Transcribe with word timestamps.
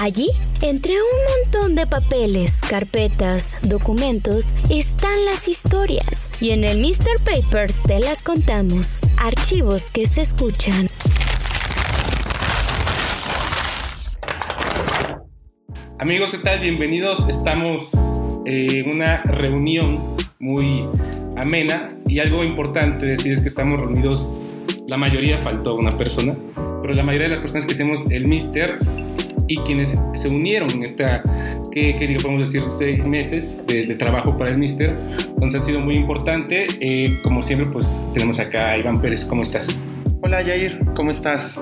Allí, 0.00 0.30
entre 0.62 0.94
un 0.94 0.98
montón 1.28 1.74
de 1.74 1.86
papeles, 1.86 2.62
carpetas, 2.62 3.58
documentos, 3.62 4.54
están 4.70 5.24
las 5.26 5.46
historias. 5.46 6.30
Y 6.40 6.52
en 6.52 6.64
el 6.64 6.78
Mr. 6.78 7.22
Papers 7.22 7.82
te 7.82 8.00
las 8.00 8.22
contamos. 8.22 9.00
Archivos 9.18 9.90
que 9.90 10.06
se 10.06 10.22
escuchan. 10.22 10.88
Amigos, 15.98 16.30
¿qué 16.30 16.38
tal? 16.38 16.60
Bienvenidos. 16.60 17.28
Estamos 17.28 17.99
en 18.50 18.90
una 18.90 19.22
reunión 19.22 19.98
muy 20.40 20.84
amena 21.36 21.86
y 22.06 22.18
algo 22.18 22.42
importante 22.42 23.06
decir 23.06 23.32
es 23.32 23.42
que 23.42 23.48
estamos 23.48 23.78
reunidos, 23.78 24.30
la 24.88 24.96
mayoría 24.96 25.38
faltó 25.38 25.76
una 25.76 25.96
persona, 25.96 26.34
pero 26.82 26.94
la 26.94 27.02
mayoría 27.04 27.28
de 27.28 27.34
las 27.34 27.40
personas 27.40 27.66
que 27.66 27.74
hacemos 27.74 28.10
el 28.10 28.26
Mister 28.26 28.78
y 29.46 29.56
quienes 29.58 30.00
se 30.14 30.28
unieron 30.28 30.70
en 30.70 30.84
esta, 30.84 31.22
que, 31.70 31.96
que 31.96 32.16
podemos 32.22 32.52
decir, 32.52 32.68
seis 32.68 33.04
meses 33.04 33.60
de, 33.66 33.94
trabajo 33.96 34.36
para 34.36 34.50
el 34.50 34.58
Mister. 34.58 34.94
Entonces 35.18 35.62
ha 35.62 35.64
sido 35.64 35.80
muy 35.80 35.96
importante. 35.96 36.66
Eh, 36.80 37.18
como 37.24 37.42
siempre, 37.42 37.68
pues 37.70 38.04
tenemos 38.14 38.38
acá 38.38 38.70
a 38.70 38.78
Iván 38.78 39.00
Pérez. 39.00 39.24
¿Cómo 39.24 39.42
estás? 39.42 39.76
Hola 40.22 40.44
Jair, 40.44 40.78
¿cómo 40.94 41.10
estás? 41.10 41.60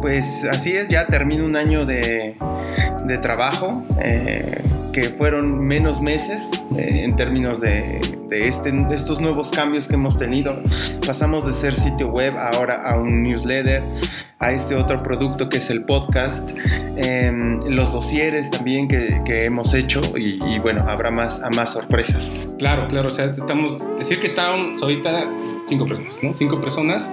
Pues 0.00 0.44
así 0.44 0.72
es, 0.72 0.88
ya 0.88 1.06
termino 1.06 1.44
un 1.44 1.56
año 1.56 1.84
de, 1.84 2.36
de 3.06 3.18
trabajo, 3.18 3.84
eh, 4.00 4.46
que 4.94 5.02
fueron 5.02 5.58
menos 5.66 6.00
meses 6.00 6.48
eh, 6.78 7.02
en 7.02 7.16
términos 7.16 7.60
de, 7.60 8.00
este, 8.30 8.72
estos 8.92 9.20
nuevos 9.20 9.50
cambios 9.50 9.88
que 9.88 9.94
hemos 9.94 10.16
tenido. 10.16 10.62
Pasamos 11.04 11.44
de 11.44 11.52
ser 11.52 11.74
sitio 11.74 12.08
web 12.08 12.34
ahora 12.38 12.76
a 12.76 12.96
un 12.96 13.24
newsletter, 13.24 13.82
a 14.38 14.52
este 14.52 14.76
otro 14.76 14.96
producto 14.98 15.48
que 15.48 15.58
es 15.58 15.68
el 15.68 15.84
podcast, 15.84 16.48
em, 16.96 17.58
los 17.68 17.92
dosieres 17.92 18.50
también 18.52 18.86
que, 18.86 19.20
hemos 19.26 19.74
hecho 19.74 20.00
y, 20.16 20.58
bueno, 20.60 20.84
habrá 20.88 21.10
más, 21.10 21.42
a 21.42 21.50
más 21.50 21.72
sorpresas. 21.72 22.54
Claro, 22.58 22.86
claro, 22.86 23.08
o 23.08 23.10
sea, 23.10 23.26
estamos, 23.26 23.84
decir 23.98 24.20
que 24.20 24.26
están 24.26 24.76
ahorita 24.80 25.28
cinco 25.66 25.86
personas, 25.86 26.22
¿no? 26.22 26.34
Cinco 26.34 26.60
personas. 26.60 27.10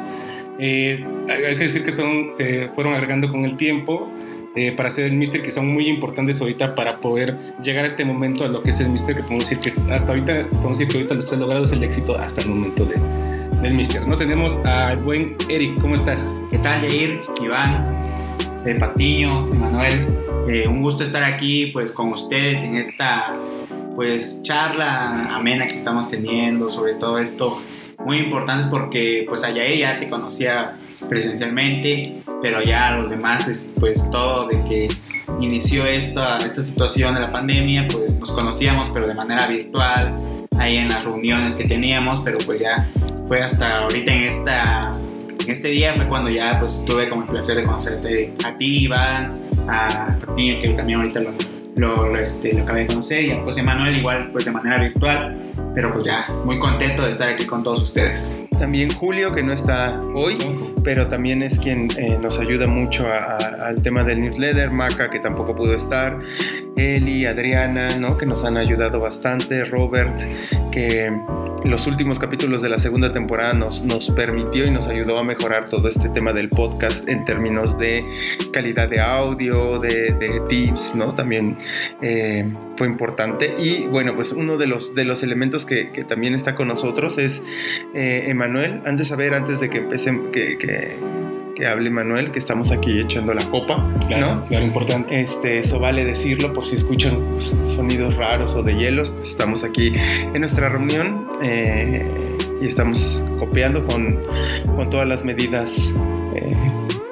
Eh, 0.60 1.04
hay 1.28 1.58
que 1.58 1.64
decir 1.64 1.84
que 1.84 1.92
son, 1.92 2.30
se 2.30 2.70
fueron 2.76 2.94
agregando 2.94 3.32
con 3.32 3.44
el 3.44 3.58
tiempo. 3.58 4.08
Eh, 4.54 4.74
para 4.74 4.90
hacer 4.90 5.06
el 5.06 5.16
Mister 5.16 5.42
que 5.42 5.50
son 5.50 5.74
muy 5.74 5.88
importantes 5.88 6.42
ahorita 6.42 6.76
para 6.76 6.98
poder 6.98 7.38
llegar 7.64 7.86
a 7.86 7.88
este 7.88 8.04
momento 8.04 8.44
a 8.44 8.50
lo 8.50 8.62
que 8.62 8.72
es 8.72 8.82
el 8.82 8.92
Mister 8.92 9.16
que 9.16 9.22
podemos 9.22 9.50
decir 9.50 9.60
que 9.60 9.94
hasta 9.94 10.10
ahorita 10.10 10.46
podemos 10.48 10.78
decir 10.78 10.88
que 10.90 10.98
ahorita 10.98 11.14
lo 11.14 11.22
que 11.22 11.28
se 11.28 11.36
ha 11.36 11.38
logrado 11.38 11.64
es 11.64 11.72
el 11.72 11.82
éxito 11.82 12.18
hasta 12.18 12.42
el 12.42 12.50
momento 12.50 12.84
de, 12.84 12.96
del 13.62 13.74
Mister. 13.76 14.06
No 14.06 14.18
tenemos 14.18 14.58
al 14.66 14.98
buen 14.98 15.38
Eric, 15.48 15.80
¿cómo 15.80 15.96
estás? 15.96 16.34
¿Qué 16.52 16.58
tal, 16.58 16.82
Jair? 16.82 17.22
Iván, 17.42 17.86
de 18.66 18.76
Patiño, 18.76 19.48
Manuel. 19.48 20.10
Eh, 20.50 20.68
un 20.68 20.82
gusto 20.82 21.06
estar 21.06 21.24
aquí 21.24 21.68
pues 21.68 21.94
con 21.94 22.10
ustedes 22.10 22.62
en 22.62 22.76
esta 22.76 23.38
pues 23.96 24.42
charla 24.42 25.34
amena 25.34 25.66
que 25.66 25.78
estamos 25.78 26.10
teniendo 26.10 26.70
sobre 26.70 26.96
todo 26.96 27.20
esto 27.20 27.62
muy 28.00 28.18
importante 28.18 28.68
porque 28.68 29.26
pues 29.30 29.46
a 29.46 29.48
Jair 29.48 29.80
ya 29.80 29.98
te 29.98 30.10
conocía 30.10 30.78
presencialmente 31.08 32.22
pero 32.42 32.61
ya 32.61 32.92
los 32.92 33.09
demás 33.09 33.67
pues 33.80 34.09
todo 34.11 34.47
de 34.47 34.61
que 34.67 34.88
inició 35.39 35.86
esta, 35.86 36.38
esta 36.38 36.61
situación 36.61 37.16
de 37.16 37.22
la 37.22 37.31
pandemia 37.31 37.88
pues 37.92 38.17
nos 38.17 38.31
conocíamos 38.31 38.89
pero 38.89 39.08
de 39.08 39.14
manera 39.14 39.48
virtual 39.48 40.16
ahí 40.58 40.78
en 40.78 40.89
las 40.89 41.03
reuniones 41.03 41.56
que 41.56 41.64
teníamos 41.64 42.22
pero 42.22 42.38
pues 42.45 42.61
ya 42.61 42.89
fue 43.28 43.42
hasta 43.42 43.80
ahorita 43.80 44.11
en 44.11 44.23
esta 44.23 45.00
en 45.44 45.50
este 45.50 45.70
día 45.70 45.94
fue 45.95 46.08
cuando 46.08 46.30
ya 46.30 46.59
pues 46.59 46.83
tuve 46.86 47.09
como 47.09 47.23
el 47.23 47.30
placer 47.30 47.58
de 47.58 47.64
conocerte 47.64 48.33
a 48.45 48.58
ti 48.58 48.83
Iván 48.83 49.33
a 49.67 50.10
ti 50.36 50.60
que 50.61 50.73
también 50.73 50.99
ahorita 50.99 51.21
lo, 51.76 52.10
lo, 52.10 52.16
este, 52.16 52.54
lo 52.54 52.64
acabé 52.64 52.82
de 52.82 52.87
conocer 52.87 53.23
y 53.23 53.32
a 53.32 53.43
pues 53.43 53.58
Emanuel 53.58 53.95
igual 53.95 54.30
pues 54.32 54.45
de 54.45 54.52
manera 54.52 54.82
virtual 54.82 55.51
pero 55.73 55.92
pues 55.92 56.06
ya 56.06 56.28
muy 56.45 56.60
contento 56.60 57.04
de 57.04 57.12
estar 57.12 57.30
aquí 57.30 57.45
con 57.45 57.64
todos 57.64 57.82
ustedes 57.82 58.32
también 58.60 58.89
Julio 58.92 59.32
que 59.32 59.44
no 59.44 59.54
está 59.54 60.00
hoy 60.16 60.38
pero 60.84 61.08
también 61.08 61.42
es 61.44 61.60
quien 61.60 61.89
eh, 61.98 62.17
nos 62.22 62.39
ayuda 62.39 62.67
mucho 62.67 63.06
al 63.08 63.82
tema 63.82 64.04
del 64.04 64.22
newsletter 64.22 64.72
Maca 64.72 65.10
que 65.10 65.20
tampoco 65.20 65.56
pudo 65.56 65.73
estar 65.73 66.17
Eli, 66.76 67.26
Adriana, 67.26 67.90
¿no? 67.98 68.17
que 68.17 68.26
nos 68.26 68.44
han 68.44 68.58
ayudado 68.58 69.00
bastante, 69.00 69.66
Robert, 69.66 70.17
que 70.72 71.11
los 71.66 71.86
últimos 71.86 72.17
capítulos 72.17 72.61
de 72.61 72.70
la 72.70 72.80
segunda 72.80 73.11
temporada 73.11 73.54
nos, 73.54 73.84
nos 73.84 74.10
permitió 74.10 74.66
y 74.66 74.72
nos 74.72 74.88
ayudó 74.88 75.20
a 75.20 75.23
mejorar 75.23 75.66
todo 75.66 75.90
este 75.90 76.10
tema 76.10 76.34
del 76.34 76.50
podcast 76.50 77.08
en 77.08 77.23
términos 77.26 77.78
de 77.78 78.04
calidad 78.52 78.90
de 78.90 79.00
audio, 79.00 79.80
de, 79.80 80.42
tips, 80.48 80.95
¿no? 80.95 81.14
También 81.14 81.58
eh, 82.02 82.52
fue 82.78 82.88
importante. 82.88 83.54
Y 83.58 83.86
bueno, 83.86 84.16
pues 84.16 84.32
uno 84.32 84.58
de 84.58 84.66
los, 84.66 84.95
de 84.95 85.06
los 85.06 85.22
elementos 85.22 85.51
que, 85.66 86.06
también 86.08 86.34
está 86.34 86.56
con 86.56 86.67
nosotros 86.67 87.17
es 87.17 87.44
eh, 87.94 88.26
Emanuel. 88.28 88.82
Antes 88.86 89.00
de 89.00 89.06
saber, 89.06 89.34
antes 89.34 89.60
de 89.60 89.70
que 89.70 89.80
empecemos, 89.80 90.30
que 90.30 90.98
que 91.56 91.67
hable 91.67 91.89
Manuel, 91.89 92.32
que 92.32 92.39
estamos 92.39 92.72
aquí 92.72 93.00
echando 93.00 93.34
la 93.34 93.44
copa, 93.45 93.88
claro, 94.08 94.36
¿no? 94.36 94.48
Claro, 94.48 94.66
importante. 94.66 95.22
Este, 95.22 95.60
eso 95.60 95.80
vale 95.80 96.06
decirlo 96.06 96.54
por 96.54 96.66
si 96.66 96.76
escuchan 96.76 97.16
sonidos 97.40 98.16
raros 98.16 98.56
o 98.56 98.64
de 98.64 98.76
hielos, 98.76 99.10
pues 99.11 99.30
estamos 99.30 99.64
aquí 99.64 99.94
en 99.95 100.40
nuestra 100.40 100.70
reunión 100.70 101.28
eh, 101.44 102.10
y 102.61 102.66
estamos 102.66 103.23
copiando 103.38 103.86
con, 103.86 104.10
con 104.76 104.90
todas 104.90 105.08
las 105.08 105.23
medidas 105.23 105.94
eh, 106.36 106.56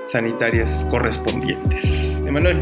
sanitarias 0.06 0.86
correspondientes. 0.90 2.22
Emanuel. 2.26 2.58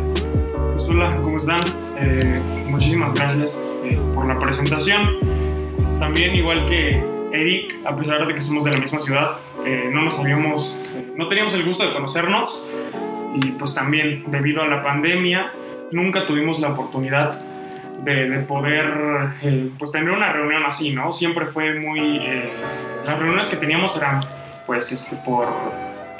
Pues 0.74 0.88
hola, 0.90 1.10
¿cómo 1.22 1.38
están? 1.38 1.62
Eh, 2.00 2.42
muchísimas 2.68 3.14
gracias 3.14 3.60
por 4.14 4.28
la 4.28 4.38
presentación. 4.38 5.37
También, 6.00 6.36
igual 6.36 6.66
que 6.66 7.04
Eric, 7.32 7.76
a 7.86 7.96
pesar 7.96 8.26
de 8.26 8.34
que 8.34 8.42
somos 8.42 8.64
de 8.64 8.72
la 8.72 8.78
misma 8.78 9.00
ciudad, 9.00 9.38
no 9.92 10.02
nos 10.02 10.18
habíamos 10.18 10.76
no 11.18 11.28
teníamos 11.28 11.54
el 11.56 11.66
gusto 11.66 11.86
de 11.86 11.94
conocernos 11.94 12.66
y 13.36 13.52
pues 13.52 13.74
también 13.74 14.24
debido 14.28 14.62
a 14.62 14.68
la 14.68 14.84
pandemia 14.84 15.52
nunca 15.92 16.26
tuvimos 16.26 16.60
la 16.60 16.70
oportunidad 16.70 17.42
de, 18.04 18.40
poder 18.48 19.32
eh, 19.42 19.70
pues 19.78 19.92
tener 19.92 20.12
una 20.12 20.32
reunión 20.32 20.64
así, 20.66 20.92
¿no? 20.92 21.12
Siempre 21.12 21.46
fue 21.48 21.80
muy... 21.80 22.18
Eh, 22.18 22.50
las 23.06 23.18
reuniones 23.18 23.50
que 23.50 23.58
teníamos 23.58 23.98
eran 23.98 24.22
pues 24.66 24.92
este, 24.92 25.16
por, 25.18 25.48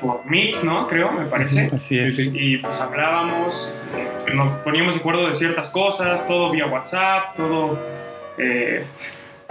por 0.02 0.26
Meets, 0.26 0.64
¿no? 0.64 0.88
Creo, 0.88 1.12
me 1.12 1.26
parece. 1.26 1.70
Así 1.74 1.98
es. 1.98 2.20
Y 2.20 2.58
pues 2.58 2.80
hablábamos, 2.80 3.74
eh, 3.96 4.34
nos 4.34 4.50
poníamos 4.62 4.96
de 4.96 5.00
acuerdo 5.00 5.28
de 5.28 5.34
ciertas 5.34 5.70
cosas, 5.70 6.26
todo 6.26 6.52
vía 6.52 6.66
WhatsApp, 6.66 7.36
todo 7.36 7.80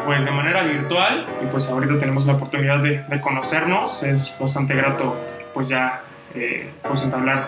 pues 0.04 0.24
de 0.24 0.30
manera 0.30 0.62
virtual 0.62 1.26
y 1.42 1.46
pues 1.46 1.68
ahorita 1.68 1.98
tenemos 1.98 2.26
la 2.26 2.34
oportunidad 2.34 2.82
de, 2.82 3.04
de 3.08 3.20
conocernos, 3.20 4.02
es 4.02 4.34
bastante 4.38 4.74
grato 4.74 5.16
pues 5.54 5.68
ya 5.68 6.02
eh, 6.34 6.70
pues 6.82 7.02
entablar, 7.02 7.46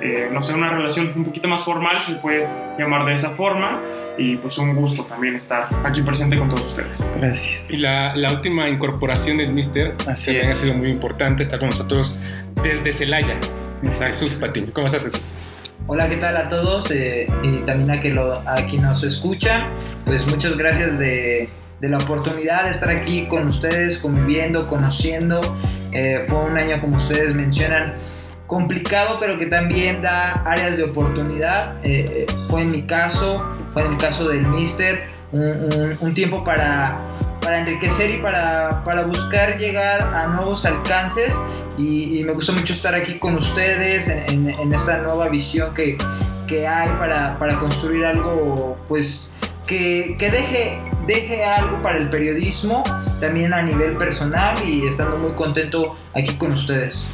eh, 0.00 0.28
no 0.32 0.40
sé, 0.40 0.54
una 0.54 0.68
relación 0.68 1.12
un 1.16 1.24
poquito 1.24 1.48
más 1.48 1.64
formal, 1.64 1.98
se 1.98 2.14
puede 2.14 2.46
llamar 2.78 3.04
de 3.04 3.14
esa 3.14 3.30
forma, 3.30 3.80
y 4.16 4.36
pues 4.36 4.58
un 4.58 4.74
gusto 4.74 5.04
también 5.04 5.34
estar 5.34 5.68
aquí 5.84 6.02
presente 6.02 6.38
con 6.38 6.48
todos 6.48 6.66
ustedes. 6.66 7.08
Gracias. 7.16 7.70
Y 7.70 7.78
la, 7.78 8.14
la 8.14 8.32
última 8.32 8.68
incorporación 8.68 9.38
del 9.38 9.52
Mister 9.52 9.96
también 9.96 10.50
ha 10.50 10.54
sido 10.54 10.74
muy 10.74 10.88
importante, 10.88 11.42
está 11.42 11.58
con 11.58 11.68
nosotros 11.70 12.16
desde 12.62 12.92
Celaya. 12.92 13.38
Jesús 14.00 14.34
Patiño, 14.34 14.72
¿cómo 14.72 14.86
estás 14.86 15.04
Jesús? 15.04 15.32
Hola, 15.86 16.08
¿qué 16.08 16.16
tal 16.16 16.36
a 16.36 16.48
todos? 16.48 16.90
Eh, 16.90 17.28
y 17.42 17.58
también 17.58 17.90
a, 17.90 18.00
que 18.00 18.10
lo, 18.10 18.34
a 18.46 18.56
quien 18.68 18.82
nos 18.82 19.02
escucha, 19.04 19.64
pues 20.04 20.26
muchas 20.28 20.56
gracias 20.56 20.98
de, 20.98 21.48
de 21.80 21.88
la 21.88 21.98
oportunidad 21.98 22.64
de 22.64 22.70
estar 22.70 22.90
aquí 22.90 23.26
con 23.26 23.48
ustedes, 23.48 23.98
conviviendo, 23.98 24.66
conociendo 24.66 25.40
eh, 25.92 26.24
fue 26.28 26.38
un 26.38 26.58
año, 26.58 26.80
como 26.80 26.96
ustedes 26.96 27.34
mencionan, 27.34 27.94
complicado, 28.46 29.16
pero 29.20 29.38
que 29.38 29.46
también 29.46 30.02
da 30.02 30.42
áreas 30.44 30.76
de 30.76 30.84
oportunidad. 30.84 31.76
Eh, 31.84 32.26
eh, 32.26 32.26
fue 32.48 32.62
en 32.62 32.70
mi 32.70 32.82
caso, 32.82 33.44
fue 33.72 33.82
en 33.84 33.92
el 33.92 33.98
caso 33.98 34.28
del 34.28 34.46
Mister, 34.46 35.06
un, 35.32 36.14
tiempo 36.14 36.42
para, 36.42 36.98
para, 37.42 37.58
enriquecer 37.58 38.10
y 38.10 38.16
para, 38.18 38.82
para, 38.84 39.04
buscar 39.04 39.58
llegar 39.58 40.00
a 40.14 40.26
nuevos 40.28 40.64
alcances. 40.64 41.34
Y, 41.76 42.22
me 42.24 42.32
gustó 42.32 42.52
mucho 42.52 42.72
estar 42.72 42.94
aquí 42.94 43.18
con 43.18 43.36
ustedes 43.36 44.08
en, 44.08 44.50
en 44.50 44.72
esta 44.72 44.98
nueva 44.98 45.28
visión 45.28 45.72
que, 45.74 45.96
que 46.48 46.66
hay 46.66 46.88
para, 46.98 47.38
para, 47.38 47.58
construir 47.58 48.04
algo, 48.04 48.76
pues, 48.88 49.32
que, 49.66 50.16
que 50.18 50.30
deje, 50.30 50.80
deje 51.08 51.42
algo 51.42 51.82
para 51.82 51.98
el 51.98 52.08
periodismo 52.10 52.84
también 53.18 53.52
a 53.52 53.62
nivel 53.62 53.96
personal 53.96 54.54
y 54.64 54.86
estando 54.86 55.16
muy 55.16 55.32
contento 55.32 55.96
aquí 56.14 56.34
con 56.36 56.52
ustedes. 56.52 57.10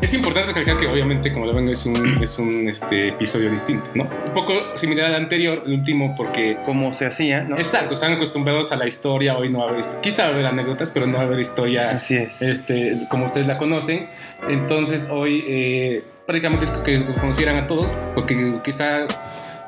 Es 0.00 0.14
importante 0.14 0.52
recalcar 0.52 0.78
que 0.78 0.86
obviamente, 0.86 1.32
como 1.32 1.46
lo 1.46 1.54
ven, 1.54 1.68
es 1.68 1.84
un, 1.86 1.96
es 2.22 2.38
un 2.38 2.68
este, 2.68 3.08
episodio 3.08 3.50
distinto, 3.50 3.90
¿no? 3.94 4.04
Un 4.04 4.34
poco 4.34 4.52
similar 4.76 5.06
al 5.06 5.14
anterior, 5.14 5.64
el 5.66 5.72
último, 5.72 6.14
porque... 6.16 6.58
Como 6.64 6.92
se 6.92 7.06
hacía, 7.06 7.42
¿no? 7.42 7.56
Exacto, 7.56 7.94
están 7.94 8.12
acostumbrados 8.12 8.70
a 8.70 8.76
la 8.76 8.86
historia, 8.86 9.36
hoy 9.36 9.48
no 9.48 9.58
va 9.58 9.64
a 9.64 9.68
haber 9.68 9.80
esto. 9.80 10.00
Quizá 10.00 10.24
va 10.24 10.28
a 10.28 10.32
haber 10.34 10.46
anécdotas, 10.46 10.90
pero 10.92 11.06
no 11.06 11.14
va 11.14 11.24
a 11.24 11.26
haber 11.26 11.40
historia 11.40 11.90
Así 11.90 12.16
es. 12.16 12.42
este, 12.42 13.06
como 13.08 13.26
ustedes 13.26 13.46
la 13.46 13.58
conocen. 13.58 14.08
Entonces 14.48 15.08
hoy 15.10 15.42
eh, 15.48 16.04
prácticamente 16.26 16.66
es 16.66 16.70
que 16.70 16.98
nos 16.98 17.16
conocieran 17.16 17.56
a 17.56 17.66
todos, 17.66 17.96
porque 18.14 18.60
quizá 18.62 19.06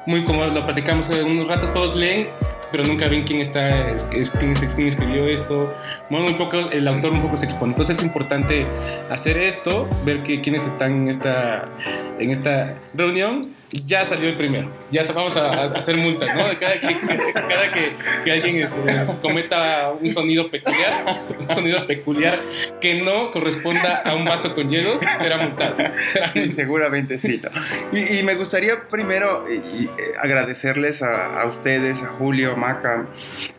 muy 0.06 0.24
como 0.24 0.44
lo 0.44 0.64
platicamos 0.64 1.08
hace 1.10 1.22
unos 1.22 1.48
ratos, 1.48 1.72
todos 1.72 1.96
leen, 1.96 2.28
pero 2.74 2.88
nunca 2.88 3.06
ven 3.08 3.22
quién 3.22 3.40
está, 3.40 3.68
es, 3.92 4.02
quién, 4.32 4.50
es- 4.50 4.74
quién 4.74 4.88
escribió 4.88 5.28
esto. 5.28 5.72
Bueno, 6.10 6.26
poco, 6.36 6.58
el 6.72 6.88
autor 6.88 7.12
un 7.12 7.22
poco 7.22 7.36
se 7.36 7.44
expone. 7.44 7.70
Entonces 7.70 7.98
es 7.98 8.04
importante 8.04 8.66
hacer 9.10 9.38
esto, 9.38 9.88
ver 10.04 10.24
que 10.24 10.40
quienes 10.40 10.66
están 10.66 11.02
en 11.02 11.08
esta, 11.08 11.66
en 12.18 12.32
esta 12.32 12.74
reunión. 12.92 13.54
Ya 13.86 14.04
salió 14.04 14.28
el 14.28 14.36
primero. 14.36 14.70
Ya 14.90 15.02
vamos 15.14 15.36
a, 15.36 15.46
a 15.48 15.64
hacer 15.78 15.96
multas, 15.96 16.34
¿no? 16.36 16.46
De 16.48 16.58
Cada 16.58 16.78
que, 16.80 16.96
cada 17.34 17.72
que, 17.72 17.96
que 18.24 18.32
alguien 18.32 18.56
este, 18.62 18.78
cometa 19.20 19.90
un 20.00 20.10
sonido 20.10 20.48
peculiar, 20.48 21.24
un 21.38 21.50
sonido 21.50 21.86
peculiar 21.86 22.34
que 22.80 23.02
no 23.02 23.30
corresponda 23.32 23.96
a 24.04 24.14
un 24.14 24.24
vaso 24.24 24.54
con 24.54 24.70
hielos, 24.70 25.02
será 25.18 25.38
multado. 25.38 25.76
Será 26.12 26.30
Sí, 26.30 26.50
seguramente 26.50 27.18
sí. 27.18 27.40
¿no? 27.42 27.98
Y, 27.98 28.18
y 28.18 28.22
me 28.22 28.34
gustaría 28.36 28.88
primero 28.88 29.44
eh, 29.48 29.60
y, 29.80 29.84
eh, 29.86 29.90
agradecerles 30.22 31.02
a, 31.02 31.40
a 31.42 31.46
ustedes, 31.46 32.02
a 32.02 32.06
Julio, 32.18 32.56
Maca, 32.56 33.06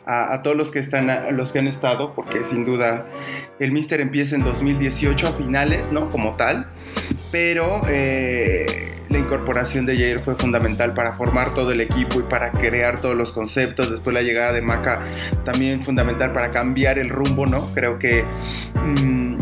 a, 0.06 0.34
a 0.34 0.42
todos 0.42 0.56
los 0.56 0.72
que 0.72 0.80
están, 0.80 1.10
a- 1.10 1.32
los 1.32 1.52
que 1.52 1.60
han 1.60 1.68
estado, 1.68 2.14
porque 2.16 2.46
sin 2.46 2.64
duda 2.66 3.06
el 3.60 3.72
Mister 3.72 4.00
empieza 4.02 4.36
en 4.36 4.44
2018 4.44 5.28
a 5.28 5.32
finales, 5.34 5.92
¿no? 5.92 6.10
Como 6.10 6.36
tal, 6.36 6.68
pero 7.32 7.82
eh, 7.90 8.94
la 9.10 9.18
incorporación 9.18 9.86
de 9.86 9.98
Jair 9.98 10.20
fue 10.20 10.36
fundamental 10.36 10.94
para 10.94 11.14
formar 11.14 11.54
todo 11.54 11.72
el 11.72 11.82
equipo 11.82 12.20
y 12.20 12.24
para 12.24 12.52
crear 12.52 13.02
todos 13.02 13.16
los 13.16 13.32
conceptos. 13.32 13.90
Después 13.90 14.14
la 14.14 14.22
llegada 14.22 14.54
de 14.54 14.62
Maca 14.62 15.02
también 15.44 15.82
fundamental 15.82 16.34
para 16.34 16.52
cambiar 16.52 17.00
el 17.00 17.10
rumbo, 17.10 17.46
¿no? 17.46 17.74
Creo 17.74 18.00
que 18.00 18.24
mm, 18.74 19.38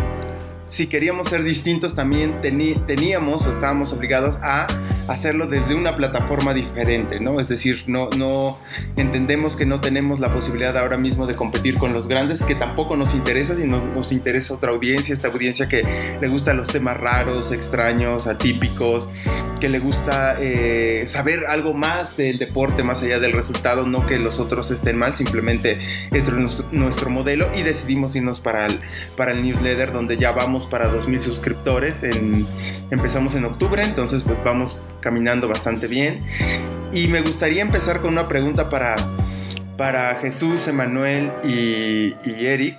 si 0.74 0.88
queríamos 0.88 1.28
ser 1.28 1.44
distintos 1.44 1.94
también 1.94 2.42
teníamos 2.42 3.46
o 3.46 3.52
estábamos 3.52 3.94
obligados 3.94 4.40
a 4.42 4.66
hacerlo 5.08 5.46
desde 5.46 5.76
una 5.76 5.96
plataforma 5.96 6.52
diferente, 6.56 7.20
¿no? 7.20 7.40
Es 7.40 7.48
decir, 7.48 7.84
no, 7.86 8.10
no 8.18 8.58
entendemos 8.96 9.56
que 9.56 9.68
no 9.68 9.82
tenemos 9.82 10.20
la 10.20 10.34
posibilidad 10.34 10.76
ahora 10.76 10.98
mismo 10.98 11.28
de 11.28 11.36
competir 11.36 11.76
con 11.76 11.94
los 11.94 12.08
grandes, 12.08 12.42
que 12.42 12.56
tampoco 12.56 12.96
nos 12.96 13.14
interesa, 13.14 13.54
sino 13.56 13.86
nos 13.86 14.12
interesa 14.12 14.56
otra 14.56 14.72
audiencia, 14.72 15.14
esta 15.14 15.28
audiencia 15.28 15.70
que 15.70 15.84
le 16.20 16.28
gusta 16.28 16.56
los 16.56 16.68
temas 16.70 17.00
raros, 17.00 17.52
extraños, 17.52 18.26
atípicos, 18.26 19.10
que 19.60 19.70
le 19.70 19.80
gusta 19.80 20.38
eh, 20.40 21.04
saber 21.06 21.46
algo 21.48 21.74
más 21.74 22.18
del 22.18 22.40
deporte, 22.40 22.82
más 22.84 23.02
allá 23.02 23.20
del 23.20 23.34
resultado, 23.34 23.86
no 23.86 24.06
que 24.08 24.18
los 24.18 24.40
otros 24.40 24.72
estén 24.72 24.98
mal, 24.98 25.14
simplemente 25.16 25.80
es 26.12 26.30
nuestro, 26.30 26.66
nuestro 26.72 27.10
modelo 27.10 27.50
y 27.56 27.62
decidimos 27.62 28.16
irnos 28.16 28.40
para 28.40 28.66
el, 28.66 28.80
para 29.16 29.32
el 29.32 29.42
newsletter 29.42 29.94
donde 29.94 30.18
ya 30.18 30.32
vamos 30.32 30.63
para 30.66 30.92
2.000 30.92 31.20
suscriptores, 31.20 32.04
en, 32.04 32.46
empezamos 32.92 33.36
en 33.36 33.46
octubre, 33.46 33.84
entonces 33.84 34.24
pues 34.24 34.38
vamos 34.44 34.78
caminando 35.02 35.48
bastante 35.48 35.88
bien 35.88 36.20
y 36.92 37.08
me 37.08 37.22
gustaría 37.22 37.62
empezar 37.62 38.02
con 38.02 38.14
una 38.14 38.28
pregunta 38.28 38.70
para, 38.70 38.96
para 39.78 40.16
Jesús, 40.16 40.68
Emanuel 40.68 41.32
y, 41.44 42.16
y 42.24 42.46
Eric. 42.46 42.78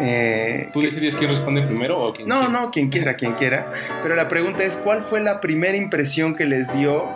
Eh, 0.00 0.68
¿Tú 0.72 0.80
decides 0.80 1.16
quién 1.16 1.30
responde 1.30 1.62
primero 1.62 2.00
o 2.00 2.12
quién? 2.12 2.28
no, 2.28 2.48
no, 2.48 2.70
quien 2.70 2.90
quiera, 2.90 3.14
quien 3.14 3.34
quiera. 3.34 3.72
Pero 4.02 4.14
la 4.14 4.28
pregunta 4.28 4.62
es, 4.64 4.76
¿cuál 4.76 5.02
fue 5.02 5.20
la 5.20 5.40
primera 5.40 5.76
impresión 5.76 6.34
que 6.34 6.46
les 6.46 6.72
dio 6.76 7.06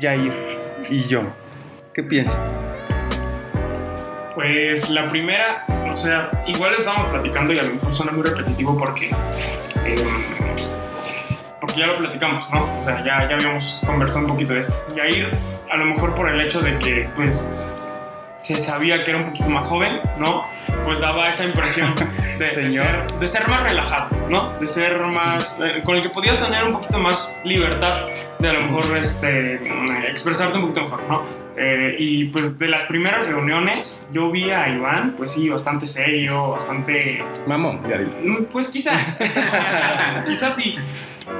Jair 0.00 0.32
y 0.90 1.04
yo? 1.08 1.22
¿Qué 1.92 2.02
piensan? 2.02 2.63
Pues 4.34 4.90
la 4.90 5.08
primera, 5.08 5.64
o 5.92 5.96
sea, 5.96 6.30
igual 6.46 6.74
estábamos 6.76 7.08
platicando 7.08 7.52
y 7.52 7.58
a 7.58 7.62
lo 7.62 7.74
mejor 7.74 7.94
suena 7.94 8.12
muy 8.12 8.24
repetitivo 8.24 8.76
porque, 8.76 9.10
eh, 9.84 9.96
porque 11.60 11.80
ya 11.80 11.86
lo 11.86 11.96
platicamos, 11.96 12.50
¿no? 12.50 12.68
O 12.78 12.82
sea, 12.82 13.04
ya, 13.04 13.28
ya 13.28 13.36
habíamos 13.36 13.80
conversado 13.86 14.24
un 14.24 14.32
poquito 14.32 14.54
de 14.54 14.60
esto. 14.60 14.76
Y 14.96 15.00
ahí, 15.00 15.30
a 15.70 15.76
lo 15.76 15.84
mejor 15.84 16.14
por 16.14 16.28
el 16.28 16.40
hecho 16.40 16.60
de 16.60 16.76
que, 16.78 17.08
pues, 17.14 17.48
se 18.44 18.56
sabía 18.56 19.02
que 19.04 19.10
era 19.10 19.18
un 19.20 19.24
poquito 19.24 19.48
más 19.48 19.66
joven, 19.66 20.00
¿no? 20.18 20.44
Pues 20.84 21.00
daba 21.00 21.28
esa 21.28 21.44
impresión 21.44 21.94
de, 22.38 22.70
ser, 22.70 23.12
de 23.18 23.26
ser 23.26 23.48
más 23.48 23.62
relajado, 23.62 24.08
¿no? 24.28 24.50
De 24.58 24.66
ser 24.66 25.00
más, 25.06 25.56
eh, 25.62 25.80
con 25.82 25.96
el 25.96 26.02
que 26.02 26.10
podías 26.10 26.38
tener 26.38 26.64
un 26.64 26.72
poquito 26.72 26.98
más 26.98 27.34
libertad 27.44 28.06
de 28.38 28.48
a 28.48 28.52
lo 28.52 28.62
mejor 28.62 28.98
este, 28.98 29.58
mm, 29.58 30.04
expresarte 30.10 30.58
un 30.58 30.64
poquito 30.64 30.82
mejor, 30.82 31.02
¿no? 31.08 31.43
Eh, 31.56 31.94
y 32.00 32.24
pues 32.26 32.58
de 32.58 32.66
las 32.68 32.84
primeras 32.84 33.28
reuniones 33.28 34.06
yo 34.12 34.30
vi 34.30 34.50
a 34.50 34.68
Iván, 34.68 35.14
pues 35.16 35.32
sí, 35.32 35.48
bastante 35.48 35.86
serio, 35.86 36.50
bastante... 36.50 37.22
Mamón, 37.46 37.80
ya 37.88 37.98
dile. 37.98 38.10
mm, 38.24 38.44
Pues 38.46 38.68
quizá, 38.68 38.92
quizás 40.26 40.54
sí. 40.56 40.74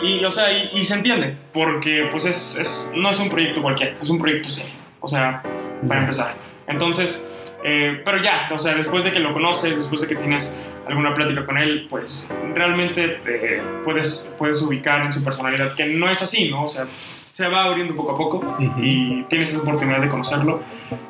Y, 0.03 0.25
o 0.25 0.31
sea, 0.31 0.53
y, 0.53 0.71
y 0.75 0.85
se 0.85 0.95
entiende, 0.95 1.35
porque 1.53 2.09
pues 2.11 2.27
es, 2.27 2.57
es- 2.59 2.91
no 2.95 3.11
es 3.11 3.19
un 3.19 3.29
proyecto 3.29 3.61
cualquiera, 3.63 3.97
es 4.01 4.09
un 4.11 4.19
proyecto 4.19 4.49
serio. 4.49 4.71
O 5.01 5.09
sea, 5.09 5.43
para 5.87 6.01
empezar. 6.01 6.35
Entonces, 6.67 7.23
eh, 7.63 8.01
pero 8.05 8.23
ya, 8.23 8.49
o 8.53 8.59
sea, 8.59 8.75
después 8.75 9.05
de 9.05 9.13
que 9.13 9.19
lo 9.19 9.33
conoces, 9.33 9.77
después 9.77 10.01
de 10.01 10.07
que 10.07 10.15
tienes 10.17 10.57
alguna 10.87 11.13
plática 11.13 11.45
con 11.45 11.59
él, 11.59 11.87
pues 11.91 12.31
realmente 12.55 13.09
te 13.25 13.61
puedes, 13.85 14.33
puedes 14.39 14.61
ubicar 14.63 15.03
en 15.05 15.13
su 15.13 15.23
personalidad 15.23 15.75
que 15.75 15.87
no 15.87 16.09
es 16.09 16.23
así, 16.23 16.49
¿no? 16.51 16.65
O 16.65 16.69
sea, 16.69 16.87
se 17.35 17.49
va 17.49 17.65
abriendo 17.65 17.97
poco 17.97 18.13
a 18.13 18.17
poco 18.17 18.57
y 18.79 19.25
tienes 19.25 19.51
esa 19.53 19.61
oportunidad 19.61 20.01
de 20.01 20.09
conocerlo. 20.09 20.61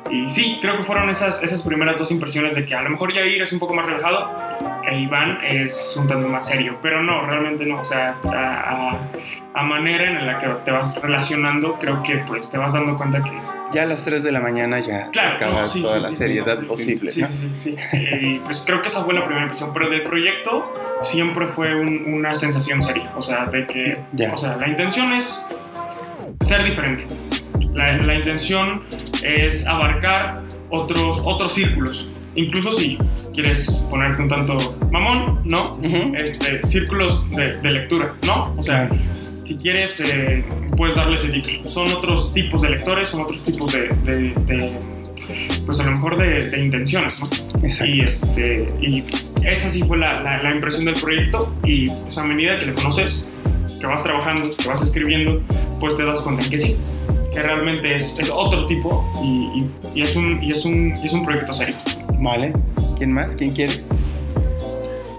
Y 0.09 0.27
sí, 0.27 0.57
creo 0.59 0.75
que 0.75 0.81
fueron 0.81 1.07
esas, 1.07 1.43
esas 1.43 1.61
primeras 1.61 1.97
dos 1.99 2.09
impresiones 2.09 2.55
de 2.55 2.65
que 2.65 2.73
a 2.73 2.81
lo 2.81 2.89
mejor 2.89 3.13
Yair 3.13 3.43
es 3.43 3.53
un 3.53 3.59
poco 3.59 3.75
más 3.75 3.85
relajado 3.85 4.31
e 4.89 4.97
Iván 5.01 5.37
es 5.43 5.95
un 5.99 6.07
tanto 6.07 6.27
más 6.27 6.47
serio, 6.47 6.79
pero 6.81 7.03
no, 7.03 7.27
realmente 7.27 7.63
no. 7.67 7.79
O 7.79 7.85
sea, 7.85 8.15
a, 8.23 8.91
a- 8.93 8.99
a 9.53 9.63
manera 9.63 10.09
en 10.19 10.25
la 10.25 10.37
que 10.39 10.47
te 10.65 10.71
vas 10.71 10.99
relacionando, 10.99 11.75
creo 11.79 12.01
que 12.01 12.17
pues 12.27 12.49
te 12.49 12.57
vas 12.57 12.73
dando 12.73 12.97
cuenta 12.97 13.21
que 13.23 13.31
Ya 13.71 13.83
a 13.83 13.85
las 13.85 14.03
3 14.03 14.21
de 14.23 14.31
la 14.31 14.41
mañana 14.41 14.79
ya 14.79 15.09
Claro, 15.11 15.35
acaba 15.35 15.61
no, 15.61 15.67
sí, 15.67 15.81
toda 15.83 15.95
sí, 15.97 16.01
la 16.01 16.07
sí, 16.09 16.15
seriedad 16.15 16.59
sí, 16.61 16.67
posible. 16.67 17.09
Sí, 17.11 17.21
¿no? 17.21 17.27
sí, 17.27 17.35
sí, 17.35 17.51
sí. 17.55 17.75
Eh, 17.93 18.19
y 18.21 18.39
pues 18.39 18.63
creo 18.65 18.81
que 18.81 18.87
esa 18.89 19.03
fue 19.05 19.13
la 19.13 19.21
primera 19.23 19.43
impresión, 19.43 19.71
pero 19.73 19.89
del 19.89 20.01
proyecto 20.03 20.73
siempre 21.03 21.47
fue 21.47 21.73
un- 21.75 22.03
una 22.13 22.33
sensación 22.35 22.81
seria, 22.83 23.11
o 23.15 23.21
sea, 23.21 23.45
de 23.45 23.65
que, 23.67 23.93
Ya. 24.13 24.33
o 24.33 24.37
sea, 24.37 24.57
la 24.57 24.67
intención 24.67 25.13
es 25.13 25.45
ser 26.45 26.63
diferente. 26.63 27.07
La, 27.73 27.93
la 27.97 28.15
intención 28.15 28.83
es 29.23 29.65
abarcar 29.65 30.43
otros, 30.69 31.21
otros 31.25 31.53
círculos, 31.53 32.07
incluso 32.35 32.71
si 32.71 32.97
quieres 33.33 33.83
ponerte 33.89 34.21
un 34.21 34.29
tanto 34.29 34.77
mamón, 34.91 35.41
¿no? 35.45 35.71
Ujú. 35.71 36.15
Este, 36.15 36.63
círculos 36.65 37.29
de, 37.31 37.53
de 37.59 37.71
lectura, 37.71 38.13
¿no? 38.25 38.53
O 38.57 38.63
sea, 38.63 38.89
si 39.43 39.55
quieres, 39.57 39.99
eh, 39.99 40.43
puedes 40.77 40.95
darle 40.95 41.15
ese 41.15 41.27
título. 41.29 41.63
Son 41.69 41.91
otros 41.91 42.31
tipos 42.31 42.61
de 42.61 42.69
lectores, 42.71 43.09
son 43.09 43.21
otros 43.21 43.43
tipos 43.43 43.71
de, 43.73 43.89
de- 44.03 44.33
de, 44.45 44.71
pues 45.65 45.79
a 45.79 45.83
lo 45.83 45.91
mejor 45.91 46.17
de, 46.17 46.39
de 46.49 46.63
intenciones, 46.63 47.19
¿no? 47.19 47.27
Exacto. 47.63 47.85
Y, 47.93 48.01
este, 48.01 48.65
y 48.81 49.03
esa 49.43 49.69
sí 49.69 49.83
fue 49.83 49.97
la, 49.97 50.21
la- 50.21 50.41
la 50.43 50.51
impresión 50.53 50.85
del 50.85 50.95
proyecto 50.95 51.53
y 51.63 51.89
pues, 51.89 52.17
a 52.17 52.23
medida 52.23 52.57
que 52.59 52.67
le 52.67 52.73
conoces, 52.73 53.29
que 53.85 53.91
vas 53.91 54.03
trabajando, 54.03 54.49
que 54.57 54.67
vas 54.67 54.81
escribiendo, 54.81 55.41
pues 55.79 55.93
te 55.95 56.03
das 56.03 56.19
cuenta 56.21 56.43
en 56.43 56.49
que 56.49 56.57
sí, 56.57 56.75
que 57.31 57.41
realmente 57.41 57.93
es, 57.93 58.15
es 58.17 58.29
otro 58.31 58.65
tipo 58.65 59.07
y, 59.23 59.27
y- 59.61 59.69
y 59.93 60.01
es 60.01 60.15
un, 60.15 60.41
y, 60.43 60.51
es 60.51 60.65
un, 60.65 60.93
y 61.01 61.05
es 61.05 61.13
un 61.13 61.23
proyecto 61.23 61.53
serio. 61.53 61.75
Vale. 62.19 62.51
¿Quién 62.97 63.13
más? 63.13 63.35
¿Quién 63.35 63.51
quiere? 63.53 63.81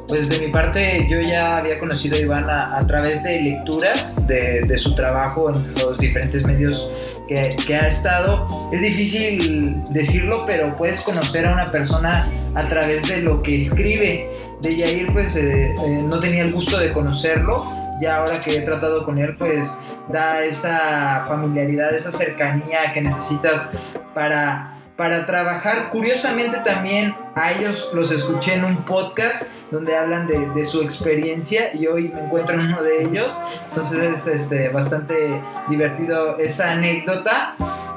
Pues 0.09 0.29
de 0.29 0.39
mi 0.39 0.49
parte 0.53 1.07
yo 1.11 1.21
ya 1.21 1.59
había 1.59 1.79
conocido 1.79 2.17
a 2.17 2.21
Iván 2.21 2.51
a, 2.51 2.77
a 2.79 2.87
través 2.87 3.23
de 3.23 3.41
lecturas 3.43 4.15
de, 4.27 4.63
de 4.63 4.79
su 4.79 4.95
trabajo 4.95 5.51
en 5.51 5.63
los 5.81 5.99
diferentes 5.99 6.45
medios 6.45 6.89
que, 7.29 7.57
que 7.67 7.75
ha 7.77 7.89
estado. 7.89 8.47
Es 8.73 8.81
difícil 8.81 9.77
decirlo, 9.91 10.45
pero 10.47 10.75
puedes 10.75 11.01
conocer 11.01 11.47
a 11.47 11.53
una 11.53 11.67
persona 11.67 12.29
a 12.55 12.69
través 12.69 13.07
de 13.09 13.19
lo 13.19 13.43
que 13.43 13.57
escribe. 13.57 14.29
De 14.63 14.77
Yair 14.77 15.13
pues 15.13 15.35
eh, 15.37 15.75
eh, 15.85 16.03
no 16.07 16.19
tenía 16.21 16.43
el 16.45 16.53
gusto 16.53 16.79
de 16.79 16.93
conocerlo. 16.93 17.65
Ya 18.01 18.17
ahora 18.17 18.41
que 18.41 18.59
he 18.59 18.63
tratado 18.63 19.05
con 19.05 19.19
él 19.19 19.37
pues 19.37 19.79
da 20.09 20.45
esa 20.45 21.25
familiaridad, 21.27 21.95
esa 21.95 22.13
cercanía 22.13 22.93
que 22.93 23.03
necesitas 23.03 23.67
para 24.15 24.77
para 24.97 25.27
trabajar. 25.27 25.91
Curiosamente 25.91 26.59
también 26.65 27.15
a 27.35 27.53
ellos 27.53 27.91
los 27.93 28.11
escuché 28.11 28.55
en 28.55 28.65
un 28.65 28.85
podcast 28.85 29.45
donde 29.71 29.97
hablan 29.97 30.27
de, 30.27 30.49
de 30.51 30.65
su 30.65 30.81
experiencia 30.81 31.75
y 31.75 31.87
hoy 31.87 32.09
me 32.09 32.23
encuentro 32.23 32.55
en 32.55 32.67
uno 32.67 32.83
de 32.83 33.03
ellos. 33.03 33.37
Entonces 33.69 34.03
es 34.03 34.27
este, 34.27 34.69
bastante 34.71 35.41
divertido 35.69 36.39
esa 36.39 36.73
anécdota. 36.73 37.57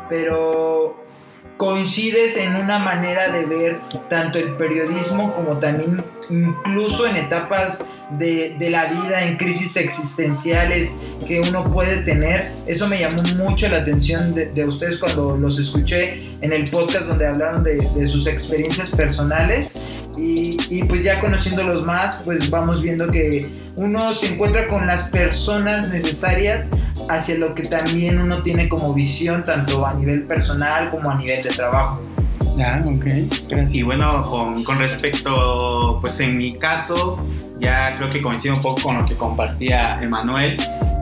Pero 0.10 1.08
coincides 1.59 2.37
en 2.37 2.55
una 2.55 2.79
manera 2.79 3.27
de 3.27 3.45
ver 3.45 3.81
tanto 4.09 4.39
el 4.39 4.55
periodismo 4.55 5.33
como 5.33 5.59
también 5.59 6.01
incluso 6.29 7.05
en 7.05 7.17
etapas 7.17 7.79
de, 8.17 8.55
la 8.71 8.85
vida, 8.85 9.23
en 9.23 9.35
crisis 9.35 9.75
existenciales 9.75 10.93
que 11.27 11.41
uno 11.41 11.65
puede 11.65 11.97
tener. 11.97 12.53
Eso 12.65 12.87
me 12.87 12.99
llamó 12.99 13.21
mucho 13.35 13.67
la 13.67 13.77
atención 13.77 14.33
de, 14.33 14.65
ustedes 14.65 14.97
cuando 14.97 15.35
los 15.35 15.59
escuché 15.59 16.29
en 16.39 16.53
el 16.53 16.69
podcast 16.69 17.07
donde 17.07 17.27
hablaron 17.27 17.61
de, 17.63 18.07
sus 18.07 18.25
experiencias 18.25 18.89
personales. 18.89 19.73
Y, 20.17 20.57
y, 20.69 20.83
pues 20.83 21.03
ya 21.03 21.19
conociéndolos 21.19 21.85
más, 21.85 22.21
pues 22.25 22.49
vamos 22.49 22.81
viendo 22.81 23.07
que 23.07 23.49
uno 23.79 24.13
se 24.13 24.33
encuentra 24.33 24.67
con 24.67 24.88
las 24.88 25.03
personas 25.03 25.88
necesarias 25.89 26.67
hacia 27.09 27.38
lo 27.38 27.55
que 27.55 27.63
también 27.63 28.19
uno 28.19 28.41
tiene 28.43 28.67
como 28.67 28.93
visión, 28.93 29.43
tanto 29.43 29.86
a 29.86 29.93
nivel 29.93 30.24
personal 30.24 30.89
como 30.89 31.09
a 31.09 31.15
nivel 31.15 31.41
de 31.43 31.50
trabajo. 31.50 32.03
Ah, 32.62 32.83
ok. 32.86 33.05
Gracias. 33.48 33.74
Y 33.74 33.83
bueno, 33.83 34.19
con, 34.21 34.65
con, 34.65 34.79
respecto, 34.79 35.98
pues 36.01 36.19
en 36.19 36.38
mi 36.38 36.51
caso, 36.55 37.25
ya 37.59 37.95
creo 37.95 38.09
que 38.09 38.21
coincido 38.21 38.55
un 38.55 38.62
poco 38.62 38.81
con 38.81 38.98
lo 38.98 39.05
que 39.05 39.15
compartía 39.15 39.98
Emanuel. 40.01 40.57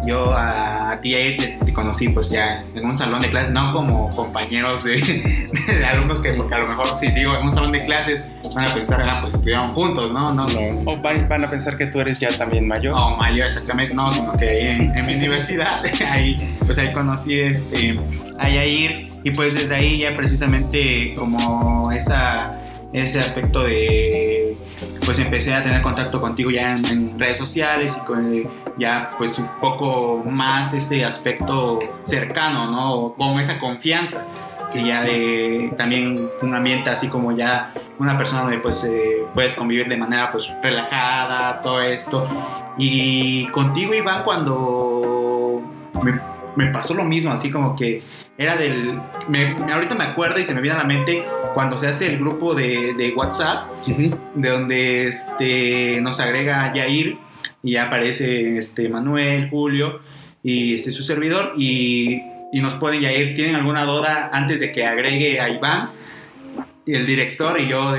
Yo 0.07 0.33
a, 0.35 0.97
ti, 1.01 1.11
te, 1.11 1.59
te, 1.65 1.73
conocí 1.73 2.07
pues 2.09 2.29
ya 2.29 2.63
en 2.73 2.85
un 2.85 2.95
salón 2.95 3.19
de 3.19 3.29
clases, 3.29 3.51
no 3.51 3.71
como 3.73 4.09
compañeros 4.09 4.83
de, 4.83 5.01
de, 5.67 5.85
alumnos 5.85 6.21
que 6.21 6.31
porque 6.33 6.55
a 6.55 6.59
lo 6.59 6.67
mejor 6.67 6.87
si 6.97 7.11
digo 7.11 7.35
en 7.35 7.45
un 7.45 7.51
salón 7.51 7.73
de 7.73 7.83
clases 7.83 8.25
van 8.55 8.67
a 8.67 8.73
pensar, 8.73 9.01
ah, 9.01 9.19
pues 9.21 9.33
estudiaron 9.33 9.73
juntos, 9.73 10.11
¿no? 10.11 10.33
no, 10.33 10.47
no. 10.47 10.91
O 10.91 11.01
van, 11.01 11.43
a 11.43 11.49
pensar 11.49 11.77
que 11.77 11.87
tú 11.87 11.99
eres 11.99 12.19
ya 12.19 12.29
también 12.37 12.67
mayor. 12.67 12.93
No, 12.95 13.17
mayor 13.17 13.47
exactamente, 13.47 13.93
no, 13.93 14.11
sino 14.11 14.33
que 14.33 14.71
en, 14.71 14.97
en 14.97 15.05
mi 15.05 15.15
universidad, 15.15 15.83
ahí, 16.09 16.37
pues 16.65 16.77
ahí 16.77 16.91
conocí 16.93 17.39
este, 17.39 17.99
a 18.39 18.49
Yair 18.49 19.09
y 19.23 19.31
pues 19.31 19.55
desde 19.55 19.75
ahí 19.75 19.99
ya 19.99 20.15
precisamente 20.15 21.13
como 21.15 21.91
esa, 21.91 22.59
ese 22.93 23.19
aspecto 23.19 23.63
de 23.63 24.55
pues 25.05 25.19
empecé 25.19 25.53
a 25.53 25.63
tener 25.63 25.81
contacto 25.81 26.19
contigo 26.19 26.51
ya 26.51 26.75
en, 26.75 27.17
redes 27.17 27.37
sociales 27.37 27.97
y 27.97 28.05
con, 28.05 28.43
ya 28.77 29.11
pues 29.17 29.39
un 29.39 29.47
poco 29.61 30.23
más 30.25 30.73
ese 30.73 31.05
aspecto 31.05 31.79
cercano, 32.03 32.69
¿no? 32.69 33.13
Con 33.13 33.39
esa 33.39 33.57
confianza 33.57 34.25
que 34.71 34.85
ya 34.85 35.03
de 35.03 35.73
también 35.77 36.29
un 36.41 36.53
ambiente 36.53 36.89
así 36.89 37.07
como 37.07 37.31
ya 37.31 37.73
una 37.99 38.17
persona 38.17 38.41
donde 38.41 38.57
pues 38.59 38.83
eh, 38.83 39.25
puedes 39.33 39.55
convivir 39.55 39.87
de 39.87 39.95
manera 39.95 40.29
pues 40.29 40.51
relajada, 40.61 41.61
todo 41.61 41.81
esto. 41.81 42.27
Y 42.77 43.45
contigo 43.47 43.93
Iván 43.93 44.23
cuando 44.23 45.61
me, 46.03 46.19
me 46.57 46.71
pasó 46.71 46.93
lo 46.93 47.05
mismo, 47.05 47.31
así 47.31 47.49
como 47.49 47.75
que 47.75 48.03
era 48.37 48.55
del... 48.55 48.99
Me, 49.27 49.55
ahorita 49.71 49.95
me 49.95 50.03
acuerdo 50.03 50.39
y 50.39 50.45
se 50.45 50.53
me 50.53 50.61
viene 50.61 50.77
a 50.77 50.81
la 50.81 50.87
mente 50.87 51.23
cuando 51.53 51.77
se 51.77 51.87
hace 51.87 52.07
el 52.07 52.19
grupo 52.19 52.53
de, 52.53 52.93
de 52.93 53.13
WhatsApp, 53.15 53.71
de 53.87 54.49
donde 54.49 55.05
este, 55.05 55.99
nos 56.01 56.19
agrega 56.19 56.71
Yair 56.71 57.17
y 57.63 57.71
ya 57.71 57.85
aparece 57.85 58.57
este, 58.57 58.89
Manuel, 58.89 59.49
Julio 59.49 60.01
y 60.43 60.75
este, 60.75 60.91
su 60.91 61.01
servidor 61.01 61.53
y, 61.57 62.21
y 62.53 62.61
nos 62.61 62.75
ponen 62.75 63.01
Yair, 63.01 63.33
¿tienen 63.35 63.55
alguna 63.55 63.85
duda 63.85 64.29
antes 64.31 64.59
de 64.59 64.71
que 64.71 64.85
agregue 64.85 65.39
a 65.39 65.49
Iván? 65.49 65.89
Y 66.85 66.93
el 66.93 67.05
director 67.05 67.59
y 67.59 67.67
yo, 67.67 67.95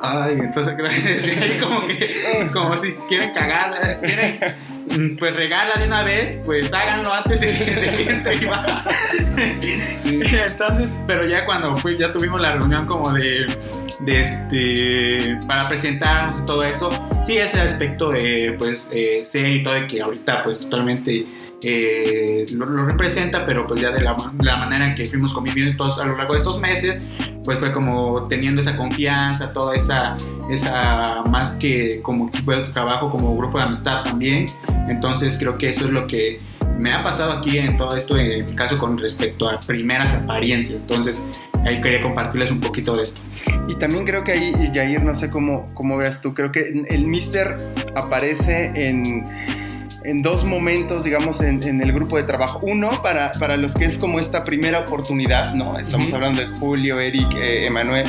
ay, 0.00 0.36
entonces 0.40 0.74
ahí 1.42 1.58
como 1.60 1.86
que, 1.86 2.48
como 2.52 2.76
si 2.76 2.94
quieren 3.06 3.32
cagar, 3.32 4.00
quieren 4.02 4.38
pues 5.18 5.36
regala 5.36 5.76
de 5.76 5.86
una 5.86 6.02
vez, 6.02 6.38
pues 6.44 6.72
háganlo 6.72 7.12
antes 7.12 7.40
de 7.40 7.50
que, 7.50 8.10
entre 8.10 8.34
Entonces, 10.46 10.98
pero 11.06 11.26
ya 11.26 11.44
cuando 11.44 11.76
fui, 11.76 11.98
ya 11.98 12.12
tuvimos 12.12 12.40
la 12.40 12.54
reunión 12.54 12.86
como 12.86 13.12
de, 13.12 13.46
de 14.00 14.20
este, 14.20 15.38
para 15.46 15.68
presentarnos 15.68 16.40
y 16.40 16.46
todo 16.46 16.64
eso, 16.64 16.90
sí, 17.22 17.36
ese 17.36 17.60
aspecto 17.60 18.10
de, 18.10 18.56
pues, 18.58 18.90
eh, 18.92 19.20
ser 19.24 19.50
y 19.50 19.62
todo, 19.62 19.74
de 19.74 19.86
que 19.86 20.02
ahorita, 20.02 20.42
pues, 20.42 20.58
totalmente 20.60 21.26
eh, 21.66 22.44
lo, 22.50 22.66
representa, 22.84 23.46
pero 23.46 23.66
pues 23.66 23.80
ya 23.80 23.90
de 23.90 24.02
la, 24.02 24.14
la, 24.42 24.56
manera 24.58 24.86
en 24.86 24.94
que 24.94 25.06
fuimos 25.06 25.32
conviviendo 25.32 25.74
todos 25.78 25.98
a 25.98 26.04
lo 26.04 26.14
largo 26.14 26.34
de 26.34 26.38
estos 26.38 26.60
meses, 26.60 27.00
pues 27.42 27.58
fue 27.58 27.72
como 27.72 28.28
teniendo 28.28 28.60
esa 28.60 28.76
confianza, 28.76 29.50
toda 29.50 29.74
esa, 29.74 30.18
esa 30.50 31.22
más 31.22 31.54
que 31.54 32.02
como 32.02 32.28
equipo 32.28 32.52
de 32.52 32.68
trabajo, 32.68 33.08
como 33.08 33.34
grupo 33.34 33.56
de 33.56 33.64
amistad 33.64 34.02
también. 34.02 34.50
Entonces 34.88 35.36
creo 35.36 35.56
que 35.56 35.68
eso 35.68 35.86
es 35.86 35.92
lo 35.92 36.06
que 36.06 36.40
me 36.78 36.92
ha 36.92 37.02
pasado 37.02 37.32
aquí 37.32 37.58
en 37.58 37.76
todo 37.76 37.96
esto, 37.96 38.16
en 38.16 38.46
mi 38.46 38.54
caso 38.54 38.78
con 38.78 38.98
respecto 38.98 39.48
a 39.48 39.60
primeras 39.60 40.12
apariencias. 40.12 40.80
Entonces 40.80 41.22
ahí 41.64 41.80
quería 41.80 42.02
compartirles 42.02 42.50
un 42.50 42.60
poquito 42.60 42.96
de 42.96 43.04
esto. 43.04 43.20
Y 43.68 43.76
también 43.76 44.04
creo 44.04 44.24
que 44.24 44.32
ahí, 44.32 44.70
Jair, 44.72 45.02
no 45.02 45.14
sé 45.14 45.30
cómo, 45.30 45.70
cómo 45.74 45.96
veas 45.96 46.20
tú, 46.20 46.34
creo 46.34 46.52
que 46.52 46.84
el 46.88 47.06
Mister 47.06 47.56
aparece 47.94 48.72
en 48.74 49.24
en 50.04 50.20
dos 50.20 50.44
momentos, 50.44 51.02
digamos, 51.02 51.40
en, 51.40 51.80
el 51.82 51.92
grupo 51.92 52.16
de 52.18 52.24
trabajo. 52.24 52.60
Uno, 52.62 53.02
para, 53.02 53.32
para, 53.40 53.56
los 53.56 53.74
que 53.74 53.84
es 53.84 53.98
como 53.98 54.18
esta 54.18 54.44
primera 54.44 54.80
oportunidad, 54.80 55.54
¿no? 55.54 55.78
Estamos 55.78 56.12
hablando 56.12 56.42
de 56.42 56.48
Julio, 56.58 57.00
Eric, 57.00 57.34
eh, 57.34 57.66
Emanuel, 57.66 58.06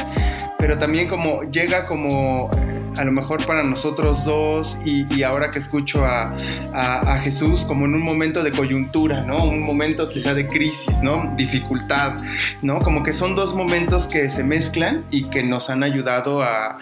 pero 0.59 0.77
también 0.77 1.07
como 1.07 1.43
llega 1.43 1.85
como 1.87 2.51
a 2.97 3.03
lo 3.05 3.11
mejor 3.11 3.45
para 3.45 3.63
nosotros 3.63 4.23
dos 4.23 4.77
y, 4.85 5.23
ahora 5.23 5.51
que 5.51 5.59
escucho 5.59 6.05
a, 6.05 6.35
a, 6.73 7.19
Jesús 7.19 7.65
como 7.65 7.85
en 7.85 7.95
un 7.95 8.01
momento 8.01 8.43
de 8.43 8.51
coyuntura, 8.51 9.23
¿no? 9.23 9.43
Un 9.43 9.61
momento 9.61 10.07
quizá 10.07 10.33
de 10.33 10.47
crisis, 10.47 11.01
¿no? 11.01 11.33
Dificultad, 11.35 12.21
¿no? 12.61 12.79
Como 12.79 13.03
que 13.03 13.13
son 13.13 13.35
dos 13.35 13.55
momentos 13.55 14.07
que 14.07 14.29
se 14.29 14.43
mezclan 14.43 15.05
y 15.11 15.29
que 15.29 15.43
nos 15.43 15.69
han 15.69 15.83
ayudado 15.83 16.41
a 16.41 16.79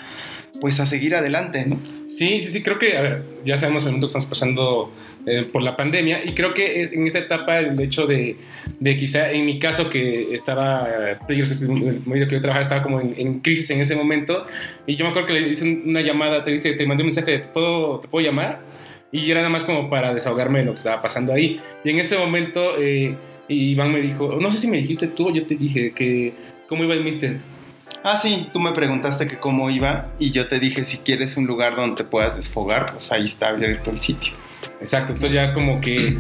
pues 0.64 0.80
a 0.80 0.86
seguir 0.86 1.16
adelante, 1.16 1.66
¿no? 1.66 1.78
Sí, 2.08 2.40
sí, 2.40 2.52
sí, 2.52 2.64
creo 2.64 2.80
que, 2.80 2.98
a 2.98 3.02
ver, 3.02 3.26
ya 3.44 3.58
sabemos 3.58 3.86
el 3.86 3.92
mundo 3.92 4.08
que 4.08 4.12
estamos 4.12 4.28
pasando 4.28 4.94
eh, 5.26 5.44
por 5.52 5.62
la 5.62 5.78
pandemia 5.78 6.24
y 6.26 6.34
creo 6.34 6.54
que 6.54 6.84
en 6.84 7.08
esa 7.08 7.20
etapa 7.20 7.60
el 7.60 7.80
hecho 7.80 8.06
de, 8.06 8.36
de 8.80 8.98
quizá 8.98 9.32
en 9.32 9.46
mi 9.46 9.58
caso 9.58 9.90
que 9.90 10.34
estaba, 10.34 10.86
que 11.26 11.34
el 11.34 12.02
medio 12.06 12.26
que 12.28 12.36
yo 12.36 12.42
trabajaba 12.42 12.62
estaba 12.62 12.84
como 12.84 13.00
en, 13.00 13.40
crisis 13.40 13.70
en 13.70 13.80
ese 13.80 13.96
momento 13.96 14.46
y 14.86 14.96
yo 14.96 15.06
me 15.06 15.12
acuerdo 15.12 15.28
que 15.28 15.34
le 15.34 15.50
hice 15.50 15.82
una 15.86 16.02
llamada, 16.02 16.44
te 16.44 16.52
dice, 16.52 16.74
te 16.74 16.86
mandé 16.86 17.04
un 17.04 17.08
mensaje, 17.08 17.40
¿te 17.40 17.48
puedo, 17.48 18.00
te 18.00 18.08
puedo 18.10 18.26
llamar? 18.26 18.62
Y 19.14 19.30
era 19.32 19.42
nada 19.42 19.50
más 19.50 19.64
como 19.64 19.90
para 19.90 20.14
desahogarme 20.14 20.60
de 20.60 20.66
lo 20.66 20.72
que 20.72 20.80
estaba 20.80 21.02
pasando 21.02 21.32
ahí. 21.32 21.62
Y 21.84 21.90
en 21.92 22.00
ese 22.00 22.18
momento 22.18 22.78
eh, 22.80 23.16
Iván 23.48 23.94
me 23.94 24.02
dijo, 24.02 24.38
no 24.42 24.52
sé 24.52 24.60
si 24.60 24.68
me 24.68 24.78
dijiste 24.78 25.08
tú 25.08 25.30
o 25.30 25.34
yo 25.34 25.46
te 25.46 25.56
dije 25.56 25.92
que, 25.94 26.34
¿cómo 26.68 26.84
iba 26.84 26.96
el 26.96 27.04
mister? 27.04 27.38
Ah, 28.04 28.18
sí, 28.18 28.50
tú 28.52 28.60
me 28.60 28.74
preguntaste 28.74 29.28
que 29.28 29.38
cómo 29.38 29.70
iba 29.70 30.04
y 30.20 30.32
yo 30.32 30.48
te 30.50 30.60
dije 30.60 30.84
si 30.84 30.98
quieres 30.98 31.38
un 31.38 31.46
lugar 31.46 31.76
donde 31.76 31.96
te 31.96 32.04
puedas 32.04 32.36
desfogar, 32.36 32.92
pues 32.92 33.12
ahí 33.14 33.24
está 33.24 33.50
abierto 33.50 33.92
el 33.92 34.02
sitio. 34.02 34.34
Exacto, 34.84 35.14
entonces 35.14 35.32
ya 35.32 35.54
como 35.54 35.80
que 35.80 36.18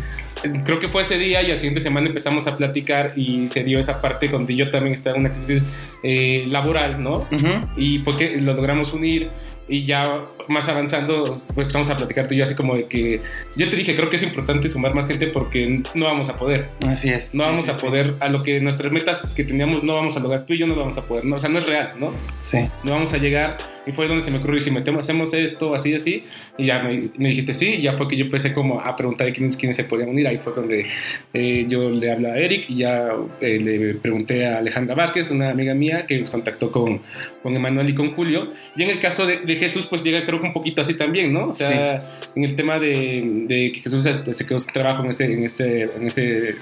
creo 0.65 0.79
que 0.79 0.87
fue 0.87 1.01
ese 1.01 1.17
día 1.17 1.41
y 1.41 1.47
la 1.47 1.57
siguiente 1.57 1.81
semana 1.81 2.07
empezamos 2.07 2.47
a 2.47 2.55
platicar 2.55 3.11
y 3.17 3.49
se 3.49 3.61
dio 3.61 3.77
esa 3.77 3.99
parte 3.99 4.29
donde 4.29 4.55
yo 4.55 4.71
también 4.71 4.93
estaba 4.93 5.17
en 5.17 5.25
una 5.25 5.33
crisis 5.33 5.65
eh, 6.01 6.43
laboral, 6.47 7.03
¿no? 7.03 7.27
Y 7.75 7.99
fue 7.99 8.15
que 8.15 8.37
lo 8.37 8.53
logramos 8.53 8.93
unir 8.93 9.29
y 9.67 9.85
ya 9.85 10.27
más 10.47 10.69
avanzando, 10.69 11.41
pues 11.47 11.65
empezamos 11.65 11.89
a 11.89 11.97
platicar 11.97 12.27
tú 12.27 12.35
y 12.35 12.37
yo 12.37 12.45
así 12.45 12.55
como 12.55 12.75
de 12.75 12.85
que 12.87 13.19
yo 13.57 13.69
te 13.69 13.75
dije, 13.75 13.97
creo 13.97 14.09
que 14.09 14.15
es 14.15 14.23
importante 14.23 14.69
sumar 14.69 14.95
más 14.95 15.07
gente 15.07 15.27
porque 15.27 15.83
no 15.93 16.05
vamos 16.05 16.29
a 16.29 16.35
poder. 16.35 16.69
Así 16.87 17.09
es. 17.09 17.35
No 17.35 17.43
vamos 17.43 17.67
a 17.67 17.73
poder, 17.73 18.15
a 18.21 18.29
lo 18.29 18.43
que 18.43 18.61
nuestras 18.61 18.93
metas 18.93 19.33
que 19.35 19.43
teníamos 19.43 19.83
no 19.83 19.93
vamos 19.93 20.15
a 20.15 20.21
lograr, 20.21 20.45
tú 20.45 20.53
y 20.53 20.59
yo 20.59 20.67
no 20.67 20.75
vamos 20.75 20.97
a 20.97 21.05
poder, 21.05 21.25
no, 21.25 21.35
o 21.35 21.39
sea, 21.39 21.49
no 21.49 21.59
es 21.59 21.65
real, 21.65 21.89
¿no? 21.99 22.13
Sí. 22.39 22.59
No 22.85 22.91
vamos 22.91 23.13
a 23.13 23.17
llegar 23.17 23.57
y 23.85 23.91
fue 23.91 24.07
donde 24.07 24.23
se 24.23 24.31
me 24.31 24.37
ocurrió, 24.37 24.57
y 24.57 24.61
si 24.61 24.71
metemos, 24.71 25.01
hacemos 25.01 25.33
esto, 25.33 25.73
así, 25.73 25.93
así, 25.93 26.23
y 26.57 26.65
ya 26.65 26.81
me, 26.83 27.09
dijiste 27.17 27.53
sí, 27.53 27.67
y 27.67 27.81
ya 27.81 27.93
fue 27.93 28.07
que 28.07 28.15
yo 28.15 28.25
empecé 28.25 28.53
como 28.53 28.79
a 28.79 28.95
preguntar 28.95 29.31
quiénes, 29.33 29.57
quiénes 29.57 29.75
se 29.75 29.83
podían 29.83 30.09
unir, 30.09 30.27
ahí 30.27 30.37
fue 30.37 30.53
donde 30.53 30.87
eh, 31.33 31.65
yo 31.67 31.89
le 31.89 32.11
hablé 32.11 32.31
a 32.31 32.37
Eric 32.37 32.65
y 32.69 32.77
ya 32.77 33.11
eh, 33.41 33.59
le 33.59 33.95
pregunté 33.95 34.45
a 34.47 34.59
Alejandra 34.59 34.95
Vázquez, 34.95 35.31
una 35.31 35.49
amiga 35.49 35.73
mía, 35.73 36.05
que 36.05 36.19
nos 36.19 36.29
contactó 36.29 36.71
con, 36.71 37.01
con 37.41 37.55
Emanuel 37.55 37.89
y 37.89 37.95
con 37.95 38.13
Julio, 38.13 38.53
y 38.75 38.83
en 38.83 38.89
el 38.89 38.99
caso 38.99 39.25
de, 39.25 39.39
de 39.39 39.55
Jesús, 39.55 39.85
pues 39.87 40.03
llega 40.03 40.25
creo 40.25 40.39
que 40.39 40.47
un 40.47 40.53
poquito 40.53 40.81
así 40.81 40.95
también, 40.95 41.33
¿no? 41.33 41.49
O 41.49 41.55
sea, 41.55 41.97
en 42.35 42.43
el 42.43 42.55
tema 42.55 42.77
de, 42.77 43.43
de, 43.47 43.71
que 43.73 43.81
Jesús 43.81 44.03
se 44.03 44.45
quedó 44.45 44.59
sin 44.59 44.73
trabajo 44.73 45.03
en 45.03 45.09
este, 45.09 45.25
en 45.25 45.43
este, 45.43 45.83
en 45.83 46.07
este 46.07 46.55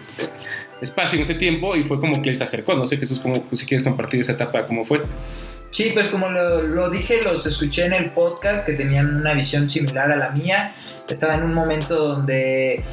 espacio, 0.81 1.17
en 1.17 1.21
este 1.21 1.35
tiempo, 1.35 1.75
y 1.75 1.83
fue 1.83 1.99
como 1.99 2.21
que 2.21 2.29
él 2.29 2.35
se 2.35 2.43
acercó, 2.43 2.73
no 2.73 2.87
sé 2.87 2.97
Jesús, 2.97 3.19
como, 3.19 3.43
si 3.53 3.65
quieres 3.65 3.83
compartir 3.83 4.21
esa 4.21 4.33
etapa, 4.33 4.65
¿cómo 4.65 4.85
fue? 4.85 5.01
Sí, 5.71 5.91
pues 5.93 6.09
como 6.09 6.29
lo, 6.29 6.89
dije, 6.89 7.21
los 7.23 7.45
escuché 7.45 7.85
en 7.85 7.93
el 7.93 8.11
podcast 8.11 8.65
que 8.65 8.73
tenían 8.73 9.15
una 9.15 9.33
visión 9.33 9.69
similar 9.69 10.11
a 10.11 10.17
la 10.17 10.31
mía. 10.31 10.75
Estaba 11.07 11.35
en 11.35 11.43
un 11.43 11.53
momento 11.53 11.95
donde, 11.95 12.83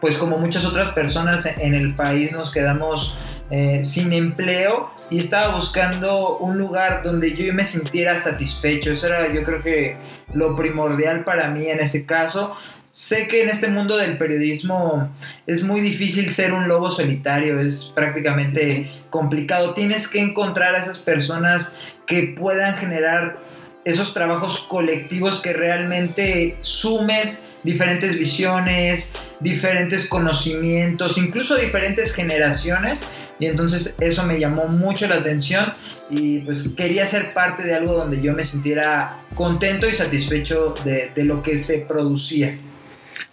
pues 0.00 0.16
como 0.16 0.38
muchas 0.38 0.64
otras 0.64 0.92
personas 0.92 1.44
en 1.44 1.74
el 1.74 1.94
país, 1.94 2.32
nos 2.32 2.50
quedamos 2.50 3.14
eh, 3.50 3.84
sin 3.84 4.14
empleo 4.14 4.90
y 5.10 5.20
estaba 5.20 5.54
buscando 5.54 6.38
un 6.38 6.56
lugar 6.56 7.02
donde 7.02 7.34
yo 7.34 7.52
me 7.52 7.66
sintiera 7.66 8.18
satisfecho. 8.18 8.92
Eso 8.92 9.06
era 9.06 9.30
yo 9.30 9.44
creo 9.44 9.62
que 9.62 9.98
lo 10.32 10.56
primordial 10.56 11.24
para 11.24 11.50
mí 11.50 11.66
en 11.68 11.80
ese 11.80 12.06
caso. 12.06 12.56
Sé 12.98 13.28
que 13.28 13.44
en 13.44 13.48
este 13.48 13.68
mundo 13.68 13.96
del 13.96 14.18
periodismo 14.18 15.08
es 15.46 15.62
muy 15.62 15.80
difícil 15.80 16.32
ser 16.32 16.52
un 16.52 16.66
lobo 16.66 16.90
solitario, 16.90 17.60
es 17.60 17.92
prácticamente 17.94 18.90
complicado. 19.08 19.72
Tienes 19.72 20.08
que 20.08 20.18
encontrar 20.18 20.74
a 20.74 20.78
esas 20.78 20.98
personas 20.98 21.76
que 22.08 22.34
puedan 22.36 22.76
generar 22.76 23.38
esos 23.84 24.12
trabajos 24.12 24.66
colectivos 24.68 25.38
que 25.38 25.52
realmente 25.52 26.58
sumes 26.62 27.44
diferentes 27.62 28.18
visiones, 28.18 29.12
diferentes 29.38 30.08
conocimientos, 30.08 31.18
incluso 31.18 31.54
diferentes 31.54 32.12
generaciones. 32.12 33.06
Y 33.38 33.46
entonces 33.46 33.94
eso 34.00 34.24
me 34.24 34.40
llamó 34.40 34.66
mucho 34.66 35.06
la 35.06 35.14
atención 35.14 35.72
y 36.10 36.40
pues 36.40 36.68
quería 36.76 37.06
ser 37.06 37.32
parte 37.32 37.62
de 37.62 37.76
algo 37.76 37.92
donde 37.92 38.20
yo 38.20 38.32
me 38.32 38.42
sintiera 38.42 39.20
contento 39.36 39.88
y 39.88 39.92
satisfecho 39.92 40.74
de, 40.84 41.12
de 41.14 41.22
lo 41.22 41.44
que 41.44 41.60
se 41.60 41.78
producía. 41.78 42.58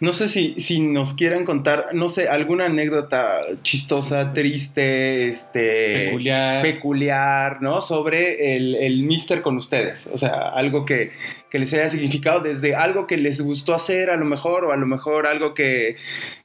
No 0.06 0.14
sé 0.14 0.30
si, 0.30 0.54
si 0.60 0.82
nos 0.82 1.16
quieran 1.16 1.46
contar, 1.46 1.88
no 1.94 2.10
sé, 2.10 2.30
alguna 2.30 2.68
anécdota 2.68 3.42
chistosa, 3.64 4.34
triste, 4.34 5.30
este, 5.30 6.06
Peculiar. 6.06 6.62
peculiar, 6.62 7.62
¿no? 7.64 7.82
Sobre 7.82 8.56
el, 8.56 8.76
el 8.76 9.02
Mister 9.02 9.42
con 9.42 9.58
ustedes. 9.58 10.08
O 10.14 10.18
sea, 10.20 10.50
algo 10.50 10.86
que, 10.86 11.10
que 11.50 11.58
les 11.58 11.74
haya 11.74 11.90
significado 11.90 12.42
desde 12.42 12.76
algo 12.76 13.08
que 13.08 13.18
les 13.18 13.42
gustó 13.42 13.74
hacer 13.74 14.12
a 14.12 14.18
lo 14.18 14.26
mejor, 14.26 14.66
o 14.66 14.74
a 14.74 14.78
lo 14.78 14.86
mejor 14.86 15.26
algo 15.26 15.54
que, 15.54 15.96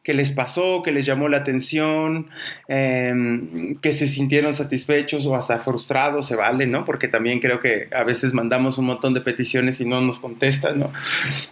que 0.03 0.15
les 0.15 0.31
pasó, 0.31 0.83
que 0.83 0.93
les 0.93 1.05
llamó 1.05 1.29
la 1.29 1.39
atención, 1.39 2.31
em, 2.69 3.75
que 3.77 3.93
se 3.93 4.07
sintieron 4.07 4.55
satisfechos 4.55 5.27
o 5.27 5.35
hasta 5.35 5.59
frustrados, 5.59 6.27
se 6.27 6.37
vale, 6.37 6.67
¿no? 6.67 6.85
Porque 6.85 7.09
también 7.09 7.41
creo 7.41 7.61
que 7.61 7.89
a 7.93 8.05
veces 8.05 8.33
mandamos 8.33 8.79
un 8.79 8.87
montón 8.87 9.13
de 9.13 9.21
peticiones 9.21 9.81
y 9.81 9.85
no 9.85 10.01
nos 10.01 10.19
contestan, 10.19 10.79
¿no? 10.79 10.93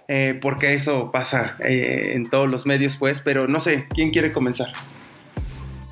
Eh, 0.06 0.38
porque 0.40 0.72
eso 0.72 1.10
pasa 1.12 1.56
eh, 1.60 1.97
en 2.14 2.28
todos 2.28 2.48
los 2.48 2.66
medios, 2.66 2.96
pues, 2.96 3.20
pero 3.20 3.48
no 3.48 3.60
sé, 3.60 3.86
¿quién 3.94 4.10
quiere 4.10 4.30
comenzar? 4.32 4.68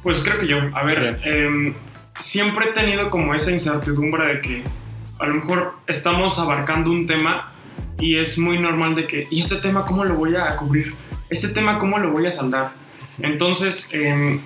Pues 0.02 0.22
creo 0.22 0.38
que 0.38 0.46
yo. 0.46 0.58
A 0.74 0.84
ver, 0.84 1.20
em, 1.24 1.72
siempre 2.18 2.66
he 2.66 2.72
tenido 2.72 3.10
como 3.10 3.34
esa 3.34 3.50
incertidumbre 3.50 4.26
de 4.26 4.40
que 4.40 4.62
a 5.18 5.26
lo 5.26 5.34
mejor 5.34 5.76
estamos 5.86 6.38
abarcando 6.38 6.90
un 6.90 7.06
tema 7.06 7.52
y 7.98 8.16
es 8.16 8.38
muy 8.38 8.58
normal 8.58 8.94
de 8.94 9.06
que, 9.06 9.26
¿y 9.30 9.40
ese 9.40 9.56
tema 9.56 9.86
cómo 9.86 10.04
lo 10.04 10.14
voy 10.14 10.36
a 10.36 10.54
cubrir? 10.56 10.94
¿Ese 11.28 11.48
tema 11.48 11.78
cómo 11.78 11.98
lo 11.98 12.10
voy 12.12 12.26
a 12.26 12.30
saldar? 12.30 12.72
Entonces, 13.20 13.88
em, 13.92 14.40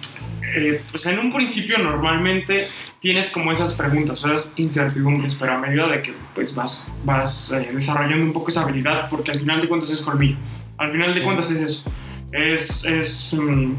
eh, 0.55 0.83
pues 0.90 1.07
en 1.07 1.19
un 1.19 1.33
principio 1.33 1.79
normalmente 1.79 2.69
tienes 3.00 3.31
como 3.31 3.50
esas 3.50 3.73
preguntas, 3.73 4.19
esas 4.19 4.52
incertidumbres, 4.57 5.35
pero 5.35 5.55
a 5.55 5.59
medida 5.59 5.88
de 5.88 6.00
que 6.00 6.14
pues 6.35 6.55
vas, 6.55 6.93
vas 7.05 7.52
eh, 7.52 7.69
desarrollando 7.73 8.25
un 8.25 8.33
poco 8.33 8.50
esa 8.50 8.62
habilidad, 8.62 9.09
porque 9.09 9.31
al 9.31 9.38
final 9.38 9.61
de 9.61 9.69
cuentas 9.69 9.90
es 9.90 10.00
colmillo, 10.00 10.37
al 10.81 10.91
final 10.93 11.15
de 11.15 11.23
cuentas 11.23 11.51
es 11.51 11.61
eso, 11.61 11.83
es, 12.33 12.85
es, 12.85 13.35
mm, 13.39 13.73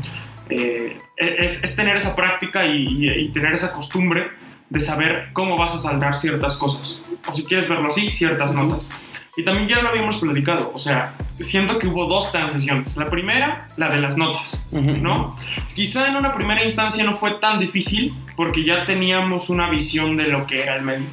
eh, 0.49 0.97
es, 1.17 1.63
es 1.63 1.75
tener 1.75 1.95
esa 1.97 2.15
práctica 2.15 2.65
y, 2.65 2.85
y- 2.87 3.09
y 3.25 3.29
tener 3.29 3.53
esa 3.53 3.71
costumbre 3.71 4.29
de 4.69 4.79
saber 4.79 5.29
cómo 5.33 5.57
vas 5.57 5.73
a 5.73 5.77
saldar 5.79 6.15
ciertas 6.15 6.55
cosas, 6.55 6.97
o 7.29 7.33
si 7.33 7.43
quieres 7.43 7.67
verlo 7.67 7.89
así, 7.89 8.09
ciertas 8.09 8.53
notas. 8.53 8.89
Y 9.37 9.43
también 9.45 9.67
ya 9.69 9.81
lo 9.81 9.87
habíamos 9.89 10.17
platicado, 10.17 10.71
o 10.73 10.77
sea, 10.77 11.13
siento 11.39 11.79
que 11.79 11.87
hubo 11.87 12.05
dos 12.05 12.33
transiciones. 12.33 12.97
La 12.97 13.05
primera, 13.05 13.67
la 13.77 13.87
de 13.87 13.99
las 14.01 14.17
notas, 14.17 14.65
¿no? 14.73 15.37
Quizá 15.73 16.09
en 16.09 16.17
una 16.17 16.33
primera 16.33 16.63
instancia 16.65 17.01
no 17.05 17.15
fue 17.15 17.31
tan 17.39 17.57
difícil 17.57 18.13
porque 18.35 18.65
ya 18.65 18.83
teníamos 18.83 19.49
una 19.49 19.69
visión 19.69 20.15
de 20.17 20.27
lo 20.27 20.45
que 20.45 20.61
era 20.63 20.75
el 20.75 20.83
medio. 20.83 21.07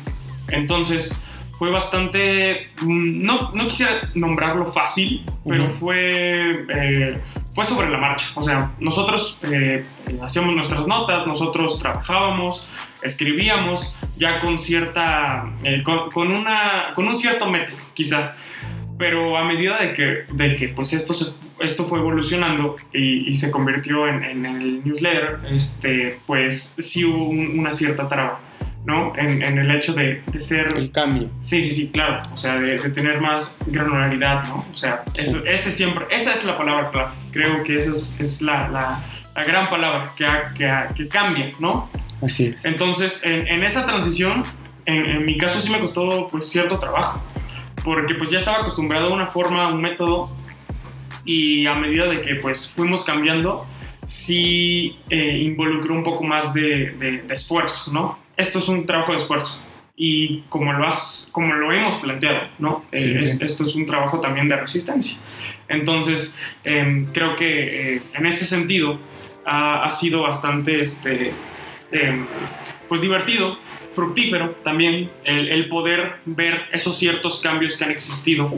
Entonces 0.49 1.21
fue 1.59 1.71
bastante, 1.71 2.71
mm, 2.83 3.19
no, 3.25 3.51
no 3.53 3.65
quisiera 3.65 4.01
nombrarlo 4.15 4.73
fácil, 4.73 5.25
pero 5.47 5.65
Ujú. 5.65 5.75
fue, 5.75 6.51
eh, 6.75 7.19
fue 7.55 7.65
sobre 7.65 7.91
la 7.91 7.99
marcha. 7.99 8.29
O 8.37 8.43
sea, 8.43 8.73
nosotros 8.79 9.39
eh, 9.51 9.85
hacíamos 10.23 10.55
nuestras 10.55 10.87
notas, 10.87 11.27
nosotros 11.27 11.79
trabajábamos, 11.79 12.69
escribíamos 13.03 13.95
ya 14.17 14.39
con 14.41 14.59
cierta, 14.59 15.53
eh, 15.65 15.83
con, 15.83 16.11
con 16.11 16.31
una, 16.31 16.93
con 16.95 17.09
un 17.09 17.17
cierto 17.17 17.47
método, 17.51 17.77
quizá 17.95 18.35
pero 18.97 19.37
a 19.37 19.45
medida 19.45 19.79
de 19.81 19.93
que, 19.93 20.25
de 20.35 20.55
que 20.57 20.69
pues 20.71 20.93
esto, 20.93 21.13
se- 21.15 21.33
esto 21.61 21.85
fue 21.85 22.01
evolucionando 22.01 22.75
y, 22.93 23.29
y 23.29 23.35
se 23.37 23.49
convirtió 23.53 24.09
en, 24.09 24.25
en 24.25 24.45
el 24.45 24.83
newsletter, 24.85 25.39
este, 25.53 26.19
pues 26.27 26.75
sí 26.79 27.05
hubo 27.05 27.29
un- 27.29 27.61
una 27.61 27.71
cierta 27.71 28.09
traba, 28.09 28.41
¿no? 28.85 29.13
En, 29.17 29.43
en 29.43 29.59
el 29.59 29.71
hecho 29.71 29.93
de, 29.93 30.23
de 30.27 30.39
ser... 30.41 30.73
El 30.79 30.91
cambio. 30.91 31.29
Sí, 31.41 31.61
sí, 31.61 31.73
sí, 31.73 31.89
claro, 31.89 32.23
o 32.33 32.37
sea, 32.37 32.59
de, 32.59 32.77
de 32.79 32.89
tener 32.91 33.21
más 33.21 33.53
granularidad, 33.67 34.45
¿no? 34.49 34.65
O 34.73 34.75
sea, 34.77 35.05
Sí. 35.13 35.25
eso- 35.25 35.45
ese 35.45 35.71
siempre, 35.71 36.07
esa 36.11 36.33
es 36.33 36.45
la 36.45 36.57
palabra 36.57 36.91
clave, 36.91 37.11
creo 37.33 37.63
que 37.65 37.75
esa 37.75 37.91
es, 37.91 38.17
es 38.19 38.41
la, 38.41 38.69
la, 38.69 39.01
la 39.37 39.45
gran 39.45 39.69
palabra 39.69 40.13
que, 40.17 40.25
ha- 40.27 40.53
que, 40.55 40.67
ha- 40.67 40.89
que 40.95 41.07
cambia, 41.09 41.51
¿no? 41.59 41.91
Así 42.23 42.47
es. 42.47 42.65
Entonces, 42.65 43.23
en, 43.25 43.47
en 43.47 43.63
esa 43.63 43.85
transición, 43.87 44.43
en, 44.87 45.05
en 45.05 45.25
mi 45.25 45.37
caso 45.37 45.61
sí 45.61 45.71
me 45.71 45.79
costó 45.81 46.29
pues 46.31 46.49
cierto 46.49 46.79
trabajo, 46.79 47.23
porque 47.85 48.15
pues 48.15 48.31
ya 48.31 48.39
estaba 48.39 48.59
acostumbrado 48.59 49.09
a 49.11 49.15
una 49.15 49.27
forma, 49.27 49.65
a 49.65 49.69
un 49.69 49.81
método, 49.83 50.29
y 51.25 51.67
a 51.67 51.75
medida 51.75 52.07
de 52.07 52.21
que 52.23 52.37
pues 52.37 52.69
fuimos 52.71 53.05
cambiando, 53.05 53.67
sí 54.07 54.99
eh, 55.11 55.39
involucró 55.43 55.95
un 55.95 56.03
poco 56.03 56.25
más 56.25 56.55
de, 56.55 56.93
de- 56.99 57.19
de 57.23 57.35
esfuerzo, 57.35 57.93
¿no? 57.93 58.19
Esto 58.39 58.59
es 58.61 58.69
un 58.69 58.87
trabajo 58.87 59.13
de 59.13 59.19
esfuerzo. 59.19 59.59
Y 60.01 60.43
como 60.49 60.73
lo, 60.73 60.87
has, 60.87 61.29
como 61.33 61.53
lo 61.55 61.73
hemos 61.73 61.99
planteado, 61.99 62.49
¿no? 62.59 62.85
Eh, 62.93 62.99
Sí, 63.01 63.11
es- 63.11 63.33
sí. 63.33 63.39
esto 63.43 63.65
es 63.65 63.75
un 63.75 63.85
trabajo 63.85 64.21
también 64.21 64.49
de 64.49 64.57
resistencia. 64.57 65.19
Entonces, 65.69 66.35
em, 66.65 67.05
creo 67.13 67.37
que 67.37 67.97
eh, 67.97 68.03
en 68.15 68.25
ese 68.27 68.47
sentido 68.47 68.99
ha, 69.45 69.85
ha 69.85 69.91
sido 69.91 70.23
bastante 70.23 70.81
este, 70.81 71.33
em, 71.93 72.27
pues 72.89 73.01
divertido, 73.01 73.59
fructífero 73.93 74.51
también 74.63 75.11
el, 75.25 75.49
el 75.49 75.69
poder 75.69 76.17
ver 76.27 76.67
esos 76.73 76.97
ciertos 76.97 77.41
cambios 77.41 77.77
que 77.77 77.85
han 77.85 77.91
existido 77.91 78.55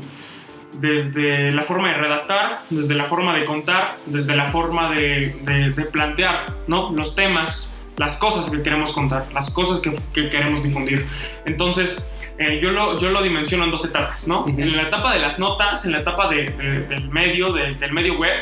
desde 0.78 1.50
la 1.50 1.62
forma 1.64 1.88
de 1.88 1.94
redactar, 1.94 2.60
desde 2.70 2.94
la 2.94 3.04
forma 3.04 3.34
de 3.36 3.44
contar, 3.44 3.94
desde 4.06 4.36
la 4.36 4.44
forma 4.52 4.90
de, 4.90 5.34
de- 5.42 5.70
de 5.70 5.84
plantear 5.86 6.44
¿no? 6.68 6.92
los 6.96 7.14
temas, 7.16 7.70
las 7.96 8.16
cosas 8.16 8.48
que 8.50 8.62
queremos 8.62 8.92
contar, 8.92 9.31
las 9.33 9.50
cosas 9.50 9.81
que, 9.81 9.94
que 10.12 10.31
queremos 10.31 10.62
difundir. 10.62 11.07
Entonces, 11.46 12.07
eh, 12.38 12.59
yo, 12.62 12.70
lo, 12.70 12.98
yo 12.98 13.11
lo 13.11 13.22
dimensiono 13.22 13.64
en 13.64 13.70
dos 13.70 13.85
etapas, 13.85 14.26
¿no? 14.26 14.46
En 14.48 14.74
la 14.76 14.83
etapa 14.85 15.12
de 15.12 15.18
las 15.18 15.38
notas, 15.38 15.85
en 15.85 15.92
la 15.92 15.98
etapa 15.98 16.29
de- 16.29 16.44
de- 16.46 16.81
del 16.87 17.09
medio, 17.11 17.53
de- 17.53 17.72
del 17.72 17.92
medio 17.92 18.14
web 18.18 18.33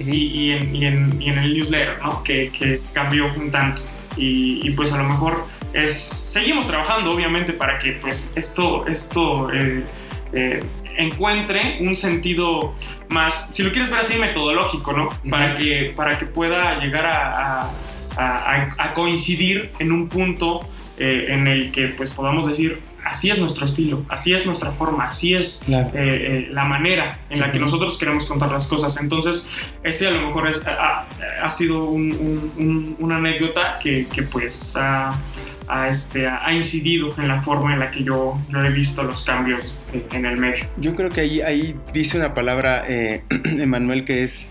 y, 0.00 0.14
y 0.16 0.52
en, 0.52 0.74
y 0.74 0.84
en- 0.86 1.22
y 1.22 1.28
en 1.30 1.38
el 1.38 1.54
newsletter, 1.54 1.98
¿no? 2.02 2.22
Que, 2.24 2.50
que 2.50 2.80
cambió 2.92 3.26
un 3.36 3.50
tanto. 3.52 3.82
Y, 4.16 4.70
pues 4.70 4.92
a 4.92 4.98
lo 4.98 5.04
mejor 5.04 5.46
es, 5.72 5.92
seguimos 5.94 6.66
trabajando, 6.66 7.10
obviamente, 7.10 7.52
para 7.52 7.78
que 7.78 7.92
pues 7.92 8.30
esto, 8.36 8.84
esto 8.86 9.52
eh, 9.52 9.84
eh, 10.32 10.60
encuentre 10.96 11.78
un 11.80 11.94
sentido 11.96 12.74
más, 13.08 13.48
si 13.52 13.62
lo 13.64 13.70
quieres 13.72 13.90
ver 13.90 14.00
así, 14.00 14.16
metodológico, 14.18 14.92
¿no? 14.92 15.08
Para 15.30 15.54
que, 15.54 15.92
para 15.96 16.16
que 16.18 16.26
pueda 16.26 16.78
llegar 16.78 17.06
a, 17.06 17.34
a- 17.62 17.70
a- 18.16 18.74
a 18.78 18.94
coincidir 18.94 19.70
en 19.78 19.92
un 19.92 20.08
punto 20.08 20.60
eh, 20.96 21.26
en 21.30 21.48
el 21.48 21.72
que 21.72 21.88
pues 21.88 22.10
podamos 22.10 22.46
decir, 22.46 22.78
así 23.04 23.28
es 23.28 23.38
nuestro 23.40 23.64
estilo, 23.64 24.04
así 24.08 24.32
es 24.32 24.46
nuestra 24.46 24.70
forma, 24.70 25.06
así 25.06 25.34
es 25.34 25.60
Claro. 25.66 25.88
eh, 25.88 25.92
eh, 25.94 26.48
la 26.52 26.64
manera 26.64 27.18
en 27.30 27.40
la 27.40 27.50
que 27.50 27.58
nosotros 27.58 27.98
queremos 27.98 28.26
contar 28.26 28.52
las 28.52 28.68
cosas. 28.68 28.96
Entonces, 28.98 29.44
ese 29.82 30.06
a 30.06 30.12
lo 30.12 30.24
mejor 30.26 30.48
es, 30.48 30.62
ha, 30.66 31.04
ha 31.42 31.50
sido 31.50 31.82
un- 31.84 32.12
un- 32.12 32.52
un- 32.56 32.96
una 33.00 33.16
anécdota 33.16 33.78
que, 33.82 34.06
que, 34.06 34.22
pues 34.22 34.76
ha, 34.76 35.18
ha, 35.66 35.88
este, 35.88 36.28
ha 36.28 36.52
incidido 36.52 37.12
en 37.18 37.26
la 37.26 37.42
forma 37.42 37.72
en 37.74 37.80
la 37.80 37.90
que 37.90 38.04
yo, 38.04 38.34
yo 38.48 38.60
he 38.60 38.70
visto 38.70 39.02
los 39.02 39.24
cambios 39.24 39.74
eh, 39.92 40.06
en 40.12 40.26
el 40.26 40.36
medio. 40.38 40.64
Yo 40.76 40.94
creo 40.94 41.10
que 41.10 41.22
ahí, 41.22 41.40
ahí 41.40 41.74
dice 41.92 42.18
una 42.18 42.34
palabra, 42.34 42.84
eh, 42.86 43.22
Emanuel, 43.58 44.04
que 44.04 44.22
es, 44.22 44.48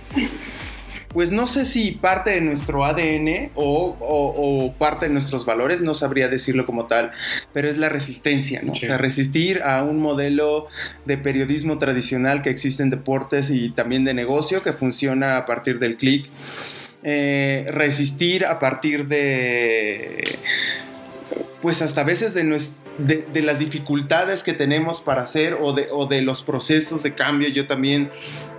pues 1.14 1.30
no 1.32 1.46
sé 1.48 1.66
si 1.66 1.92
parte 1.92 2.32
de 2.32 2.42
nuestro 2.42 2.84
ADN 2.86 3.52
o, 3.56 3.96
o- 4.00 4.66
o 4.66 4.74
parte 4.74 5.08
de 5.08 5.14
nuestros 5.14 5.46
valores, 5.46 5.82
no 5.82 5.94
sabría 5.96 6.28
decirlo 6.30 6.66
como 6.66 6.88
tal, 6.88 7.12
pero 7.54 7.70
es 7.70 7.78
la 7.78 7.90
resistencia, 7.90 8.62
¿no? 8.64 8.74
Sí. 8.74 8.86
O 8.86 8.88
sea, 8.88 8.98
resistir 8.98 9.62
a 9.64 9.84
un 9.84 10.00
modelo 10.00 10.68
de 11.06 11.18
periodismo 11.18 11.78
tradicional 11.78 12.42
que 12.42 12.50
existe 12.50 12.82
en 12.84 12.90
deportes 12.90 13.50
y 13.52 13.70
también 13.70 14.06
de 14.06 14.14
negocio 14.14 14.64
que 14.64 14.74
funciona 14.74 15.38
a 15.38 15.46
partir 15.46 15.80
del 15.80 15.98
clic. 15.98 16.26
Eh, 17.04 17.66
resistir 17.70 18.46
a 18.46 18.60
partir 18.60 19.08
de 19.08 20.38
pues 21.62 21.82
hasta 21.82 22.02
a 22.02 22.04
veces 22.04 22.34
de 22.34 22.44
nuestro 22.44 22.76
de, 22.98 23.42
las 23.42 23.60
dificultades 23.60 24.44
que 24.44 24.54
tenemos 24.54 25.02
para 25.02 25.24
hacer 25.24 25.58
o 25.60 25.74
de, 25.74 25.88
o 25.92 26.06
de, 26.06 26.22
los 26.22 26.44
procesos 26.44 27.04
de 27.04 27.14
cambio. 27.14 27.50
Yo 27.50 27.68
también 27.68 28.10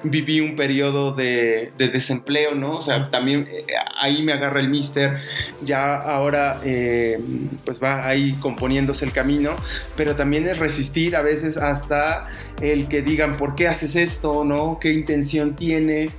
viví 0.03 0.41
un 0.41 0.57
periodo 0.57 1.13
de, 1.13 1.73
de 1.79 1.89
desempleo, 1.89 2.55
¿no? 2.55 2.73
O 2.73 2.83
sea, 2.83 3.11
también 3.11 3.49
eh, 3.51 3.65
ahí 3.97 4.23
me 4.23 4.33
agarra 4.33 4.61
el 4.61 4.69
mister, 4.69 5.19
ya 5.63 5.97
ahora 5.97 6.61
eh, 6.65 7.19
pues 7.65 7.83
va 7.83 8.07
ahí 8.07 8.33
componiéndose 8.41 9.05
el 9.05 9.13
camino, 9.13 9.57
pero 9.97 10.15
también 10.15 10.47
es 10.47 10.59
resistir 10.59 11.17
a 11.17 11.23
veces 11.23 11.57
hasta 11.57 12.29
el 12.61 12.89
que 12.89 13.03
digan, 13.03 13.33
¿por 13.37 13.55
qué 13.55 13.69
haces 13.69 13.97
esto? 13.97 14.45
¿No? 14.45 14.79
¿Qué 14.81 14.93
intención 14.93 15.57
tiene? 15.57 16.11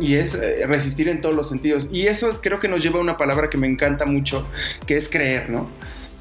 y 0.00 0.14
es 0.14 0.34
eh, 0.34 0.64
resistir 0.66 1.08
en 1.08 1.20
todos 1.20 1.34
los 1.34 1.48
sentidos. 1.48 1.88
Y 1.90 2.06
eso 2.06 2.40
creo 2.40 2.60
que 2.60 2.68
nos 2.68 2.82
lleva 2.82 2.98
a 2.98 3.02
una 3.02 3.16
palabra 3.16 3.50
que 3.50 3.58
me 3.58 3.66
encanta 3.66 4.06
mucho, 4.06 4.48
que 4.86 4.96
es 4.96 5.08
creer, 5.08 5.50
¿no? 5.50 5.68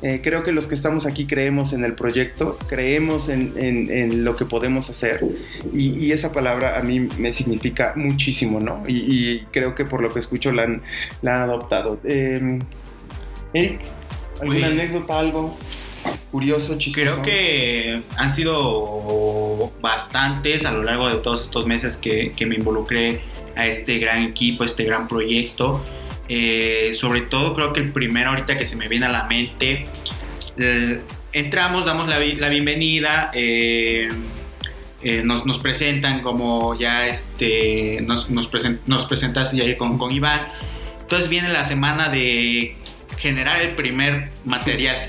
Eh, 0.04 0.22
creo 0.24 0.44
que 0.44 0.52
los 0.52 0.68
que 0.68 0.76
estamos 0.76 1.08
aquí 1.08 1.26
creemos 1.26 1.74
en 1.74 1.84
el 1.84 1.94
proyecto, 1.94 2.60
creemos 2.68 3.30
en, 3.30 3.54
en, 3.58 4.24
lo 4.24 4.36
que 4.36 4.46
podemos 4.46 4.92
hacer 4.92 5.26
y, 5.74 6.12
esa 6.12 6.32
palabra 6.32 6.78
a 6.78 6.84
mí 6.84 7.00
me 7.00 7.34
significa 7.34 7.94
muchísimo, 7.96 8.60
¿no? 8.60 8.84
Y, 8.88 9.40
creo 9.52 9.74
que 9.74 9.86
por 9.86 10.02
lo 10.02 10.10
que 10.10 10.20
escucho 10.20 10.52
la 10.52 10.64
han, 10.64 10.84
la 11.24 11.38
han 11.38 11.50
adoptado. 11.50 12.00
Eh, 12.04 12.60
Eric, 13.54 13.82
¿alguna 14.40 14.60
pues, 14.60 14.72
anécdota, 14.72 15.20
algo? 15.20 15.58
curioso, 16.32 16.78
chistoso? 16.78 17.06
Creo 17.06 17.22
que 17.24 18.02
han 18.18 18.32
sido 18.32 19.72
bastantes 19.82 20.66
a 20.66 20.72
lo 20.72 20.84
largo 20.84 21.10
de 21.10 21.16
todos 21.16 21.42
estos 21.42 21.66
meses 21.66 21.98
que, 21.98 22.34
que 22.34 22.46
me 22.46 22.56
involucré 22.56 23.22
a 23.56 23.66
este 23.66 23.98
gran 23.98 24.24
equipo, 24.24 24.64
este 24.64 24.84
gran 24.84 25.08
proyecto. 25.08 25.82
Eh, 26.30 26.92
sobre 26.94 27.22
todo 27.22 27.56
creo 27.56 27.74
que 27.74 27.80
el 27.80 27.92
primero 27.92 28.30
ahorita 28.30 28.58
que 28.58 28.66
se 28.66 28.76
me 28.76 28.88
viene 28.88 29.06
a 29.06 29.10
la 29.10 29.24
mente, 29.26 29.86
entramos, 31.32 31.86
damos 31.86 32.08
la, 32.08 32.20
bienvenida, 32.20 33.32
eh, 33.34 34.10
eh, 35.04 35.22
nos, 35.24 35.60
presentan 35.60 36.22
como 36.22 36.78
ya 36.78 37.08
este, 37.08 38.02
nos, 38.02 38.30
nos, 38.30 38.50
nos 38.88 39.06
presentas 39.06 39.52
ya 39.52 39.78
con, 39.78 39.98
con 39.98 40.12
Iván. 40.12 40.48
Entonces 41.02 41.30
viene 41.30 41.50
la 41.50 41.64
semana 41.64 42.10
de 42.10 42.76
generar 43.18 43.62
el 43.62 43.72
primer 43.76 44.32
material. 44.46 45.08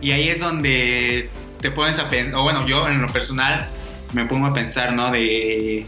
Y 0.00 0.12
ahí 0.12 0.28
es 0.28 0.40
donde 0.40 1.28
te 1.60 1.70
pones 1.70 1.98
a 1.98 2.08
pensar, 2.08 2.34
o 2.38 2.42
bueno, 2.42 2.66
yo 2.66 2.88
en 2.88 3.00
lo 3.00 3.08
personal 3.08 3.66
me 4.12 4.24
pongo 4.24 4.46
a 4.46 4.54
pensar, 4.54 4.92
¿no? 4.92 5.10
De 5.10 5.86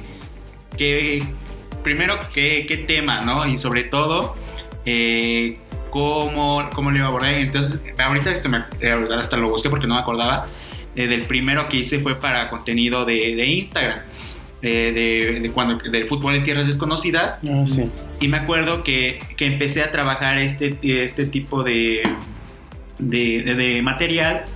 qué, 0.77 1.23
primero, 1.89 2.21
¿qué, 2.35 2.67
qué 2.69 2.77
tema, 2.77 3.23
¿no? 3.23 3.47
Y 3.47 3.59
sobre 3.59 3.85
todo, 3.85 4.37
eh, 4.85 5.57
cómo, 5.89 6.69
cómo 6.75 6.91
lo 6.91 6.99
iba 6.99 7.07
a 7.07 7.09
abordar. 7.09 7.33
Entonces, 7.33 7.81
ahorita 7.99 8.35
eh, 8.35 8.95
hasta 9.17 9.39
lo 9.39 9.49
busqué 9.49 9.71
porque 9.71 9.87
no 9.87 9.95
me 9.95 10.01
acordaba. 10.01 10.45
Eh, 10.97 11.07
del 11.07 11.23
primero 11.23 11.67
que 11.69 11.79
hice 11.79 11.99
fue 12.01 12.17
para 12.17 12.51
contenido 12.51 13.07
de, 13.07 13.37
de 13.37 13.47
Instagram. 13.47 14.01
De, 14.61 15.41
de, 15.41 15.51
cuando 15.55 15.79
del 15.89 16.09
fútbol 16.09 16.35
en 16.35 16.43
tierras 16.43 16.67
desconocidas 16.67 17.41
ah, 17.49 17.65
sí. 17.65 17.89
y 18.21 18.27
me 18.27 18.39
acuerdo 18.39 18.83
que, 18.83 19.21
que, 19.37 19.47
empecé 19.47 19.85
a 19.85 19.93
trabajar 19.93 20.37
este, 20.39 20.77
este 20.83 21.27
tipo 21.27 21.63
de, 21.63 22.03
de, 22.99 23.81
material 23.85 24.47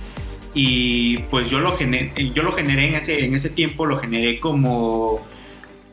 y 0.53 1.19
pues 1.29 1.49
yo 1.49 1.61
lo 1.61 1.77
generé, 1.77 2.11
yo 2.35 2.43
lo 2.43 2.51
generé 2.51 2.89
en 2.89 2.95
ese, 2.95 3.23
en 3.23 3.33
ese 3.33 3.49
tiempo 3.49 3.85
lo 3.85 3.97
generé 3.97 4.41
como 4.41 5.21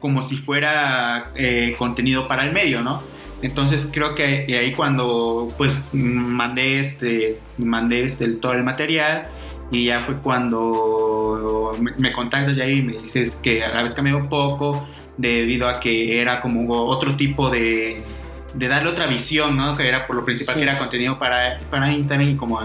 como 0.00 0.22
si 0.22 0.36
fuera 0.36 1.24
eh, 1.34 1.74
contenido 1.78 2.26
para 2.26 2.44
el 2.44 2.52
medio, 2.52 2.82
¿no? 2.82 3.02
Entonces 3.42 3.88
creo 3.90 4.14
que 4.14 4.46
ahí 4.48 4.72
cuando 4.72 5.48
pues 5.56 5.90
mandé 5.94 6.80
este, 6.80 7.38
mandé 7.56 8.04
este, 8.04 8.28
todo 8.28 8.52
el 8.52 8.64
material 8.64 9.30
y 9.70 9.86
ya 9.86 10.00
fue 10.00 10.16
cuando 10.16 11.72
me, 11.98 12.12
contactas 12.12 12.56
ya 12.56 12.66
y 12.66 12.82
me 12.82 12.94
dices 12.94 13.36
que 13.36 13.64
habías 13.64 13.94
cambiado 13.94 14.18
un 14.18 14.28
poco 14.28 14.86
debido 15.16 15.68
a 15.68 15.80
que 15.80 16.20
era 16.20 16.40
como 16.40 16.84
otro 16.84 17.16
tipo 17.16 17.48
de, 17.48 18.02
de 18.54 18.68
darle 18.68 18.90
otra 18.90 19.06
visión, 19.06 19.56
¿no? 19.56 19.76
Que 19.76 19.88
era 19.88 20.06
por 20.06 20.16
lo 20.16 20.24
principal 20.24 20.56
que 20.56 20.62
era 20.62 20.78
contenido 20.78 21.18
para, 21.18 21.60
para 21.70 21.92
Instagram 21.92 22.30
y 22.30 22.36
como 22.36 22.60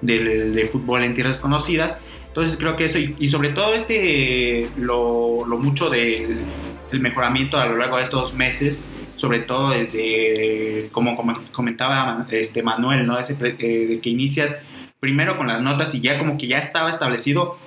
de, 0.00 0.50
de, 0.50 0.66
fútbol 0.66 1.02
en 1.02 1.14
tierras 1.14 1.40
conocidas. 1.40 1.98
Entonces 2.28 2.56
creo 2.56 2.76
que 2.76 2.84
eso 2.84 2.98
y, 2.98 3.28
sobre 3.28 3.48
todo 3.48 3.74
este 3.74 4.68
lo, 4.76 5.44
lo 5.46 5.58
mucho 5.58 5.90
del 5.90 6.38
el 6.92 7.00
mejoramiento 7.00 7.58
a 7.58 7.66
lo 7.66 7.76
largo 7.76 7.96
de 7.96 8.04
estos 8.04 8.34
meses, 8.34 8.82
sobre 9.16 9.40
todo 9.40 9.70
desde, 9.70 10.88
como, 10.92 11.16
comentaba 11.52 12.26
este 12.30 12.62
Manuel, 12.62 13.06
¿no? 13.06 13.18
Eh, 13.18 13.26
de 13.28 14.00
que 14.02 14.10
inicias 14.10 14.56
primero 14.98 15.36
con 15.36 15.46
las 15.46 15.60
notas 15.60 15.94
y 15.94 16.00
ya 16.00 16.18
como 16.18 16.38
que 16.38 16.46
ya 16.46 16.58
estaba 16.58 16.90
establecido, 16.90 17.58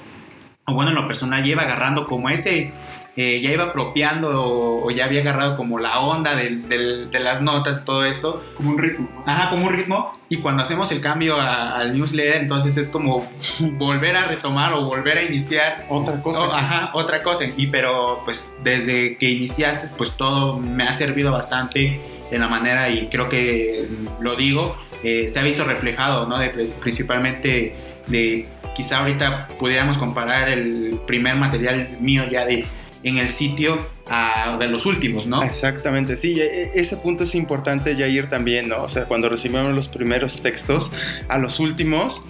o 0.65 0.73
bueno, 0.73 0.91
en 0.91 0.95
lo 0.95 1.07
personal 1.07 1.43
lleva 1.43 1.63
agarrando 1.63 2.05
como 2.05 2.29
ese 2.29 2.71
eh, 3.15 3.41
ya 3.41 3.51
iba 3.51 3.65
apropiando 3.65 4.31
o, 4.33 4.89
ya 4.89 5.05
había 5.05 5.21
agarrado 5.21 5.55
como 5.55 5.77
la 5.77 5.99
onda 5.99 6.35
de, 6.35 7.07
las 7.11 7.41
notas 7.41 7.85
todo 7.85 8.05
eso. 8.05 8.43
Como 8.55 8.71
un 8.71 8.77
ritmo. 8.79 9.07
Ajá, 9.25 9.49
como 9.51 9.67
un 9.67 9.73
ritmo. 9.73 10.17
Y 10.29 10.37
cuando 10.37 10.63
hacemos 10.63 10.91
el 10.91 10.99
cambio 10.99 11.39
al 11.39 11.93
newsletter, 11.93 12.41
entonces 12.41 12.75
es 12.77 12.89
como 12.89 13.29
volver 13.59 14.17
a 14.17 14.25
retomar 14.25 14.73
o 14.73 14.85
volver 14.85 15.19
a 15.19 15.23
iniciar. 15.23 15.85
Otra 15.89 16.19
cosa. 16.21 16.57
ajá, 16.57 16.89
otra 16.93 17.21
cosa. 17.21 17.45
Y 17.55 17.67
pero 17.67 18.21
pues 18.25 18.47
desde 18.63 19.17
que 19.17 19.29
iniciaste, 19.29 19.89
pues 19.95 20.13
todo 20.13 20.57
me 20.59 20.83
ha 20.83 20.93
servido 20.93 21.31
bastante 21.31 22.01
de 22.31 22.39
la 22.39 22.47
manera 22.47 22.89
y 22.89 23.07
creo 23.07 23.29
que 23.29 23.87
lo 24.19 24.35
digo, 24.35 24.75
eh, 25.03 25.27
se 25.29 25.39
ha 25.39 25.43
visto 25.43 25.65
reflejado, 25.65 26.25
¿no? 26.25 26.37
principalmente 26.79 27.75
de 28.07 28.47
quizá 28.75 28.99
ahorita 28.99 29.47
pudiéramos 29.59 29.99
comparar 29.99 30.49
el 30.49 30.99
primer 31.05 31.35
material 31.35 31.89
mío 31.99 32.23
ya 32.31 32.45
de 32.45 32.65
en 33.03 33.17
el 33.17 33.29
sitio 33.29 33.77
de 34.59 34.67
los 34.67 34.85
últimos, 34.85 35.27
¿no? 35.27 35.43
Exactamente, 35.43 36.15
sí, 36.15 36.39
e, 36.39 36.45
e, 36.45 36.71
ese 36.75 36.97
punto 36.97 37.23
es 37.23 37.35
importante, 37.35 37.95
ya 37.95 38.07
ir 38.07 38.29
también, 38.29 38.69
¿no? 38.69 38.83
O 38.83 38.89
sea, 38.89 39.05
cuando 39.05 39.29
recibimos 39.29 39.73
los 39.73 39.87
primeros 39.87 40.41
textos 40.41 40.91
a 41.27 41.37
los 41.37 41.59
últimos, 41.59 42.23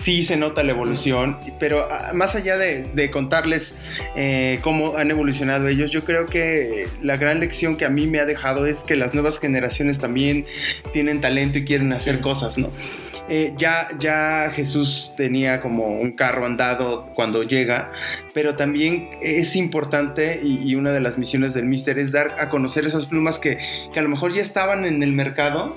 sí 0.00 0.24
se 0.24 0.36
nota 0.36 0.62
la 0.62 0.72
evolución, 0.72 1.36
pero 1.58 1.86
ah, 1.90 2.12
más 2.14 2.34
allá 2.34 2.56
de, 2.56 3.10
contarles 3.10 3.74
eh, 4.16 4.58
cómo 4.62 4.96
han 4.96 5.10
evolucionado 5.10 5.68
ellos, 5.68 5.90
yo 5.90 6.04
creo 6.04 6.26
que 6.26 6.88
la 7.02 7.16
gran 7.16 7.40
lección 7.40 7.76
que 7.76 7.84
a 7.84 7.90
mí 7.90 8.06
me 8.06 8.20
ha 8.20 8.24
dejado 8.24 8.66
es 8.66 8.82
que 8.82 8.96
las 8.96 9.14
nuevas 9.14 9.38
generaciones 9.38 9.98
también 9.98 10.46
tienen 10.92 11.20
talento 11.20 11.58
y 11.58 11.64
quieren 11.64 11.92
hacer 11.92 12.20
cosas, 12.20 12.56
¿no? 12.56 12.70
Eh, 13.32 13.54
ya, 13.56 13.86
ya 14.00 14.50
Jesús 14.52 15.12
tenía 15.16 15.60
como 15.60 15.86
un 15.86 16.10
carro 16.10 16.44
andado 16.44 17.06
cuando 17.14 17.44
llega, 17.44 17.92
pero 18.34 18.56
también 18.56 19.08
es 19.22 19.54
importante 19.54 20.40
y, 20.42 20.74
una 20.74 20.90
de 20.90 20.98
las 20.98 21.16
misiones 21.16 21.54
del 21.54 21.66
Mister 21.66 21.96
es 22.00 22.10
dar 22.10 22.34
a 22.40 22.48
conocer 22.48 22.86
esas 22.86 23.06
plumas 23.06 23.38
que, 23.38 23.58
que 23.92 24.00
a 24.00 24.02
lo 24.02 24.08
mejor 24.08 24.32
ya 24.32 24.42
estaban 24.42 24.84
en 24.84 25.04
el 25.04 25.12
mercado, 25.12 25.76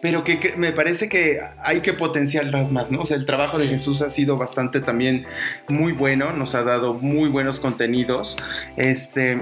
pero 0.00 0.22
que, 0.22 0.52
me 0.56 0.70
parece 0.70 1.08
que 1.08 1.40
hay 1.60 1.80
que 1.80 1.92
potenciarlas 1.92 2.70
más, 2.70 2.92
¿no? 2.92 3.00
O 3.00 3.04
sea, 3.04 3.16
el 3.16 3.26
trabajo 3.26 3.58
de 3.58 3.66
Jesús 3.66 4.00
ha 4.00 4.10
sido 4.10 4.36
bastante 4.36 4.80
también 4.80 5.26
muy 5.68 5.90
bueno, 5.90 6.32
nos 6.32 6.54
ha 6.54 6.62
dado 6.62 6.94
muy 6.94 7.28
buenos 7.28 7.58
contenidos. 7.58 8.36
Este, 8.76 9.38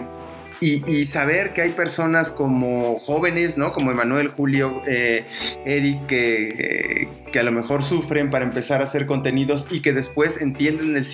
y, 0.60 1.06
saber 1.06 1.52
que 1.52 1.62
hay 1.62 1.70
personas 1.70 2.32
como 2.32 2.98
jóvenes, 2.98 3.56
¿no? 3.56 3.72
Como 3.72 3.90
Emanuel, 3.90 4.28
Julio, 4.28 4.80
eh, 4.86 5.24
Eric, 5.64 6.06
que, 6.06 7.08
que, 7.32 7.38
a 7.38 7.42
lo 7.42 7.52
mejor 7.52 7.84
sufren 7.84 8.30
para 8.30 8.44
empezar 8.44 8.80
a 8.80 8.84
hacer 8.84 9.06
contenidos 9.06 9.66
y 9.70 9.80
que 9.80 9.92
después 9.92 10.40
entienden 10.40 10.96
el, 10.96 11.06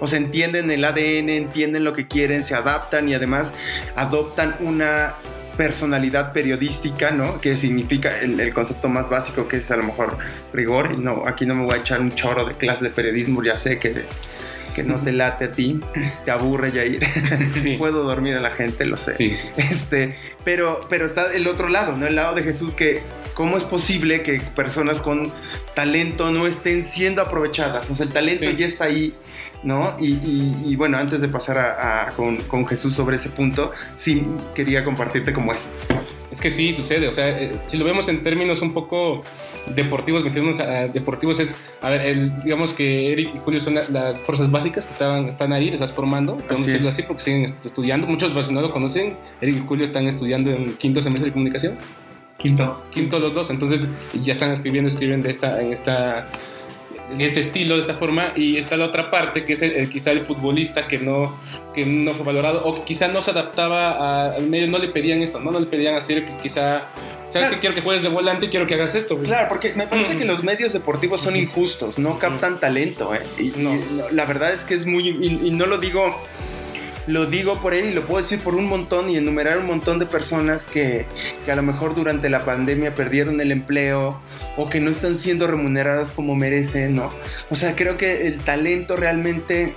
o 0.00 0.06
sea, 0.06 0.18
entienden 0.18 0.70
el 0.70 0.84
ADN, 0.84 1.30
entienden 1.30 1.84
lo 1.84 1.94
que 1.94 2.08
quieren, 2.08 2.44
se 2.44 2.54
adaptan 2.54 3.08
y 3.08 3.14
además 3.14 3.54
adoptan 3.96 4.54
una 4.60 5.14
personalidad 5.56 6.32
periodística, 6.32 7.10
¿no? 7.10 7.40
Que 7.40 7.54
significa 7.54 8.18
el, 8.20 8.52
concepto 8.54 8.88
más 8.88 9.10
básico 9.10 9.46
que 9.46 9.56
es 9.56 9.70
a 9.70 9.76
lo 9.76 9.82
mejor 9.82 10.16
rigor. 10.52 10.92
Y 10.96 11.00
no, 11.00 11.24
aquí 11.26 11.44
no 11.44 11.54
me 11.54 11.64
voy 11.64 11.74
a 11.74 11.76
echar 11.78 12.00
un 12.00 12.10
chorro 12.10 12.46
de 12.46 12.54
clase 12.54 12.84
de 12.84 12.90
periodismo, 12.90 13.42
ya 13.42 13.56
sé 13.56 13.78
que 13.78 14.06
que 14.74 14.82
no 14.82 14.98
te 14.98 15.12
late 15.12 15.46
a 15.46 15.52
ti, 15.52 15.80
te 16.24 16.30
aburre 16.30 16.72
ya 16.72 16.84
ir. 16.84 17.02
Puedo 17.78 18.04
dormir 18.04 18.34
a 18.34 18.40
la 18.40 18.50
gente, 18.50 18.84
lo 18.84 18.96
sé. 18.96 19.12
Este, 19.56 20.16
pero, 20.44 20.86
pero 20.88 21.06
está 21.06 21.32
el 21.32 21.46
otro 21.46 21.68
lado, 21.68 21.96
¿no? 21.96 22.06
El 22.06 22.16
lado 22.16 22.34
de 22.34 22.42
Jesús 22.42 22.74
que 22.74 23.02
cómo 23.34 23.56
es 23.56 23.64
posible 23.64 24.22
que 24.22 24.40
personas 24.54 25.00
con 25.00 25.32
talento 25.74 26.30
no 26.30 26.46
estén 26.46 26.84
siendo 26.84 27.22
aprovechadas. 27.22 27.90
O 27.90 27.94
sea, 27.94 28.06
el 28.06 28.12
talento 28.12 28.50
ya 28.50 28.66
está 28.66 28.84
ahí, 28.84 29.14
¿no? 29.62 29.96
Y, 29.98 30.76
bueno, 30.76 30.98
antes 30.98 31.20
de 31.20 31.28
pasar 31.28 31.58
a, 31.58 32.10
con, 32.16 32.36
con, 32.36 32.66
Jesús 32.66 32.94
sobre 32.94 33.16
ese 33.16 33.30
punto, 33.30 33.72
sí 33.96 34.26
quería 34.54 34.84
compartirte 34.84 35.32
como 35.32 35.52
eso. 35.52 35.70
Es 36.30 36.40
que 36.40 36.48
sí, 36.50 36.72
sucede. 36.72 37.08
O 37.08 37.12
sea, 37.12 37.28
eh, 37.28 37.52
si 37.66 37.76
lo 37.76 37.84
vemos 37.84 38.08
en 38.08 38.22
términos 38.22 38.62
un 38.62 38.72
poco 38.72 39.24
deportivos, 39.74 40.22
metiéndonos 40.24 40.60
a 40.60 40.86
deportivos, 40.86 41.40
es, 41.40 41.54
a 41.82 41.90
ver, 41.90 42.02
el, 42.02 42.40
digamos 42.42 42.72
que 42.72 43.12
Eric 43.12 43.34
y 43.34 43.38
Julio 43.38 43.60
son 43.60 43.74
las 43.74 44.20
fuerzas 44.20 44.50
básicas 44.50 44.86
que 44.86 44.92
estaban, 44.92 45.26
están 45.26 45.52
ahí, 45.52 45.68
estás 45.70 45.92
formando, 45.92 46.36
podemos 46.36 46.66
decirlo 46.66 46.88
así, 46.88 47.02
porque 47.02 47.22
siguen 47.22 47.44
estudiando. 47.44 48.06
Muchos 48.06 48.32
pues, 48.32 48.50
no 48.50 48.60
lo 48.60 48.70
conocen. 48.70 49.16
Eric 49.40 49.56
y 49.56 49.66
Julio 49.66 49.84
están 49.84 50.06
estudiando 50.06 50.50
en 50.52 50.74
quinto 50.76 51.02
semestre 51.02 51.26
de 51.26 51.32
comunicación. 51.32 51.74
Quinto. 52.38 52.80
Quinto 52.92 53.18
los 53.18 53.34
dos, 53.34 53.50
entonces 53.50 53.88
ya 54.22 54.32
están 54.32 54.50
escribiendo, 54.52 54.88
escriben 54.88 55.22
de 55.22 55.30
esta, 55.30 55.60
en 55.60 55.72
esta 55.72 56.28
este 57.18 57.40
estilo, 57.40 57.74
de 57.74 57.80
esta 57.80 57.94
forma, 57.94 58.32
y 58.36 58.56
está 58.56 58.76
la 58.76 58.84
otra 58.86 59.10
parte, 59.10 59.44
que 59.44 59.54
es 59.54 59.62
el, 59.62 59.72
el- 59.72 59.90
quizá 59.90 60.12
el 60.12 60.20
futbolista 60.20 60.86
que 60.86 60.98
no, 60.98 61.36
que 61.74 61.84
no 61.86 62.12
fue 62.12 62.24
valorado, 62.24 62.64
o 62.64 62.74
que 62.76 62.82
quizá 62.82 63.08
no 63.08 63.22
se 63.22 63.30
adaptaba 63.30 63.90
a- 63.92 64.34
al 64.34 64.46
medio, 64.48 64.66
no 64.68 64.78
le 64.78 64.88
pedían 64.88 65.22
eso, 65.22 65.40
¿no? 65.40 65.50
No 65.50 65.60
le 65.60 65.66
pedían 65.66 65.94
hacer 65.94 66.24
que 66.24 66.32
quizá, 66.42 66.82
¿sabes 67.30 67.48
Claro. 67.48 67.50
que 67.54 67.60
Quiero 67.60 67.74
que 67.74 67.82
juegues 67.82 68.02
de 68.02 68.08
volante 68.08 68.46
y 68.46 68.48
quiero 68.50 68.66
que 68.66 68.74
hagas 68.74 68.94
esto, 68.94 69.14
güey. 69.16 69.26
Claro, 69.26 69.48
porque 69.48 69.72
me 69.74 69.86
parece 69.86 70.14
Mm. 70.14 70.18
que 70.18 70.24
los 70.24 70.42
medios 70.42 70.72
deportivos 70.72 71.20
son 71.20 71.36
injustos, 71.36 71.98
no 71.98 72.18
captan 72.18 72.58
talento, 72.60 73.14
¿eh? 73.14 73.20
Y, 73.38 73.52
No. 73.56 73.74
y 73.74 73.80
la 74.12 74.24
verdad 74.24 74.52
es 74.52 74.62
que 74.62 74.74
es 74.74 74.86
muy... 74.86 75.08
Y, 75.08 75.40
y 75.48 75.50
no 75.52 75.66
lo 75.66 75.78
digo... 75.78 76.14
Lo 77.06 77.26
digo 77.26 77.56
por 77.60 77.72
él 77.74 77.86
y 77.86 77.94
lo 77.94 78.02
puedo 78.02 78.22
decir 78.22 78.38
por 78.40 78.54
un 78.54 78.66
montón 78.66 79.08
y 79.10 79.16
enumerar 79.16 79.58
un 79.58 79.66
montón 79.66 79.98
de 79.98 80.06
personas 80.06 80.66
que, 80.66 81.06
que 81.44 81.50
a 81.50 81.56
lo 81.56 81.62
mejor 81.62 81.94
durante 81.94 82.28
la 82.30 82.44
pandemia 82.44 82.94
perdieron 82.94 83.40
el 83.40 83.50
empleo 83.50 84.20
o 84.56 84.68
que 84.68 84.80
no 84.80 84.90
están 84.90 85.18
siendo 85.18 85.46
remuneradas 85.48 86.10
como 86.12 86.36
merecen, 86.36 86.94
¿no? 86.94 87.10
O 87.48 87.56
sea, 87.56 87.74
creo 87.74 87.96
que 87.96 88.26
el 88.28 88.38
talento 88.38 88.96
realmente, 88.96 89.72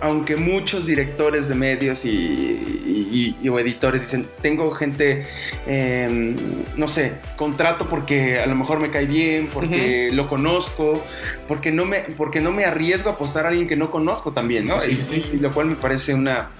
aunque 0.00 0.36
muchos 0.36 0.86
directores 0.86 1.48
de 1.48 1.54
medios 1.54 2.04
y, 2.04 2.08
y- 2.08 3.36
y- 3.42 3.48
o 3.48 3.58
editores 3.58 4.00
dicen, 4.00 4.26
tengo 4.42 4.70
gente, 4.70 5.24
eh, 5.66 6.34
no 6.76 6.88
sé, 6.88 7.12
contrato 7.36 7.86
porque 7.88 8.38
a 8.40 8.46
lo 8.46 8.54
mejor 8.54 8.80
me 8.80 8.90
cae 8.90 9.06
bien, 9.06 9.48
porque 9.52 10.10
lo 10.12 10.28
conozco, 10.28 11.04
porque 11.48 11.70
no, 11.72 11.84
me, 11.84 12.00
porque 12.16 12.40
no 12.40 12.50
me 12.52 12.64
arriesgo 12.64 13.10
a 13.10 13.12
apostar 13.14 13.44
a 13.44 13.48
alguien 13.48 13.68
que 13.68 13.76
no 13.76 13.90
conozco 13.90 14.32
también, 14.32 14.66
¿no? 14.66 14.80
Sí, 14.80 14.96
sí, 14.96 15.38
lo 15.38 15.50
cual 15.52 15.66
me 15.66 15.76
parece 15.76 16.14
una, 16.14 16.50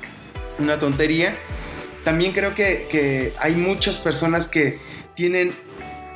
una 0.58 0.78
tontería. 0.78 1.34
También 2.04 2.32
creo 2.32 2.54
que, 2.54 2.86
que 2.90 3.32
hay 3.40 3.54
muchas 3.54 3.98
personas 3.98 4.48
que 4.48 4.78
tienen 5.14 5.52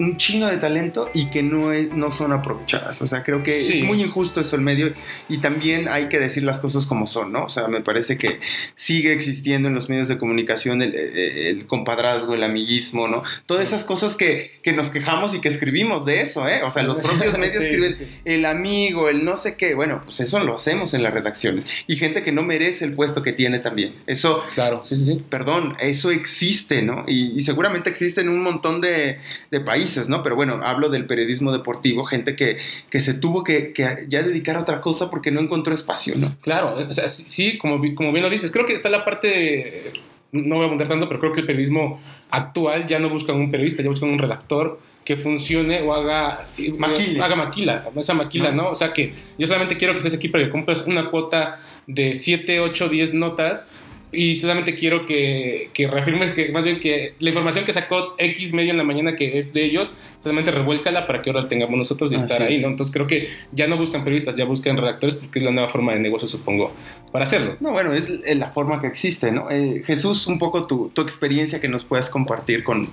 un 0.00 0.16
chingo 0.16 0.46
de 0.48 0.56
talento 0.58 1.10
y 1.14 1.26
que 1.30 1.42
no, 1.42 1.72
es- 1.72 1.92
no 1.92 2.10
son 2.10 2.32
aprovechadas. 2.32 3.00
O 3.02 3.06
sea, 3.06 3.22
creo 3.22 3.42
que 3.42 3.60
Sí. 3.62 3.78
es 3.78 3.84
muy 3.84 4.00
injusto 4.02 4.40
eso 4.40 4.56
el 4.56 4.62
medio 4.62 4.92
y 5.28 5.38
también 5.38 5.88
hay 5.88 6.08
que 6.08 6.18
decir 6.18 6.42
las 6.42 6.60
cosas 6.60 6.86
como 6.86 7.06
son, 7.06 7.32
¿no? 7.32 7.44
O 7.44 7.48
sea, 7.48 7.68
me 7.68 7.80
parece 7.80 8.18
que 8.18 8.40
sigue 8.74 9.12
existiendo 9.12 9.68
en 9.68 9.74
los 9.74 9.88
medios 9.88 10.08
de 10.08 10.18
comunicación 10.18 10.82
el, 10.82 11.66
compadrazgo, 11.66 12.34
el 12.34 12.42
amiguismo, 12.42 13.08
¿no? 13.08 13.22
Todas 13.46 13.66
esas 13.68 13.84
cosas 13.84 14.16
que, 14.16 14.52
que 14.62 14.72
nos 14.72 14.90
quejamos 14.90 15.34
y 15.34 15.40
que 15.40 15.48
escribimos 15.48 16.04
de 16.04 16.20
eso, 16.20 16.46
¿eh? 16.48 16.62
O 16.64 16.70
sea, 16.70 16.82
los 16.82 17.00
propios 17.00 17.38
medios 17.38 17.64
Sí, 17.64 17.70
escriben 17.70 17.94
sí. 17.96 18.06
el 18.24 18.44
amigo, 18.44 19.08
el 19.08 19.24
no 19.24 19.36
sé 19.36 19.56
qué. 19.56 19.74
Bueno, 19.74 20.02
pues 20.04 20.20
eso 20.20 20.42
lo 20.42 20.56
hacemos 20.56 20.94
en 20.94 21.02
las 21.02 21.14
redacciones. 21.14 21.64
Y 21.86 21.96
gente 21.96 22.22
que 22.22 22.32
no 22.32 22.42
merece 22.42 22.84
el 22.84 22.94
puesto 22.94 23.22
que 23.22 23.32
tiene 23.32 23.58
también. 23.60 23.94
Eso 24.06 24.42
Claro, 24.54 24.82
sí, 24.84 24.96
sí, 24.96 25.04
sí. 25.04 25.22
perdón, 25.28 25.76
eso 25.80 26.10
existe, 26.10 26.82
¿no? 26.82 27.04
Y, 27.06 27.38
y 27.38 27.42
seguramente 27.42 27.90
existe 27.90 28.20
en 28.20 28.28
un 28.28 28.42
montón 28.42 28.80
de, 28.80 29.18
de 29.50 29.60
países, 29.60 29.83
¿no? 30.08 30.22
Pero 30.22 30.36
bueno, 30.36 30.60
hablo 30.62 30.88
del 30.88 31.06
periodismo 31.06 31.52
deportivo, 31.52 32.04
gente 32.04 32.36
que, 32.36 32.58
que 32.90 33.00
se 33.00 33.14
tuvo 33.14 33.44
que, 33.44 33.72
que 33.72 34.06
ya 34.08 34.22
dedicar 34.22 34.56
a 34.56 34.60
otra 34.60 34.80
cosa 34.80 35.10
porque 35.10 35.30
no 35.30 35.40
encontró 35.40 35.74
espacio, 35.74 36.14
¿no? 36.16 36.36
Claro, 36.40 36.76
o 36.76 36.92
sea, 36.92 37.08
sí, 37.08 37.58
como, 37.58 37.78
bien 37.80 38.22
lo 38.22 38.30
dices, 38.30 38.50
creo 38.50 38.66
que 38.66 38.74
está 38.74 38.88
la 38.88 39.04
parte, 39.04 39.92
no 40.32 40.56
voy 40.56 40.64
a 40.64 40.66
abundar 40.66 40.88
tanto, 40.88 41.08
pero 41.08 41.20
creo 41.20 41.32
que 41.32 41.40
el 41.40 41.46
periodismo 41.46 42.00
actual 42.30 42.86
ya 42.86 42.98
no 42.98 43.08
buscan 43.08 43.36
un 43.36 43.50
periodista, 43.50 43.82
ya 43.82 43.90
buscan 43.90 44.10
un 44.10 44.18
redactor 44.18 44.80
que 45.04 45.16
funcione 45.16 45.82
o 45.82 45.92
haga 45.92 46.46
Maquile. 46.78 47.22
haga 47.22 47.36
maquila, 47.36 47.90
esa 47.96 48.14
maquila, 48.14 48.52
¿no? 48.52 48.70
O 48.70 48.74
sea 48.74 48.92
que 48.92 49.12
yo 49.38 49.46
solamente 49.46 49.76
quiero 49.76 49.92
que 49.92 49.98
estés 49.98 50.14
aquí 50.14 50.28
para 50.28 50.44
que 50.44 50.50
compres 50.50 50.86
una 50.86 51.10
cuota 51.10 51.60
de 51.86 52.14
7, 52.14 52.60
8, 52.60 52.88
10 52.88 53.14
notas 53.14 53.66
y 54.14 54.36
solamente 54.36 54.76
quiero 54.76 55.06
que, 55.06 55.70
que 55.72 55.86
reafirmes 55.86 56.32
que 56.32 56.50
más 56.50 56.64
bien 56.64 56.80
que 56.80 57.14
la 57.18 57.30
información 57.30 57.64
que 57.64 57.72
sacó 57.72 58.14
X 58.18 58.52
medio 58.52 58.70
en 58.70 58.76
la 58.76 58.84
mañana 58.84 59.16
que 59.16 59.38
es 59.38 59.52
de 59.52 59.64
ellos, 59.64 59.94
solamente 60.22 60.50
revuélcala 60.50 61.06
para 61.06 61.18
que 61.18 61.30
ahora 61.30 61.48
tengamos 61.48 61.76
nosotros 61.76 62.12
y 62.12 62.16
Así 62.16 62.24
estar 62.24 62.42
ahí. 62.42 62.60
¿no? 62.60 62.68
Entonces 62.68 62.92
creo 62.92 63.06
que 63.06 63.28
ya 63.52 63.66
no 63.66 63.76
buscan 63.76 64.04
periodistas, 64.04 64.36
ya 64.36 64.44
buscan 64.44 64.76
redactores 64.76 65.16
porque 65.16 65.38
es 65.38 65.44
la 65.44 65.50
nueva 65.50 65.68
forma 65.68 65.92
de 65.92 66.00
negocio, 66.00 66.28
supongo, 66.28 66.72
para 67.14 67.26
hacerlo. 67.26 67.56
No, 67.60 67.70
bueno, 67.70 67.92
es 67.92 68.10
la 68.10 68.48
forma 68.50 68.80
que 68.80 68.88
existe, 68.88 69.30
¿no? 69.30 69.48
Eh, 69.48 69.84
Jesús, 69.86 70.26
un 70.26 70.40
poco 70.40 70.66
tu, 70.66 70.88
tu 70.88 71.00
experiencia 71.00 71.60
que 71.60 71.68
nos 71.68 71.84
puedas 71.84 72.10
compartir 72.10 72.64
con, 72.64 72.88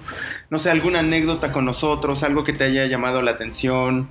no 0.52 0.60
sé, 0.60 0.70
alguna 0.70 1.00
anécdota 1.00 1.52
con 1.52 1.66
nosotros, 1.66 2.22
algo 2.22 2.44
que 2.44 2.54
te 2.54 2.66
haya 2.66 2.86
llamado 2.86 3.24
la 3.24 3.32
atención 3.32 4.10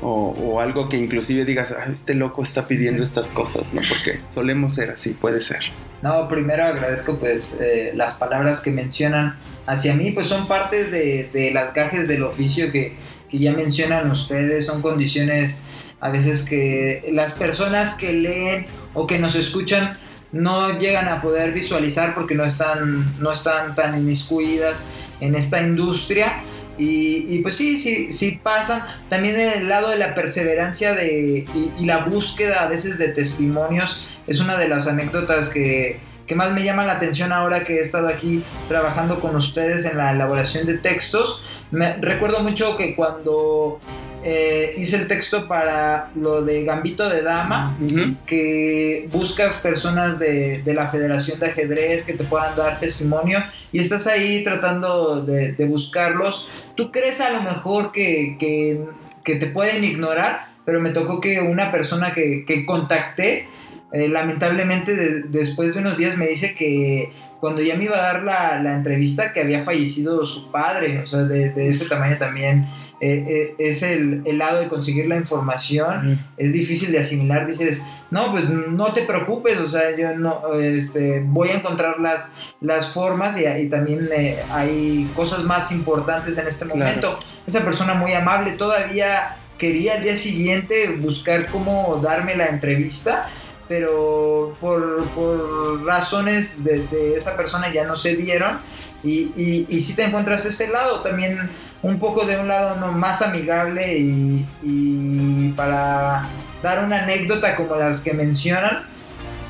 o, 0.00 0.30
o 0.30 0.60
algo 0.62 0.88
que 0.88 0.96
inclusive 0.96 1.44
digas, 1.44 1.72
"Ah, 1.72 1.90
este 1.92 2.14
loco 2.14 2.42
está 2.42 2.66
pidiendo 2.68 3.02
estas 3.02 3.30
cosas, 3.30 3.74
¿no? 3.74 3.82
Porque 3.86 4.20
solemos 4.32 4.72
ser 4.72 4.92
así, 4.92 5.10
puede 5.10 5.42
ser. 5.42 5.60
No, 6.00 6.26
primero 6.26 6.64
agradezco 6.64 7.18
pues 7.18 7.54
eh, 7.60 7.92
las 7.94 8.14
palabras 8.14 8.60
que 8.60 8.70
mencionan 8.70 9.36
hacia 9.66 9.92
mí, 9.94 10.10
pues 10.10 10.26
son 10.26 10.48
partes 10.48 10.90
de, 10.90 11.28
de 11.34 11.50
las 11.50 11.74
gajes 11.74 12.08
del 12.08 12.22
oficio 12.22 12.72
que, 12.72 12.96
que 13.30 13.38
ya 13.38 13.52
mencionan 13.52 14.10
ustedes, 14.10 14.64
son 14.64 14.80
condiciones 14.80 15.60
a 16.00 16.10
veces 16.10 16.42
que 16.42 17.08
las 17.12 17.32
personas 17.32 17.94
que 17.94 18.12
leen 18.12 18.66
o 18.94 19.06
que 19.06 19.18
nos 19.18 19.34
escuchan 19.34 19.92
no 20.32 20.78
llegan 20.78 21.08
a 21.08 21.20
poder 21.20 21.52
visualizar 21.52 22.14
porque 22.14 22.34
no 22.34 22.44
están, 22.44 23.20
no 23.20 23.32
están 23.32 23.74
tan 23.74 23.98
inmiscuidas 23.98 24.76
en 25.20 25.34
esta 25.34 25.60
industria. 25.60 26.42
Y, 26.78 27.26
y, 27.28 27.40
pues 27.42 27.56
sí, 27.56 27.78
sí, 27.78 28.10
sí 28.10 28.40
pasan. 28.42 28.82
También 29.10 29.38
el 29.38 29.68
lado 29.68 29.90
de 29.90 29.98
la 29.98 30.14
perseverancia 30.14 30.94
de, 30.94 31.44
y, 31.54 31.72
y 31.78 31.84
la 31.84 31.98
búsqueda 31.98 32.62
a 32.62 32.68
veces 32.68 32.96
de 32.96 33.08
testimonios 33.08 34.06
es 34.26 34.40
una 34.40 34.56
de 34.56 34.68
las 34.68 34.86
anécdotas 34.86 35.50
que, 35.50 35.98
que 36.30 36.36
más 36.36 36.52
me 36.52 36.62
llama 36.62 36.84
la 36.84 36.92
atención 36.92 37.32
ahora 37.32 37.64
que 37.64 37.78
he 37.78 37.80
estado 37.80 38.06
aquí 38.06 38.44
trabajando 38.68 39.18
con 39.18 39.34
ustedes 39.34 39.84
en 39.84 39.96
la 39.96 40.12
elaboración 40.12 40.64
de 40.64 40.78
textos. 40.78 41.42
Me, 41.72 41.94
recuerdo 41.94 42.38
mucho 42.38 42.76
que 42.76 42.94
cuando 42.94 43.80
eh, 44.22 44.74
hice 44.76 44.96
el 44.96 45.06
texto 45.08 45.48
para 45.48 46.10
lo 46.14 46.42
de 46.42 46.62
Gambito 46.64 47.08
de 47.08 47.22
Dama, 47.22 47.78
que 48.26 49.08
buscas 49.10 49.56
personas 49.56 50.18
de, 50.18 50.62
de, 50.62 50.74
la 50.74 50.88
Federación 50.88 51.40
de 51.40 51.46
Ajedrez 51.46 52.04
que 52.04 52.12
te 52.12 52.24
puedan 52.24 52.54
dar 52.54 52.78
testimonio 52.80 53.42
y 53.72 53.80
estás 53.80 54.06
ahí 54.06 54.44
tratando 54.44 55.22
de, 55.22 55.52
de 55.52 55.64
buscarlos. 55.64 56.46
Tú 56.74 56.92
crees 56.92 57.20
a 57.20 57.30
lo 57.30 57.42
mejor 57.42 57.92
que, 57.92 58.36
que, 58.38 58.84
que, 59.24 59.36
te 59.36 59.46
pueden 59.46 59.84
ignorar, 59.84 60.48
pero 60.66 60.80
me 60.80 60.90
tocó 60.90 61.20
que 61.20 61.40
una 61.40 61.72
persona 61.72 62.12
que, 62.12 62.44
que 62.46 62.66
contacté, 62.66 63.48
eh, 63.92 64.08
lamentablemente 64.08 64.96
de, 64.96 65.22
después 65.22 65.72
de 65.72 65.80
unos 65.80 65.96
días 65.96 66.18
me 66.18 66.28
dice 66.28 66.54
que 66.54 67.10
cuando 67.40 67.62
ya 67.62 67.74
me 67.76 67.84
iba 67.84 67.96
a 67.96 68.02
dar 68.02 68.22
la, 68.22 68.62
la 68.62 68.74
entrevista 68.74 69.32
que 69.32 69.40
había 69.40 69.64
fallecido 69.64 70.24
su 70.24 70.50
padre, 70.50 71.00
o 71.00 71.06
sea, 71.06 71.20
de, 71.24 71.50
de 71.50 71.68
ese 71.68 71.86
tamaño 71.86 72.18
también 72.18 72.68
eh, 73.02 73.24
eh, 73.28 73.54
es 73.58 73.82
el, 73.82 74.20
el, 74.26 74.36
lado 74.36 74.60
de 74.60 74.68
conseguir 74.68 75.06
la 75.06 75.16
información, 75.16 76.12
mm. 76.12 76.26
es 76.36 76.52
difícil 76.52 76.92
de 76.92 76.98
asimilar, 76.98 77.46
dices, 77.46 77.82
no, 78.10 78.30
pues 78.30 78.44
no 78.50 78.92
te 78.92 79.02
preocupes, 79.02 79.58
o 79.58 79.70
sea, 79.70 79.96
yo 79.96 80.14
no, 80.14 80.52
este, 80.60 81.20
voy 81.24 81.48
a 81.48 81.54
encontrar 81.54 81.98
las, 81.98 82.28
las 82.60 82.92
formas 82.92 83.38
y, 83.38 83.46
y 83.46 83.70
también 83.70 84.06
eh, 84.14 84.36
hay 84.50 85.10
cosas 85.16 85.44
más 85.44 85.72
importantes 85.72 86.36
en 86.36 86.46
este 86.46 86.66
momento. 86.66 87.16
Claro. 87.16 87.18
Esa 87.46 87.64
persona 87.64 87.94
muy 87.94 88.12
amable 88.12 88.52
todavía 88.52 89.38
quería 89.56 89.94
al 89.94 90.02
día 90.02 90.16
siguiente 90.16 90.96
buscar 90.98 91.46
cómo 91.46 92.00
darme 92.02 92.36
la 92.36 92.48
entrevista, 92.48 93.30
pero 93.70 94.56
por, 94.60 95.06
por 95.10 95.84
razones 95.84 96.64
de, 96.64 96.88
de, 96.88 97.16
esa 97.16 97.36
persona 97.36 97.72
ya 97.72 97.84
no 97.84 97.94
se 97.94 98.16
dieron. 98.16 98.58
Y, 99.04 99.30
y, 99.36 99.66
y 99.68 99.78
si 99.78 99.94
te 99.94 100.02
encuentras 100.02 100.44
ese 100.44 100.66
lado 100.66 101.02
también 101.02 101.48
un 101.80 102.00
poco 102.00 102.26
de 102.26 102.36
un 102.36 102.48
lado 102.48 102.74
no, 102.80 102.90
más 102.90 103.22
amigable 103.22 103.96
y, 103.96 104.44
y, 104.64 105.52
para 105.52 106.24
dar 106.64 106.84
una 106.84 107.04
anécdota 107.04 107.54
como 107.54 107.76
las 107.76 108.00
que 108.00 108.12
mencionan, 108.12 108.86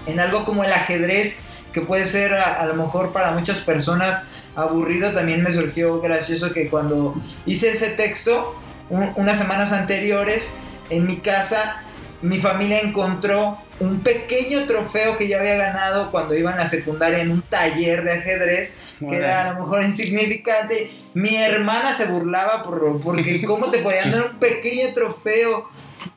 en 0.05 0.21
algo 0.21 0.45
como 0.45 0.65
el 0.65 0.73
ajedrez, 0.73 1.39
que 1.73 1.81
puede 1.81 2.05
ser 2.05 2.35
a, 2.35 2.61
a, 2.61 2.67
lo 2.67 2.75
mejor 2.75 3.13
para 3.13 3.31
muchas 3.31 3.61
personas 3.61 4.27
aburrido, 4.55 5.13
también 5.13 5.43
me 5.43 5.51
surgió 5.51 5.99
gracioso 5.99 6.53
que 6.53 6.69
cuando 6.69 7.15
hice 7.47 7.71
ese 7.71 7.93
texto, 7.93 8.55
un, 8.91 9.15
unas 9.17 9.39
semanas 9.39 9.73
anteriores, 9.73 10.53
en 10.91 11.07
mi 11.07 11.21
casa, 11.21 11.85
mi 12.23 12.39
familia 12.41 12.81
encontró 12.81 13.59
un 13.81 14.01
pequeño 14.01 14.67
trofeo 14.67 15.17
que 15.17 15.27
yo 15.29 15.39
había 15.39 15.57
ganado 15.57 16.11
cuando 16.11 16.35
iba 16.35 16.51
a 16.53 16.57
la 16.57 16.67
secundaria 16.67 17.21
en 17.21 17.31
un 17.31 17.43
taller 17.43 18.05
de 18.05 18.13
ajedrez, 18.13 18.75
que 18.99 19.17
era 19.17 19.49
a 19.49 19.53
lo 19.53 19.65
mejor 19.65 19.83
insignificante. 19.85 20.91
Mi 21.15 21.37
hermana 21.37 21.95
se 21.95 22.07
burlaba 22.07 22.63
por, 22.63 23.01
porque 23.01 23.43
cómo 23.47 23.71
te 23.71 23.79
podían 23.79 24.13
dar 24.13 24.31
un 24.33 24.39
pequeño 24.39 24.93
trofeo 24.95 25.69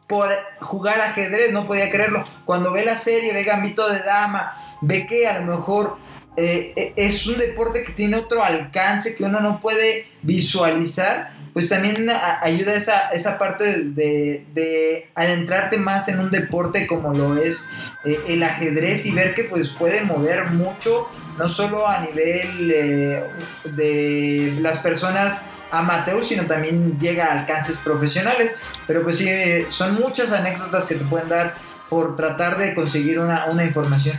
por 0.08 0.28
jugar 0.60 1.00
ajedrez, 1.00 1.54
no 1.54 1.66
podía 1.66 1.90
creerlo. 1.90 2.24
Cuando 2.46 2.72
ve 2.72 2.84
la 2.84 2.98
serie, 2.98 3.34
ve 3.34 3.44
Gambito 3.44 3.90
de 3.90 4.00
Dama, 4.00 4.78
ve 4.82 5.08
que 5.08 5.28
a 5.28 5.40
lo 5.40 5.56
mejor 5.56 5.98
eh, 6.36 6.74
eh, 6.76 6.94
es 6.96 7.28
un 7.28 7.38
deporte 7.38 7.84
que 7.84 7.94
tiene 7.94 8.18
otro 8.18 8.44
alcance 8.44 9.16
que 9.16 9.24
uno 9.24 9.40
no 9.40 9.62
puede 9.62 10.08
visualizar, 10.22 11.32
pues 11.54 11.70
también 11.70 12.10
ayuda 12.42 12.74
esa, 12.74 13.10
esa 13.10 13.38
parte 13.38 13.84
de, 13.84 14.44
de, 14.54 15.10
adentrarte 15.14 15.78
más 15.78 16.08
en 16.08 16.20
un 16.20 16.32
deporte 16.32 16.88
como 16.88 17.14
lo 17.14 17.38
es 17.38 17.64
eh, 18.06 18.20
el 18.28 18.42
ajedrez 18.42 19.06
y 19.06 19.12
ver 19.12 19.36
que 19.36 19.44
pues 19.44 19.70
puede 19.70 20.04
mover 20.04 20.50
mucho, 20.52 21.08
no 21.38 21.48
solo 21.48 21.88
a 21.88 22.00
nivel 22.02 22.68
de 22.68 24.54
las 24.62 24.80
personas 24.80 25.46
amateurs, 25.74 26.28
sino 26.28 26.46
también 26.46 26.98
llega 27.00 27.28
a 27.28 27.40
alcances 27.40 27.78
profesionales. 27.78 28.52
Pero 28.88 29.04
pues 29.04 29.18
sí, 29.18 29.30
son 29.70 29.96
muchas 29.96 30.32
anécdotas 30.32 30.86
que 30.86 30.96
te 30.96 31.06
pueden 31.06 31.30
dar 31.30 31.56
por 31.90 32.16
tratar 32.16 32.58
de 32.58 32.74
conseguir 32.74 33.20
una, 33.20 33.46
una 33.46 33.64
información. 33.64 34.18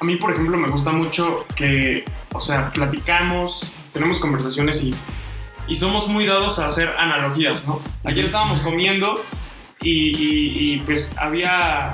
A 0.00 0.04
mí, 0.04 0.16
por 0.16 0.32
ejemplo, 0.32 0.56
me 0.56 0.68
gusta 0.68 0.90
mucho 0.90 1.46
que, 1.54 2.04
o 2.32 2.40
sea, 2.40 2.70
platicamos, 2.70 3.72
tenemos 3.92 4.18
conversaciones 4.18 4.82
y, 4.82 4.94
y 5.68 5.74
somos 5.74 6.08
muy 6.08 6.26
dados 6.26 6.58
a 6.58 6.66
hacer 6.66 6.88
analogías, 6.98 7.66
¿no? 7.66 7.80
Ayer 8.04 8.24
estábamos 8.24 8.60
comiendo 8.60 9.14
y, 9.80 10.74
y, 10.74 10.80
pues 10.80 11.12
había 11.16 11.92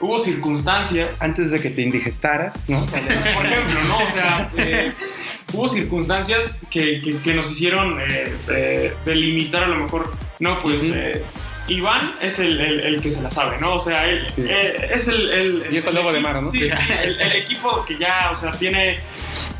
hubo 0.00 0.18
circunstancias. 0.18 1.22
Antes 1.22 1.50
de 1.50 1.60
que 1.60 1.70
te 1.70 1.82
indigestaras, 1.82 2.68
¿no? 2.68 2.84
Por 2.86 3.46
ejemplo, 3.46 3.84
¿no? 3.84 3.98
O 3.98 4.06
sea, 4.06 4.50
eh, 4.56 4.92
hubo 5.52 5.68
circunstancias 5.68 6.60
que, 6.70 7.00
que, 7.22 7.34
nos 7.34 7.50
hicieron 7.50 8.00
eh, 8.00 8.34
eh, 8.48 8.94
delimitar 9.04 9.64
a 9.64 9.68
lo 9.68 9.76
mejor, 9.76 10.14
no, 10.40 10.58
pues. 10.60 10.76
Iván 11.66 12.14
es 12.20 12.38
el, 12.38 12.60
el, 12.60 13.00
que 13.00 13.08
se 13.08 13.22
la 13.22 13.30
sabe, 13.30 13.58
¿no? 13.58 13.74
O 13.74 13.80
sea, 13.80 14.06
él, 14.08 14.26
eh, 14.36 14.90
es 14.92 15.08
el... 15.08 15.30
el, 15.30 15.62
el, 15.62 15.94
lobo 15.94 16.12
de 16.12 16.20
mar, 16.20 16.42
¿no? 16.42 16.46
Sí, 16.46 16.68
el, 17.02 17.32
equipo 17.32 17.84
que 17.84 17.96
ya, 17.96 18.28
o 18.30 18.34
sea, 18.34 18.50
tiene... 18.50 18.98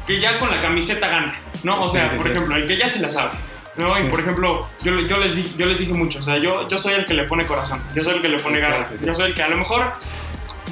Que 0.06 0.20
ya 0.20 0.38
con 0.38 0.50
la 0.50 0.60
camiseta 0.60 1.08
gana, 1.08 1.40
¿no? 1.64 1.80
O 1.80 1.88
sea, 1.88 2.14
por 2.16 2.28
ejemplo, 2.28 2.56
el 2.56 2.66
que 2.66 2.76
ya 2.76 2.88
se 2.88 3.00
la 3.00 3.10
sabe. 3.10 3.32
¿no? 3.76 3.98
Y 3.98 4.08
por 4.08 4.20
ejemplo, 4.20 4.68
yo, 4.82 5.00
yo, 5.00 5.18
les 5.18 5.34
di, 5.34 5.52
yo 5.56 5.66
les 5.66 5.78
dije 5.78 5.92
mucho, 5.92 6.20
o 6.20 6.22
sea, 6.22 6.38
yo, 6.38 6.68
yo 6.68 6.76
soy 6.76 6.94
el 6.94 7.04
que 7.04 7.14
le 7.14 7.24
pone 7.24 7.44
corazón, 7.44 7.80
yo 7.94 8.04
soy 8.04 8.14
el 8.14 8.22
que 8.22 8.28
le 8.28 8.38
pone 8.38 8.60
ganas, 8.60 8.94
yo 9.00 9.14
soy 9.14 9.30
el 9.30 9.34
que 9.34 9.42
a 9.42 9.48
lo 9.48 9.56
mejor 9.56 9.92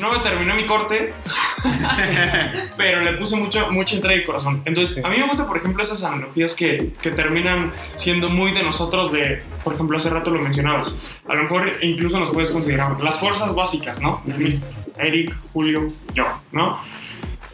no 0.00 0.11
me 0.11 0.20
terminó 0.20 0.55
mi 0.55 0.64
corte, 0.64 1.12
pero 2.76 3.00
le 3.02 3.12
puse 3.14 3.37
mucho, 3.37 3.70
mucha 3.70 3.94
entrega 3.96 4.22
y 4.22 4.24
corazón. 4.24 4.62
Entonces, 4.64 5.05
a 5.05 5.09
mí 5.09 5.18
me 5.18 5.26
gusta, 5.28 5.46
por 5.46 5.59
ejemplo, 5.59 5.83
esas 5.83 6.02
analogías 6.02 6.55
que, 6.55 6.92
que, 7.02 7.11
terminan 7.11 7.72
siendo 7.96 8.31
muy 8.31 8.52
de 8.52 8.62
nosotros, 8.62 9.12
de, 9.12 9.42
por 9.62 9.74
ejemplo, 9.74 9.96
hace 9.96 10.09
rato 10.11 10.31
lo 10.31 10.40
mencionabas. 10.40 10.96
A 11.28 11.35
lo 11.35 11.42
mejor 11.42 11.72
incluso 11.83 12.18
nos 12.18 12.31
puedes 12.31 12.50
considerar 12.50 13.00
las 13.02 13.18
fuerzas 13.18 13.55
básicas, 13.55 14.00
¿no? 14.00 14.22
Eric, 14.98 15.37
Julio, 15.52 15.92
yo, 16.14 16.26
¿no? 16.52 16.78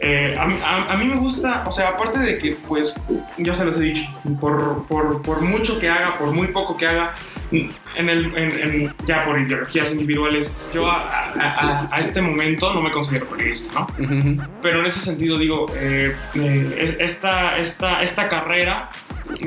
Eh, 0.01 0.33
a, 0.39 0.95
mí 0.95 1.05
me 1.05 1.15
gusta, 1.17 1.63
o 1.67 1.73
sea, 1.73 1.89
aparte 1.89 2.19
de 2.19 2.37
que, 2.37 2.55
pues, 2.67 2.95
ya 3.37 3.53
se 3.53 3.65
los 3.65 3.75
he 3.75 3.81
dicho, 3.81 4.03
por, 4.39 4.85
por, 4.87 5.21
por 5.21 5.41
mucho 5.41 5.77
que 5.77 5.89
haga, 5.89 6.17
por 6.17 6.31
muy 6.33 6.47
poco 6.47 6.77
que 6.77 6.87
haga, 6.87 7.11
en 7.51 8.09
el, 8.09 8.37
en, 8.37 8.95
ya 9.05 9.25
por 9.25 9.39
ideologías 9.39 9.91
individuales, 9.91 10.53
yo 10.73 10.89
a, 10.89 11.87
a, 11.91 11.99
este 11.99 12.21
momento 12.21 12.73
no 12.73 12.81
me 12.81 12.91
considero 12.91 13.27
periodista, 13.27 13.73
¿no? 13.73 14.47
Pero 14.61 14.79
en 14.79 14.85
ese 14.85 15.01
sentido 15.01 15.37
digo, 15.37 15.65
eh, 15.75 16.15
eh, 16.35 16.97
esta, 16.99 17.57
esta, 17.57 18.01
esta 18.01 18.27
carrera 18.29 18.87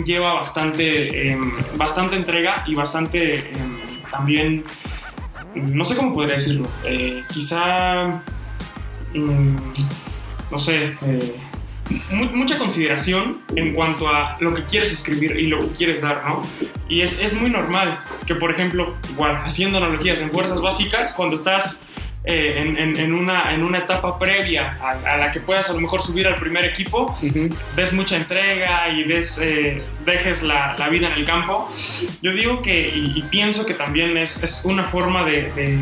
lleva 0.04 0.34
bastante, 0.34 1.30
em, 1.30 1.50
bastante 1.76 2.16
entrega 2.16 2.62
y 2.66 2.74
bastante 2.74 3.50
em, 3.50 4.02
también, 4.10 4.64
no 5.54 5.84
sé 5.86 5.96
cómo 5.96 6.12
podría 6.12 6.34
decirlo, 6.34 6.68
quizá... 7.32 8.20
Mm, 9.14 9.56
no 10.52 10.58
sé, 10.58 10.96
eh, 11.02 11.36
mucha 12.10 12.58
consideración 12.58 13.40
en 13.56 13.74
cuanto 13.74 14.08
a 14.08 14.36
lo 14.40 14.54
que 14.54 14.62
quieres 14.64 14.92
escribir 14.92 15.36
y 15.36 15.48
lo 15.48 15.60
que 15.60 15.68
quieres 15.68 16.02
dar, 16.02 16.24
¿no? 16.26 16.42
Y 16.88 17.00
es, 17.00 17.18
es 17.18 17.34
muy 17.34 17.50
normal 17.50 17.98
que, 18.26 18.34
por 18.34 18.52
ejemplo, 18.52 18.94
igual, 19.10 19.36
haciendo 19.36 19.78
analogías 19.78 20.20
en 20.20 20.30
fuerzas 20.30 20.60
básicas, 20.60 21.12
cuando 21.12 21.34
estás 21.34 21.82
eh, 22.24 22.74
en, 22.78 22.96
en, 22.96 23.12
una, 23.14 23.52
en 23.52 23.62
una 23.64 23.78
etapa 23.78 24.18
previa 24.18 24.78
a, 24.80 25.16
la 25.16 25.30
que 25.32 25.40
puedas 25.40 25.68
a 25.70 25.72
lo 25.72 25.80
mejor 25.80 26.02
subir 26.02 26.26
al 26.26 26.36
primer 26.36 26.64
equipo, 26.64 27.18
des 27.74 27.92
mucha 27.92 28.16
entrega 28.16 28.90
y 28.90 29.04
des, 29.04 29.38
eh, 29.38 29.82
dejes 30.04 30.42
la, 30.42 30.76
la, 30.78 30.88
vida 30.88 31.08
en 31.08 31.14
el 31.14 31.24
campo. 31.24 31.68
Yo 32.20 32.32
digo 32.32 32.62
que, 32.62 32.92
y, 32.94 33.22
pienso 33.30 33.64
que 33.66 33.74
también 33.74 34.16
es, 34.18 34.42
es 34.42 34.60
una 34.64 34.84
forma 34.84 35.24
de, 35.24 35.50
de, 35.52 35.78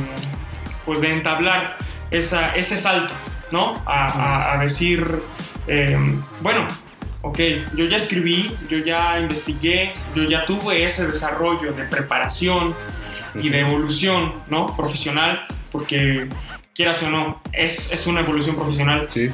pues 0.87 1.01
de 1.01 1.13
entablar 1.13 1.77
esa, 2.11 2.55
ese 2.57 2.77
salto, 2.77 3.13
¿no? 3.51 3.75
A, 3.87 4.59
decir, 4.61 5.23
eh, 5.67 5.97
bueno, 6.43 6.67
ok, 7.23 7.39
yo 7.75 7.85
ya 7.87 7.97
escribí, 7.97 8.51
yo 8.69 8.79
ya 8.79 9.19
investigué, 9.19 9.93
yo 10.15 10.25
ya 10.25 10.45
tuve 10.45 10.85
ese 10.85 11.07
desarrollo 11.07 11.73
de 11.73 11.85
preparación 11.85 12.75
y 13.35 13.49
de 13.49 13.61
evolución, 13.61 14.35
¿no? 14.49 14.75
Profesional, 14.77 15.47
porque 15.71 16.29
quieras 16.75 17.03
o 17.03 17.11
no, 17.11 17.43
es, 17.53 17.93
es 17.93 18.07
una 18.07 18.21
evolución 18.21 18.57
profesional. 18.57 19.07
Sí. 19.09 19.31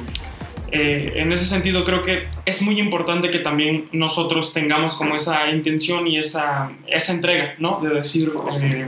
Eh, 0.71 1.13
en 1.15 1.31
ese 1.31 1.45
sentido 1.45 1.85
creo 1.85 2.01
que 2.01 2.27
es 2.45 2.61
muy 2.61 2.79
importante 2.79 3.29
que 3.29 3.39
también 3.39 3.87
nosotros 3.93 4.51
tengamos 4.51 4.95
como 4.95 5.15
esa 5.15 5.49
intención 5.49 6.07
y 6.07 6.17
esa, 6.17 6.71
esa 6.87 7.13
entrega, 7.13 7.55
¿no? 7.57 7.79
De 7.79 7.89
decir, 7.89 8.31
eh, 8.61 8.87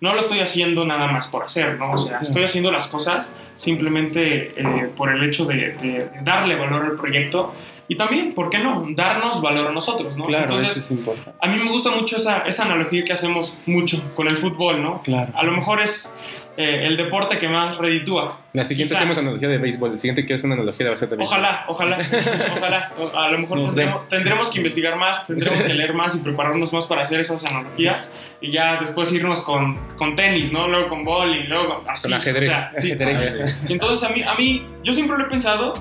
no 0.00 0.14
lo 0.14 0.20
estoy 0.20 0.40
haciendo 0.40 0.84
nada 0.84 1.08
más 1.08 1.26
por 1.26 1.44
hacer, 1.44 1.76
¿no? 1.76 1.92
O 1.92 1.98
sea, 1.98 2.20
estoy 2.20 2.44
haciendo 2.44 2.70
las 2.70 2.86
cosas 2.86 3.32
simplemente 3.56 4.54
eh, 4.56 4.90
por 4.96 5.10
el 5.10 5.24
hecho 5.24 5.44
de, 5.44 6.08
darle 6.22 6.54
valor 6.54 6.84
al 6.84 6.94
proyecto 6.94 7.52
y 7.88 7.96
también, 7.96 8.34
¿por 8.34 8.50
qué 8.50 8.58
no? 8.58 8.86
Darnos 8.90 9.40
valor 9.40 9.68
a 9.68 9.72
nosotros, 9.72 10.16
¿no? 10.16 10.26
Claro, 10.26 10.44
Entonces, 10.44 10.70
eso 10.70 10.80
es 10.80 10.90
importante. 10.90 11.32
A 11.40 11.48
mí 11.48 11.58
me 11.58 11.70
gusta 11.70 11.90
mucho 11.90 12.16
esa, 12.16 12.40
esa 12.40 12.64
analogía 12.64 13.02
que 13.02 13.14
hacemos 13.14 13.56
mucho 13.66 14.02
con 14.14 14.28
el 14.28 14.36
fútbol, 14.36 14.82
¿no? 14.82 15.02
Claro. 15.02 15.32
A 15.34 15.42
lo 15.42 15.52
mejor 15.52 15.80
es 15.80 16.14
eh, 16.60 16.88
el 16.88 16.96
deporte 16.96 17.38
que 17.38 17.48
más 17.48 17.78
reditúa. 17.78 18.40
La 18.52 18.64
siguiente 18.64 18.96
hacemos 18.96 19.16
analogía 19.16 19.46
de 19.46 19.58
béisbol, 19.58 19.92
el 19.92 20.00
siguiente 20.00 20.22
quiero 20.22 20.38
hacer 20.38 20.48
una 20.48 20.56
analogía 20.56 20.86
de 20.86 20.90
béisbol. 20.90 21.20
Ojalá, 21.20 21.64
ojalá, 21.68 21.98
ojalá. 22.56 22.92
A 23.14 23.28
lo 23.30 23.38
mejor 23.38 23.60
tendremos, 24.08 24.50
que 24.50 24.58
investigar 24.58 24.96
más, 24.96 25.24
tendremos 25.24 25.62
que 25.62 25.72
leer 25.72 25.94
más 25.94 26.16
y 26.16 26.18
prepararnos 26.18 26.72
más 26.72 26.88
para 26.88 27.04
hacer 27.04 27.20
esas 27.20 27.44
analogías 27.44 28.10
y 28.40 28.50
ya 28.50 28.76
después 28.80 29.12
irnos 29.12 29.42
con, 29.42 29.76
con 29.94 30.16
tenis, 30.16 30.50
¿no? 30.50 30.66
Luego 30.66 30.88
con 30.88 31.04
bowling, 31.04 31.48
luego 31.48 31.84
así. 31.86 32.08
Con 32.08 32.18
ajedrez. 32.18 32.48
O 32.48 32.50
sea, 32.50 32.72
sí, 32.76 32.90
ajedrez. 32.90 33.56
Y 33.68 33.74
entonces 33.74 34.10
a 34.10 34.12
mí, 34.12 34.22
a 34.22 34.34
mí, 34.34 34.66
yo 34.82 34.92
siempre 34.92 35.16
lo 35.16 35.26
he 35.26 35.28
pensado 35.28 35.74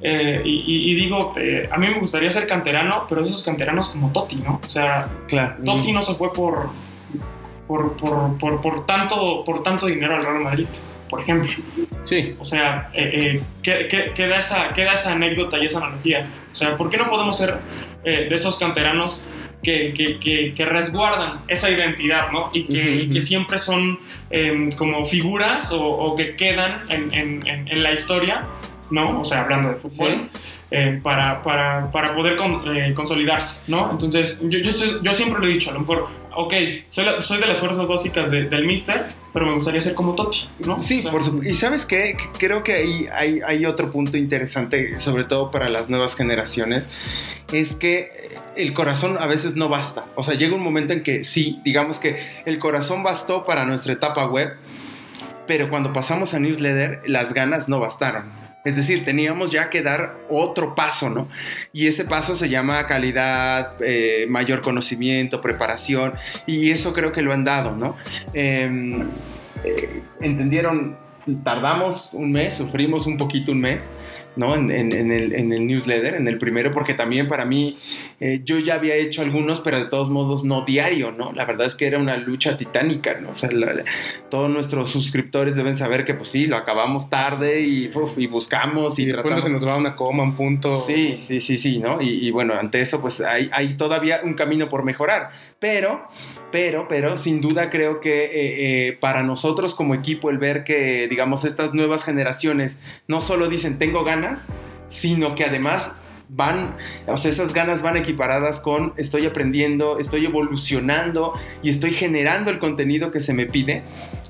eh, 0.00 0.40
y, 0.46 0.94
digo, 0.94 1.34
eh, 1.36 1.68
a 1.70 1.76
mí 1.76 1.88
me 1.88 1.98
gustaría 1.98 2.30
ser 2.30 2.46
canterano, 2.46 3.04
pero 3.06 3.22
esos 3.22 3.42
canteranos 3.42 3.90
como 3.90 4.10
Totti, 4.10 4.36
¿no? 4.36 4.62
O 4.66 4.70
sea, 4.70 5.10
claro. 5.28 5.56
Totti 5.62 5.92
no 5.92 6.00
se 6.00 6.14
fue 6.14 6.32
por 6.32 6.70
por, 7.66 7.96
por, 7.96 8.38
por, 8.38 8.60
por, 8.60 8.86
tanto, 8.86 9.44
por 9.44 9.62
tanto 9.62 9.86
dinero 9.86 10.16
al 10.16 10.22
Real 10.22 10.40
Madrid, 10.40 10.66
por 11.08 11.20
ejemplo. 11.20 11.50
Sí. 12.02 12.34
O 12.38 12.44
sea, 12.44 12.90
eh, 12.92 13.42
eh, 13.62 14.12
queda, 14.14 14.38
esa, 14.38 14.72
queda 14.72 14.92
esa 14.92 15.12
anécdota 15.12 15.58
y 15.58 15.66
esa 15.66 15.78
analogía. 15.78 16.28
O 16.50 16.54
sea, 16.54 16.76
¿por 16.76 16.90
qué 16.90 16.96
no 16.96 17.08
podemos 17.08 17.36
ser 17.36 17.58
eh, 18.04 18.26
de 18.28 18.34
esos 18.34 18.56
canteranos 18.56 19.22
que, 19.62 19.92
que, 19.94 20.54
que, 20.54 20.64
resguardan 20.64 21.42
esa 21.46 21.70
identidad, 21.70 22.32
¿no? 22.32 22.50
Y 22.52 22.64
que, 22.64 23.08
que 23.10 23.20
siempre 23.20 23.60
son 23.60 24.00
em, 24.28 24.70
como 24.72 25.04
figuras 25.04 25.70
o, 25.70 25.80
o, 25.80 26.16
que 26.16 26.34
quedan 26.34 26.90
en, 26.90 27.14
en, 27.14 27.46
en, 27.46 27.82
la 27.82 27.92
historia, 27.92 28.44
¿no? 28.90 29.20
O 29.20 29.24
sea, 29.24 29.42
hablando 29.42 29.68
de 29.68 29.76
fútbol. 29.76 30.28
Para, 31.02 31.42
para, 31.42 31.90
para, 31.90 32.14
poder 32.14 32.36
consolidarse, 32.94 33.60
¿no? 33.66 33.90
Entonces, 33.90 34.40
yo, 34.42 34.58
yo, 34.58 34.70
yo, 35.02 35.14
siempre 35.14 35.40
lo 35.40 35.46
he 35.46 35.52
dicho, 35.52 35.70
a 35.70 35.74
lo 35.74 35.80
mejor 35.80 36.08
ok, 36.34 36.54
soy, 36.90 37.40
de 37.40 37.46
las 37.46 37.58
fuerzas 37.58 37.86
básicas 37.86 38.30
del 38.30 38.64
Mister, 38.64 39.06
pero 39.32 39.46
me 39.46 39.54
gustaría 39.54 39.80
ser 39.80 39.94
como 39.94 40.14
Totti, 40.14 40.48
¿no? 40.60 40.80
Sí, 40.80 41.02
por 41.10 41.22
supuesto. 41.22 41.52
Y 41.52 41.54
sabes 41.54 41.84
qué, 41.84 42.16
creo 42.38 42.62
que 42.62 42.74
ahí 42.74 43.06
hay, 43.12 43.40
hay, 43.46 43.66
otro 43.66 43.90
punto 43.90 44.16
interesante, 44.16 45.00
sobre 45.00 45.24
todo 45.24 45.50
para 45.50 45.68
las 45.68 45.88
nuevas 45.88 46.14
generaciones, 46.14 46.88
es 47.52 47.74
que 47.74 48.10
el 48.56 48.72
corazón 48.72 49.16
a 49.20 49.26
veces 49.26 49.56
no 49.56 49.68
basta. 49.68 50.06
O 50.14 50.22
sea, 50.22 50.34
llega 50.34 50.54
un 50.54 50.62
momento 50.62 50.92
en 50.92 51.02
que 51.02 51.24
sí, 51.24 51.60
digamos 51.64 51.98
que 51.98 52.18
el 52.46 52.58
corazón 52.58 53.02
bastó 53.02 53.44
para 53.44 53.64
nuestra 53.64 53.92
etapa 53.92 54.26
web, 54.26 54.54
pero 55.46 55.68
cuando 55.68 55.92
pasamos 55.92 56.34
a 56.34 56.38
newsletter, 56.38 57.02
las 57.06 57.34
ganas 57.34 57.68
no 57.68 57.78
bastaron. 57.78 58.41
Es 58.64 58.76
decir, 58.76 59.04
teníamos 59.04 59.50
ya 59.50 59.70
que 59.70 59.82
dar 59.82 60.18
otro 60.28 60.74
paso, 60.74 61.10
¿no? 61.10 61.28
Y 61.72 61.88
ese 61.88 62.04
paso 62.04 62.36
se 62.36 62.48
llama 62.48 62.86
calidad, 62.86 63.74
eh, 63.80 64.26
mayor 64.28 64.60
conocimiento, 64.60 65.40
preparación, 65.40 66.14
y 66.46 66.70
eso 66.70 66.92
creo 66.92 67.12
que 67.12 67.22
lo 67.22 67.32
han 67.32 67.44
dado, 67.44 67.74
¿no? 67.74 67.96
Em, 68.34 69.02
eh, 69.64 70.02
entendieron, 70.20 70.96
tardamos 71.42 72.10
un 72.12 72.30
mes, 72.30 72.54
sufrimos 72.54 73.06
un 73.06 73.18
poquito 73.18 73.50
un 73.52 73.60
mes, 73.60 73.82
¿no? 74.36 74.54
En, 74.54 74.70
en- 74.70 74.92
en 74.92 75.12
el, 75.12 75.34
en 75.34 75.52
el 75.52 75.66
newsletter, 75.66 76.14
en 76.14 76.26
el 76.28 76.38
primero, 76.38 76.72
porque 76.72 76.94
también 76.94 77.28
para 77.28 77.44
mí, 77.44 77.78
eh, 78.20 78.40
yo 78.44 78.58
ya 78.58 78.74
había 78.76 78.94
hecho 78.94 79.22
algunos, 79.22 79.60
pero 79.60 79.78
de 79.78 79.86
todos 79.86 80.08
modos 80.10 80.42
no 80.44 80.64
diario, 80.64 81.12
¿no? 81.12 81.32
La 81.32 81.44
verdad 81.44 81.66
es 81.66 81.74
que 81.74 81.86
era 81.86 81.98
una 81.98 82.16
lucha 82.16 82.56
titánica, 82.56 83.18
¿no? 83.20 83.30
O 83.30 83.34
sea, 83.34 83.50
la- 83.52 83.74
la- 83.74 83.84
todos 84.30 84.48
nuestros 84.50 84.90
suscriptores 84.90 85.54
deben 85.54 85.76
saber 85.76 86.04
que, 86.04 86.14
pues 86.14 86.30
sí, 86.30 86.46
lo 86.46 86.56
acabamos 86.56 87.10
tarde 87.10 87.60
y, 87.62 87.90
uf, 87.94 88.18
y 88.18 88.26
buscamos 88.26 88.98
y, 88.98 89.02
Y 89.02 89.06
de 89.06 89.12
pronto 89.12 89.28
tratamos... 89.28 89.44
se 89.44 89.50
nos 89.50 89.66
va 89.66 89.76
una 89.76 89.94
coma, 89.96 90.22
un 90.22 90.34
punto. 90.34 90.78
Sí, 90.78 91.20
sí, 91.26 91.40
sí, 91.40 91.58
sí, 91.58 91.78
¿no? 91.78 92.00
Y, 92.00 92.26
y 92.26 92.30
bueno, 92.30 92.54
ante 92.54 92.80
eso, 92.80 93.00
pues 93.00 93.20
hay, 93.20 93.50
hay 93.52 93.74
todavía 93.74 94.20
un 94.24 94.34
camino 94.34 94.68
por 94.68 94.82
mejorar. 94.84 95.30
Pero, 95.62 96.08
pero, 96.50 96.88
pero, 96.88 97.16
sin 97.18 97.40
duda 97.40 97.70
creo 97.70 98.00
que 98.00 98.24
eh, 98.24 98.88
eh, 98.88 98.98
para 98.98 99.22
nosotros 99.22 99.76
como 99.76 99.94
equipo 99.94 100.28
el 100.28 100.38
ver 100.38 100.64
que, 100.64 101.06
digamos, 101.06 101.44
estas 101.44 101.72
nuevas 101.72 102.02
generaciones 102.02 102.80
no 103.06 103.20
solo 103.20 103.48
dicen 103.48 103.78
tengo 103.78 104.02
ganas, 104.02 104.48
sino 104.88 105.36
que 105.36 105.44
además 105.44 105.92
van, 106.28 106.74
o 107.06 107.16
sea, 107.16 107.30
esas 107.30 107.52
ganas 107.52 107.80
van 107.80 107.96
equiparadas 107.96 108.60
con 108.60 108.92
estoy 108.96 109.24
aprendiendo, 109.24 110.00
estoy 110.00 110.26
evolucionando 110.26 111.34
y 111.62 111.70
estoy 111.70 111.92
generando 111.92 112.50
el 112.50 112.58
contenido 112.58 113.12
que 113.12 113.20
se 113.20 113.32
me 113.32 113.46
pide, 113.46 113.84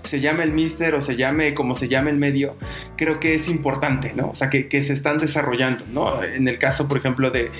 se 0.05 0.21
llame 0.21 0.45
el 0.45 0.53
mister 0.53 0.95
o 0.95 1.03
se 1.03 1.17
llame 1.17 1.55
como 1.55 1.75
se 1.75 1.89
llame 1.89 2.11
el 2.11 2.17
medio, 2.17 2.57
creo 2.97 3.21
que 3.21 3.35
es 3.35 3.49
importante, 3.49 4.13
¿no? 4.15 4.31
O 4.31 4.35
sea, 4.35 4.51
que, 4.51 4.83
se 4.83 4.93
están 4.93 5.19
desarrollando, 5.19 5.85
¿no? 5.93 6.23
En 6.23 6.49
el 6.49 6.59
caso, 6.59 6.89
por 6.89 6.99
ejemplo, 6.99 7.31
de, 7.31 7.51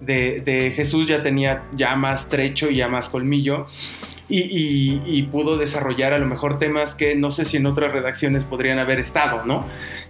de, 0.00 0.40
de 0.44 0.72
Jesús 0.72 1.06
ya 1.06 1.22
tenía 1.22 1.64
ya 1.74 1.96
más 1.96 2.28
trecho 2.28 2.70
y 2.70 2.76
ya 2.76 2.88
más 2.88 3.08
colmillo. 3.08 3.66
Y, 4.30 4.38
y- 4.42 5.02
y 5.06 5.22
pudo 5.24 5.58
desarrollar 5.58 6.12
a 6.14 6.18
lo 6.18 6.26
mejor 6.26 6.56
temas 6.58 6.94
que 6.94 7.16
no 7.16 7.30
sé 7.32 7.44
si 7.44 7.56
en 7.56 7.66
otras 7.66 7.92
redacciones 7.92 8.44
podrían 8.44 8.78
haber 8.78 9.00
estado, 9.00 9.44
¿no? 9.44 9.66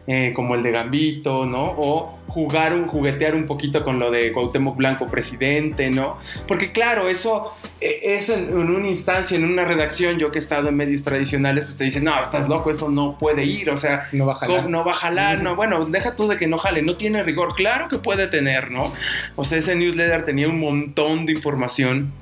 Eh, 0.06 0.32
como 0.36 0.54
el 0.54 0.62
de 0.62 0.72
Gambito, 0.72 1.46
¿no? 1.46 1.62
O 1.62 2.18
jugar, 2.28 2.74
un, 2.74 2.86
juguetear 2.86 3.34
un 3.34 3.46
poquito 3.46 3.82
con 3.82 3.98
lo 3.98 4.10
de 4.10 4.32
Cuauhtémoc 4.32 4.76
Blanco 4.76 5.06
presidente, 5.06 5.90
¿no? 5.90 6.18
Porque 6.46 6.70
claro, 6.72 7.08
eso, 7.08 7.52
eh, 7.80 8.00
eso 8.02 8.34
en, 8.34 8.50
en 8.50 8.70
una 8.70 8.88
instancia, 8.88 9.36
en 9.36 9.44
una 9.44 9.64
redacción, 9.64 10.18
yo 10.18 10.30
que 10.30 10.38
he 10.38 10.42
estado 10.42 10.68
en 10.68 10.76
medios 10.76 11.02
tradicionales, 11.02 11.64
pues 11.64 11.76
te 11.76 11.84
dicen, 11.84 12.04
no, 12.04 12.12
estás 12.22 12.48
loco, 12.48 12.70
eso 12.70 12.88
no 12.90 13.16
puede 13.18 13.44
ir, 13.44 13.70
o 13.70 13.76
sea, 13.76 14.08
No 14.12 14.26
va 14.26 14.32
a 14.32 14.36
jalar. 14.36 14.56
¿Cómo 14.58 14.68
No 14.68 14.84
va 14.84 14.92
a 14.92 14.96
jalar, 14.96 15.42
no, 15.42 15.56
bueno, 15.56 15.84
deja 15.86 16.14
tú 16.14 16.28
de 16.28 16.36
que 16.36 16.46
no 16.46 16.58
jale, 16.58 16.82
no 16.82 16.96
tiene 16.96 17.22
rigor, 17.22 17.54
claro 17.54 17.88
que 17.88 17.98
puede 17.98 18.26
tener, 18.26 18.70
¿no? 18.70 18.92
O 19.36 19.44
sea, 19.44 19.58
ese 19.58 19.74
newsletter 19.76 20.24
tenía 20.24 20.46
un 20.48 20.60
montón 20.60 21.24
de 21.26 21.32
información. 21.32 22.12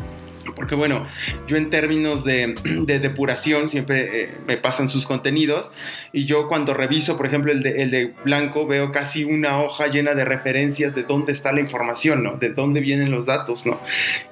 Porque 0.54 0.74
bueno, 0.74 1.06
yo 1.46 1.56
en 1.56 1.68
términos 1.68 2.24
de, 2.24 2.54
de 2.64 2.98
depuración 2.98 3.68
siempre 3.68 4.22
eh, 4.22 4.30
me 4.46 4.56
pasan 4.56 4.88
sus 4.88 5.06
contenidos 5.06 5.70
y 6.12 6.24
yo 6.24 6.48
cuando 6.48 6.74
reviso, 6.74 7.16
por 7.16 7.26
ejemplo, 7.26 7.52
el 7.52 7.62
de, 7.62 7.82
el 7.82 7.90
de 7.90 8.14
Blanco, 8.24 8.66
veo 8.66 8.92
casi 8.92 9.24
una 9.24 9.60
hoja 9.60 9.88
llena 9.88 10.14
de 10.14 10.24
referencias 10.24 10.94
de 10.94 11.02
dónde 11.02 11.32
está 11.32 11.52
la 11.52 11.60
información, 11.60 12.22
¿no? 12.22 12.36
De 12.36 12.50
dónde 12.50 12.80
vienen 12.80 13.10
los 13.10 13.26
datos, 13.26 13.66
¿no? 13.66 13.80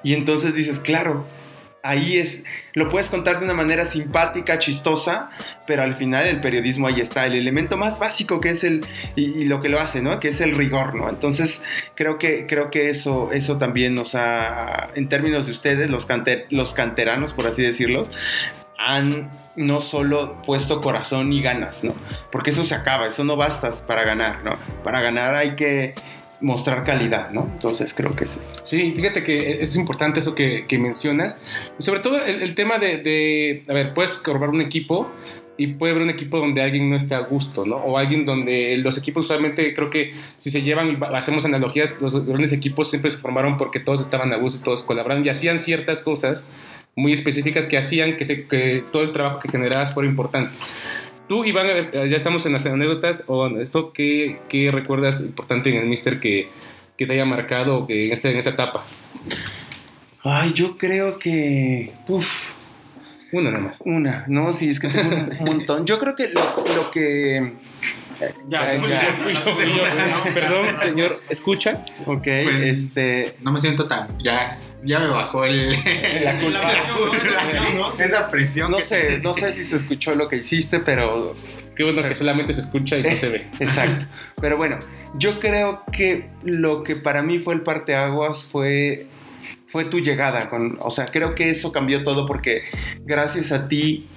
Y 0.03 0.13
entonces 0.13 0.53
dices, 0.55 0.79
claro, 0.79 1.25
ahí 1.83 2.17
es, 2.17 2.43
lo 2.73 2.89
puedes 2.89 3.09
contar 3.09 3.39
de 3.39 3.45
una 3.45 3.53
manera 3.53 3.85
simpática, 3.85 4.59
chistosa, 4.59 5.29
pero 5.65 5.83
al 5.83 5.95
final 5.95 6.27
el 6.27 6.41
periodismo 6.41 6.87
ahí 6.87 6.99
está, 6.99 7.25
el 7.25 7.35
elemento 7.35 7.77
más 7.77 7.99
básico 7.99 8.41
que 8.41 8.49
es 8.49 8.63
el, 8.63 8.85
y, 9.15 9.45
lo 9.45 9.61
que 9.61 9.69
lo 9.69 9.79
hace, 9.79 10.01
¿no? 10.01 10.19
Que 10.19 10.29
es 10.29 10.41
el 10.41 10.55
rigor, 10.55 10.95
¿no? 10.95 11.09
Entonces 11.09 11.61
creo 11.95 12.17
que, 12.17 12.45
creo 12.47 12.69
que 12.69 12.89
eso, 12.89 13.31
eso 13.31 13.57
también 13.57 13.95
nos 13.95 14.15
ha, 14.15 14.89
en 14.95 15.09
términos 15.09 15.45
de 15.45 15.51
ustedes, 15.51 15.89
los, 15.89 16.07
los 16.49 16.73
canteranos, 16.73 17.33
por 17.33 17.47
así 17.47 17.61
decirlos, 17.61 18.11
han 18.77 19.29
no 19.55 19.81
solo 19.81 20.41
puesto 20.43 20.81
corazón 20.81 21.33
y 21.33 21.41
ganas, 21.41 21.83
¿no? 21.83 21.95
Porque 22.31 22.51
eso 22.51 22.63
se 22.63 22.75
acaba, 22.75 23.07
eso 23.07 23.23
no 23.23 23.35
basta 23.35 23.71
para 23.71 24.03
ganar, 24.03 24.43
¿no? 24.43 24.57
Para 24.83 25.01
ganar 25.01 25.33
hay 25.33 25.55
que 25.55 25.95
mostrar 26.41 26.83
calidad, 26.83 27.31
¿no? 27.31 27.49
Entonces 27.53 27.93
creo 27.93 28.15
que 28.15 28.27
sí. 28.27 28.39
Sí, 28.63 28.93
fíjate 28.95 29.23
que 29.23 29.61
es 29.61 29.75
importante 29.75 30.19
eso 30.19 30.35
que, 30.35 30.65
que 30.67 30.77
mencionas. 30.77 31.35
Sobre 31.79 31.99
todo 32.01 32.23
el, 32.23 32.41
el 32.41 32.55
tema 32.55 32.77
de, 32.77 32.97
de, 32.97 33.63
a 33.67 33.73
ver, 33.73 33.93
puedes 33.93 34.13
corroborar 34.13 34.53
un 34.53 34.61
equipo 34.61 35.09
y 35.57 35.67
puede 35.67 35.91
haber 35.91 36.03
un 36.03 36.09
equipo 36.11 36.37
donde 36.37 36.61
alguien 36.61 36.89
no 36.89 36.95
esté 36.95 37.15
a 37.15 37.19
gusto, 37.19 37.65
¿no? 37.65 37.77
O 37.77 37.97
alguien 37.97 38.25
donde 38.25 38.77
los 38.77 38.97
equipos 38.97 39.25
usualmente 39.25 39.73
creo 39.73 39.89
que 39.89 40.13
si 40.37 40.51
se 40.51 40.61
llevan 40.61 41.03
hacemos 41.15 41.45
analogías, 41.45 41.99
los 41.99 42.25
grandes 42.25 42.53
equipos 42.53 42.89
siempre 42.89 43.09
se 43.09 43.17
formaron 43.17 43.57
porque 43.57 43.79
todos 43.79 44.01
estaban 44.01 44.31
a 44.33 44.37
gusto 44.37 44.59
y 44.59 44.63
todos 44.63 44.83
colaboraban 44.83 45.25
y 45.25 45.29
hacían 45.29 45.57
ciertas 45.57 46.03
cosas 46.03 46.47
muy 46.95 47.11
específicas 47.11 47.67
que 47.67 47.77
hacían 47.77 48.17
que, 48.17 48.25
se, 48.25 48.45
que 48.45 48.83
todo 48.91 49.03
el 49.03 49.11
trabajo 49.11 49.39
que 49.39 49.49
generabas 49.49 49.93
fuera 49.93 50.09
importante. 50.09 50.51
Tú, 51.27 51.43
Iván, 51.43 51.67
ver, 51.67 52.09
ya 52.09 52.15
estamos 52.15 52.45
en 52.45 52.53
las 52.53 52.65
anécdotas, 52.65 53.23
o 53.27 53.47
esto, 53.59 53.91
¿qué, 53.91 54.39
qué 54.47 54.69
recuerdas 54.71 55.21
importante 55.21 55.69
en 55.69 55.75
el 55.77 55.85
Mister 55.87 56.19
que, 56.19 56.47
que 56.95 57.05
te 57.05 57.13
haya 57.13 57.25
marcado 57.25 57.85
que 57.85 58.07
en, 58.07 58.13
esta, 58.13 58.29
en 58.29 58.37
esta 58.37 58.51
etapa? 58.51 58.85
Ay, 60.23 60.53
yo 60.53 60.77
creo 60.77 61.19
que... 61.19 61.91
Uf, 62.07 62.56
Una 63.31 63.51
nada 63.51 63.63
más. 63.65 63.81
una, 63.85 64.23
no, 64.27 64.53
sí, 64.53 64.69
es 64.69 64.79
que 64.79 64.87
tengo 64.87 65.15
un 65.15 65.37
montón. 65.45 65.85
Yo 65.85 65.99
creo 65.99 66.15
que 66.15 66.29
lo, 66.29 66.41
lo 66.75 66.91
que... 66.91 67.53
Ya, 68.49 68.75
pues, 68.79 68.89
ya. 68.89 69.15
señor, 69.43 69.55
segunda, 69.55 70.05
¿no? 70.07 70.33
perdón, 70.33 70.67
señor, 70.81 71.21
¿escucha? 71.29 71.85
Ok, 72.07 72.23
Pues- 72.23 72.61
este... 72.63 73.35
No 73.41 73.51
me 73.51 73.59
siento 73.59 73.87
tan. 73.87 74.17
Ya, 74.23 74.57
ya 74.83 74.99
me 74.99 75.07
bajó 75.09 75.45
el. 75.45 75.71
La 76.23 76.33
culpa. 76.39 76.61
La 76.61 77.45
presión, 77.45 77.77
¿no? 77.77 77.93
Esa 77.93 77.97
presión, 78.01 78.01
¿no? 78.01 78.03
Esa 78.03 78.29
presión. 78.29 78.71
No 78.71 78.77
que- 78.77 78.83
sé, 78.83 79.19
no 79.19 79.33
sé 79.35 79.51
si 79.51 79.63
se 79.63 79.75
escuchó 79.75 80.15
lo 80.15 80.27
que 80.27 80.37
hiciste, 80.37 80.79
pero 80.79 81.35
Qué 81.75 81.83
bueno 81.83 82.01
que 82.01 82.15
solamente 82.15 82.55
se 82.55 82.61
escucha 82.61 82.97
y 82.97 83.03
no 83.03 83.15
se 83.15 83.29
ve. 83.29 83.47
Exacto. 83.59 84.07
Pero 84.41 84.57
bueno, 84.57 84.79
yo 85.13 85.39
creo 85.39 85.83
que 85.91 86.27
lo 86.43 86.81
que 86.83 86.95
para 86.95 87.21
mí 87.21 87.37
fue 87.37 87.53
el 87.53 87.61
parteaguas 87.61 88.45
fue, 88.45 89.05
fue 89.77 89.85
tu 89.85 89.99
llegada. 89.99 90.49
Con, 90.49 90.79
o 90.81 90.89
sea, 90.89 91.05
creo 91.05 91.35
que 91.35 91.51
eso 91.51 91.71
cambió 91.71 92.03
todo 92.03 92.25
porque 92.25 92.63
gracias 93.05 93.51
a 93.51 93.67
ti, 93.67 94.07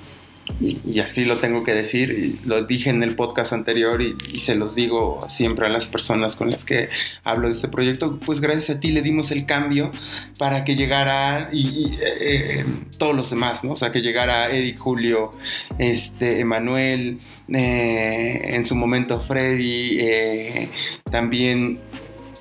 y, 0.59 1.01
así 1.01 1.27
lo 1.27 1.37
tengo 1.37 1.65
que 1.65 1.75
decir, 1.75 2.11
y 2.11 2.49
lo 2.49 2.65
dije 2.65 2.89
en 2.89 3.03
el 3.03 3.15
podcast 3.15 3.53
anterior 3.53 4.01
y, 4.01 4.17
se 4.39 4.55
los 4.55 4.75
digo 4.75 5.27
siempre 5.29 5.67
a 5.67 5.69
las 5.69 5.87
personas 5.87 6.35
con 6.35 6.51
las 6.51 6.65
que 6.65 6.89
hablo 7.25 7.49
de 7.49 7.53
este 7.53 7.69
proyecto, 7.69 8.19
pues 8.25 8.41
gracias 8.41 8.75
a 8.75 8.81
ti 8.81 8.91
le 8.91 9.03
dimos 9.03 9.33
el 9.33 9.45
cambio 9.45 9.93
para 10.39 10.65
que 10.65 10.77
llegara 10.77 11.51
y, 11.53 11.99
eh, 12.01 12.01
eh, 12.21 12.65
todos 12.97 13.15
los 13.15 13.29
demás, 13.29 13.63
¿no? 13.63 13.73
O 13.73 13.77
sea, 13.77 13.93
que 13.93 14.01
llegara 14.01 14.49
Eric, 14.49 14.79
Julio, 14.79 15.35
este, 15.79 16.41
Emanuel, 16.41 17.19
eh, 17.53 18.41
en 18.45 18.65
su 18.65 18.75
momento 18.75 19.21
Freddy, 19.21 20.71
también 21.11 21.81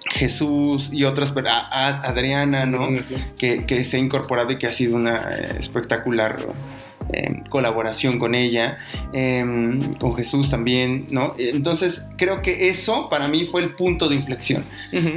Jesús 0.09 0.89
y 0.91 1.03
otras, 1.03 1.31
pero 1.31 1.49
a- 1.49 1.67
a- 1.71 2.01
Adriana, 2.09 2.65
¿no? 2.65 2.87
Que, 3.37 3.65
que 3.65 3.83
se 3.83 3.97
ha 3.97 3.99
incorporado 3.99 4.51
y 4.51 4.57
que 4.57 4.67
ha 4.67 4.73
sido 4.73 4.95
una 4.95 5.29
eh, 5.31 5.55
espectacular 5.59 6.37
eh, 7.13 7.41
colaboración 7.49 8.19
con 8.19 8.35
ella, 8.35 8.77
eh, 9.13 9.43
con 9.99 10.15
Jesús 10.15 10.49
también, 10.49 11.07
¿no? 11.09 11.33
Entonces 11.39 12.05
creo 12.17 12.41
que 12.41 12.67
eso 12.69 13.09
para 13.09 13.27
mí 13.27 13.45
fue 13.45 13.61
el 13.61 13.73
punto 13.75 14.07
de 14.09 14.15
inflexión. 14.15 14.63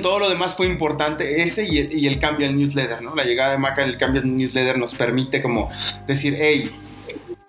Todo 0.01 0.19
lo 0.19 0.29
demás 0.31 0.55
fue 0.55 0.67
importante, 0.67 1.43
ese 1.43 1.67
y 1.69 1.79
el, 1.79 1.93
y 1.99 2.07
el 2.07 2.19
cambio 2.19 2.47
al 2.49 2.57
newsletter, 2.57 3.03
¿no? 3.03 3.15
La 3.15 3.25
llegada 3.25 3.53
de 3.53 3.59
Maca, 3.59 3.83
el 3.83 3.99
cambio 3.99 4.23
al 4.23 4.35
newsletter 4.37 4.79
nos 4.79 4.95
permite 4.95 5.43
como 5.43 5.71
decir, 6.07 6.35
hey, 6.39 6.71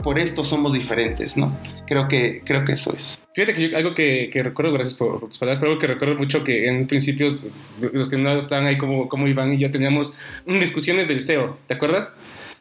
por 0.03 0.19
esto 0.19 0.43
somos 0.43 0.73
diferentes, 0.73 1.37
¿no? 1.37 1.55
Creo 1.86 2.07
que, 2.07 2.41
creo 2.45 2.63
que 2.63 2.73
eso 2.73 2.93
es. 2.95 3.21
Fíjate 3.36 3.53
que 3.53 3.69
yo- 3.69 3.77
algo 3.77 3.93
que, 3.93 4.29
que 4.31 4.41
recuerdo, 4.43 4.71
gracias 4.73 4.95
por, 4.95 5.19
por 5.19 5.29
tus 5.29 5.38
palabras, 5.38 5.59
pero 5.59 5.71
algo 5.71 5.81
que 5.81 5.88
recuerdo 5.88 6.15
mucho 6.15 6.43
que 6.43 6.67
en 6.67 6.88
principios 6.88 7.47
los 7.91 8.09
que 8.09 8.17
no 8.17 8.38
estaban 8.38 8.65
ahí 8.65 8.77
como, 8.77 9.09
como 9.09 9.27
Iván 9.27 9.53
y 9.53 9.57
yo 9.59 9.69
teníamos 9.71 10.13
discusiones 10.45 11.07
del 11.07 11.21
SEO, 11.21 11.57
¿te 11.67 11.73
acuerdas? 11.73 12.09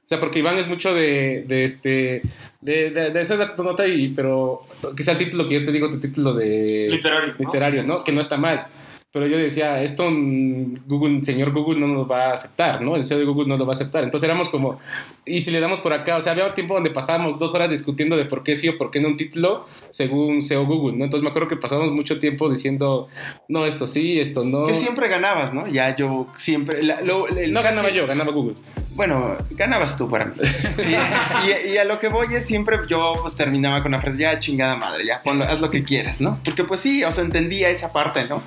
O 0.05 0.09
sea, 0.13 0.19
porque 0.19 0.41
Iván 0.41 0.59
es 0.59 0.69
mucho 0.69 0.93
de, 0.93 1.45
de 1.47 1.65
este, 1.65 2.23
de, 2.61 2.91
de, 2.91 3.11
de 3.11 3.37
la 3.37 3.55
nota 3.57 3.87
y, 3.87 4.09
pero 4.09 4.63
quizá 4.97 5.13
el 5.13 5.19
título 5.19 5.49
que 5.49 5.61
yo 5.61 5.65
te 5.65 5.73
digo, 5.73 5.89
tu 5.91 6.01
título 6.01 6.35
de 6.35 6.89
Literario. 6.91 7.35
¿no? 7.39 7.45
literario, 7.47 7.83
¿no? 7.85 8.05
Que 8.05 8.13
no 8.13 8.21
está 8.21 8.37
mal. 8.37 8.67
Pero 9.13 9.27
yo 9.27 9.37
decía, 9.37 9.83
esto 9.83 10.09
mm, 10.11 10.87
Google, 10.87 11.23
señor 11.23 11.53
Google 11.53 11.79
no 11.79 11.87
nos 11.87 12.11
va 12.11 12.31
a 12.31 12.33
aceptar, 12.33 12.81
¿no? 12.81 12.97
El 12.97 13.05
CEO 13.05 13.19
de 13.19 13.25
Google 13.27 13.47
no 13.47 13.59
lo 13.59 13.67
va 13.67 13.73
a 13.73 13.77
aceptar. 13.77 14.05
Entonces 14.05 14.27
éramos 14.27 14.49
como, 14.49 14.81
y 15.27 15.41
si 15.43 15.51
le 15.51 15.61
damos 15.61 15.81
por 15.81 15.93
acá, 15.93 16.17
o 16.17 16.21
sea, 16.23 16.33
había 16.33 16.55
tiempo 16.55 16.73
donde 16.73 16.89
pasábamos 16.91 17.39
dos 17.39 17.55
horas 17.55 17.69
discutiendo 17.71 18.17
de 18.17 18.25
por 18.25 18.43
qué 18.43 18.57
sí 18.57 18.71
o 18.71 18.79
por 18.79 18.91
qué 18.91 19.01
no 19.01 19.09
un 19.09 19.19
título 19.19 19.67
según 19.91 20.41
SEO 20.41 20.65
Google, 20.65 20.97
¿no? 20.97 21.05
Entonces 21.05 21.23
me 21.25 21.29
acuerdo 21.29 21.47
que 21.49 21.57
pasábamos 21.59 21.93
mucho 21.93 22.19
tiempo 22.19 22.49
diciendo, 22.49 23.09
no, 23.49 23.67
esto 23.67 23.87
sí, 23.87 24.19
esto 24.19 24.45
no. 24.47 24.65
Que 24.67 24.75
siempre 24.75 25.09
ganabas, 25.09 25.53
¿no? 25.53 25.67
Ya 25.67 25.95
yo 25.95 26.27
siempre... 26.37 26.83
la- 26.83 27.03
lo- 27.03 27.29
el- 27.29 27.53
No 27.53 27.63
ganaba 27.63 27.89
casi- 27.89 27.97
yo, 27.99 28.07
ganaba 28.07 28.33
Google. 28.33 28.55
Bueno, 28.95 29.37
ganabas 29.51 29.97
tú 29.99 30.09
para 30.09 30.25
mí. 30.25 30.35
Y, 30.79 31.69
y- 31.69 31.75
y 31.75 31.77
a 31.77 31.85
lo 31.85 31.99
que 31.99 32.09
voy 32.09 32.29
es 32.35 32.47
siempre 32.47 32.79
yo 32.89 33.13
pues 33.21 33.37
terminaba 33.37 33.83
con 33.83 33.93
la 33.93 33.99
frase, 33.99 34.17
ya 34.19 34.39
chingada 34.39 34.77
madre, 34.77 35.05
ya 35.05 35.21
ponlo, 35.21 35.45
haz 35.45 35.61
lo 35.61 35.69
que 35.69 35.85
quieras, 35.85 36.19
¿no? 36.23 36.39
Porque 36.45 36.65
pues 36.65 36.81
sí, 36.81 37.05
o 37.05 37.13
sea, 37.13 37.25
entendía 37.25 37.69
esa 37.69 37.93
parte, 37.93 38.25
¿no? 38.27 38.43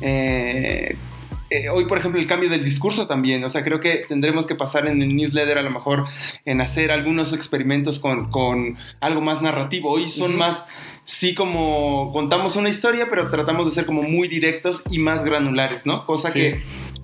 Eh, 0.00 0.96
eh, 1.50 1.68
hoy, 1.68 1.86
por 1.86 1.98
ejemplo, 1.98 2.20
el 2.20 2.28
cambio 2.28 2.48
del 2.48 2.62
discurso 2.64 3.08
también, 3.08 3.42
o 3.42 3.48
sea, 3.48 3.64
creo 3.64 3.80
que 3.80 3.96
tendremos 4.06 4.46
que 4.46 4.54
pasar 4.54 4.88
en 4.88 5.02
el 5.02 5.16
newsletter 5.16 5.58
a 5.58 5.62
lo 5.62 5.70
mejor 5.70 6.06
en 6.44 6.60
hacer 6.60 6.92
algunos 6.92 7.32
experimentos 7.32 7.98
con, 7.98 8.30
con 8.30 8.78
algo 9.00 9.20
más 9.20 9.42
narrativo. 9.42 9.90
Hoy 9.90 10.08
son 10.08 10.36
más, 10.36 10.68
sí, 11.02 11.34
como 11.34 12.12
contamos 12.12 12.54
una 12.54 12.68
historia, 12.68 13.08
pero 13.10 13.30
tratamos 13.30 13.66
de 13.66 13.72
ser 13.72 13.84
como 13.84 14.02
muy 14.02 14.28
directos 14.28 14.84
y 14.92 15.00
más 15.00 15.24
granulares, 15.24 15.86
¿no? 15.86 16.06
Cosa 16.06 16.30
Sí. 16.30 16.38
que, 16.38 16.60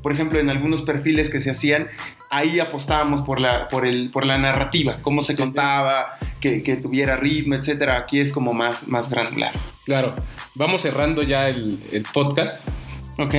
por 0.06 0.12
ejemplo, 0.12 0.38
en 0.38 0.50
algunos 0.50 0.82
perfiles 0.82 1.28
que 1.30 1.40
se 1.40 1.50
hacían, 1.50 1.88
ahí 2.30 2.60
apostábamos 2.60 3.22
por 3.22 3.40
la, 3.40 3.68
por 3.68 3.84
el, 3.84 4.08
por 4.12 4.24
la 4.24 4.38
narrativa, 4.38 4.94
cómo 5.02 5.20
se 5.20 5.32
Sí, 5.32 5.36
sí. 5.36 5.42
contaba, 5.42 6.16
Que, 6.40 6.62
que 6.62 6.76
tuviera 6.76 7.16
ritmo, 7.16 7.56
etcétera. 7.56 7.98
Aquí 7.98 8.20
es 8.20 8.32
como 8.32 8.52
más, 8.54 8.86
más 8.86 9.10
granular. 9.10 9.50
Claro, 9.84 10.14
vamos 10.54 10.82
cerrando 10.82 11.22
ya 11.24 11.48
el, 11.48 11.80
el 11.90 12.04
podcast. 12.14 12.68
¿Ok? 13.18 13.34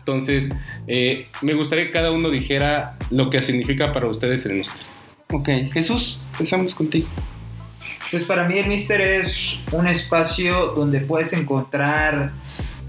Entonces, 0.00 0.50
eh, 0.88 1.28
me 1.40 1.54
gustaría 1.54 1.84
que 1.84 1.92
cada 1.92 2.10
uno 2.10 2.30
dijera 2.30 2.96
lo 3.10 3.30
que 3.30 3.40
significa 3.40 3.92
para 3.92 4.08
ustedes 4.08 4.44
el 4.46 4.54
Mister. 4.56 4.82
Ok. 5.30 5.48
Jesús, 5.72 6.18
empezamos 6.32 6.74
contigo. 6.74 7.06
Pues 8.10 8.24
para 8.24 8.48
mí 8.48 8.58
el 8.58 8.66
Mister 8.66 9.00
es 9.00 9.60
un 9.70 9.86
espacio 9.86 10.72
donde 10.74 10.98
puedes 10.98 11.32
encontrar 11.32 12.32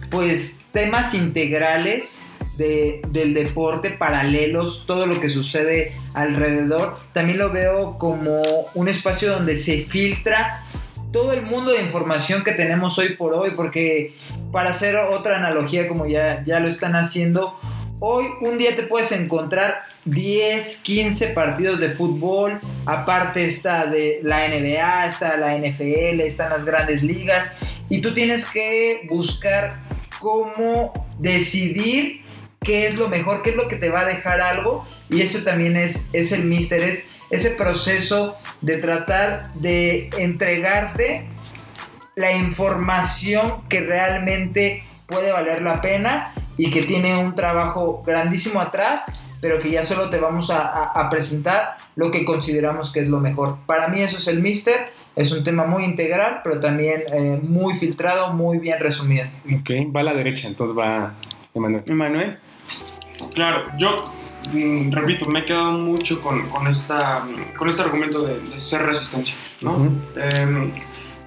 pues 0.10 0.58
temas 0.74 1.14
integrales 1.14 2.26
de- 2.58 3.02
del 3.10 3.34
deporte, 3.34 3.92
paralelos, 3.92 4.84
todo 4.86 5.06
lo 5.06 5.20
que 5.20 5.30
sucede 5.30 5.94
alrededor. 6.14 7.00
También 7.14 7.38
lo 7.38 7.52
veo 7.52 7.98
como 7.98 8.42
un 8.74 8.88
espacio 8.88 9.32
donde 9.32 9.56
se 9.56 9.84
filtra 9.86 10.66
todo 11.12 11.34
el 11.34 11.44
mundo 11.44 11.72
de 11.72 11.82
información 11.82 12.44
que 12.44 12.52
tenemos 12.54 12.98
hoy 12.98 13.10
por 13.16 13.34
hoy, 13.34 13.52
porque 13.56 14.16
para 14.52 14.72
hacer 14.72 14.96
otra 14.96 15.38
analogía 15.38 15.88
como 15.88 16.06
ya, 16.08 16.44
ya 16.44 16.60
lo 16.60 16.68
están 16.68 16.96
haciendo, 16.96 17.58
hoy 18.00 18.26
un 18.42 18.58
día 18.58 18.76
te 18.76 18.84
puedes 18.84 19.12
encontrar 19.12 19.74
10, 20.06 20.78
15 20.78 21.28
partidos 21.28 21.80
de 21.80 21.90
fútbol, 21.92 22.60
aparte 22.86 23.48
está 23.48 23.86
de 23.86 24.20
la 24.24 24.46
NBA, 24.48 25.06
está 25.08 25.38
la 25.38 25.56
NFL, 25.56 26.20
están 26.22 26.50
las 26.50 26.66
grandes 26.66 27.04
ligas, 27.04 27.48
y 27.90 28.02
tú 28.02 28.14
tienes 28.14 28.46
que 28.46 29.06
buscar 29.08 29.82
cómo 30.24 30.94
decidir 31.20 32.22
qué 32.62 32.88
es 32.88 32.96
lo 32.96 33.10
mejor, 33.10 33.44
qué 33.44 33.50
es 33.50 33.56
lo 33.58 33.68
que 33.68 33.76
te 33.76 33.90
va 33.90 34.00
a 34.00 34.06
dejar 34.06 34.40
algo, 34.40 34.88
y 35.10 35.22
eso 35.22 35.44
también 35.44 35.76
es, 35.76 36.08
es 36.14 36.32
el 36.32 36.46
mister, 36.46 36.82
es 36.82 37.06
ese 37.30 37.52
proceso 37.52 38.38
de 38.62 38.78
tratar 38.78 39.54
de 39.56 40.10
entregarte 40.18 41.28
la 42.16 42.32
información 42.32 43.68
que 43.68 43.82
realmente 43.82 44.84
puede 45.08 45.32
valer 45.32 45.62
la 45.62 45.82
pena 45.82 46.34
y 46.58 46.72
que 46.72 46.84
tiene 46.84 47.18
un 47.18 47.36
trabajo 47.36 48.02
grandísimo 48.06 48.62
atrás, 48.62 49.04
pero 49.42 49.60
que 49.60 49.72
ya 49.72 49.84
solo 49.84 50.10
te 50.10 50.20
vamos 50.20 50.50
a, 50.50 51.10
presentar 51.10 51.76
lo 51.96 52.12
que 52.12 52.24
consideramos 52.24 52.94
que 52.94 53.02
es 53.02 53.10
lo 53.10 53.20
mejor. 53.20 53.58
Para 53.66 53.90
mí 53.90 54.02
eso 54.02 54.18
es 54.18 54.28
el 54.28 54.40
Mister, 54.42 54.94
es 55.16 55.32
un 55.32 55.44
tema 55.44 55.66
muy 55.66 55.84
integral, 55.84 56.42
pero 56.44 56.60
también 56.60 57.04
eh, 57.14 57.40
muy 57.42 57.78
filtrado, 57.78 58.34
muy 58.34 58.58
bien 58.58 58.80
resumido. 58.80 59.26
Ok, 59.46 59.70
va 59.96 60.02
a 60.02 60.04
la 60.04 60.14
derecha, 60.14 60.48
entonces 60.48 60.76
va 60.78 61.14
Emanuel. 61.54 61.84
Emanuel. 61.88 62.38
Claro, 63.34 63.64
yo 63.78 64.12
mm, 64.54 64.92
repito, 64.92 65.26
me 65.30 65.40
he 65.42 65.46
quedado 65.46 65.74
mucho 65.74 66.20
con, 66.22 66.48
con 66.50 66.68
esta, 66.68 67.24
con 67.58 67.70
este 67.70 67.82
argumento 67.84 68.22
de, 68.24 68.40
de 68.40 68.60
ser 68.60 68.82
resistencia, 68.84 69.36
¿no? 69.62 69.72
Ujú. 69.74 69.92
Eh, 70.18 70.72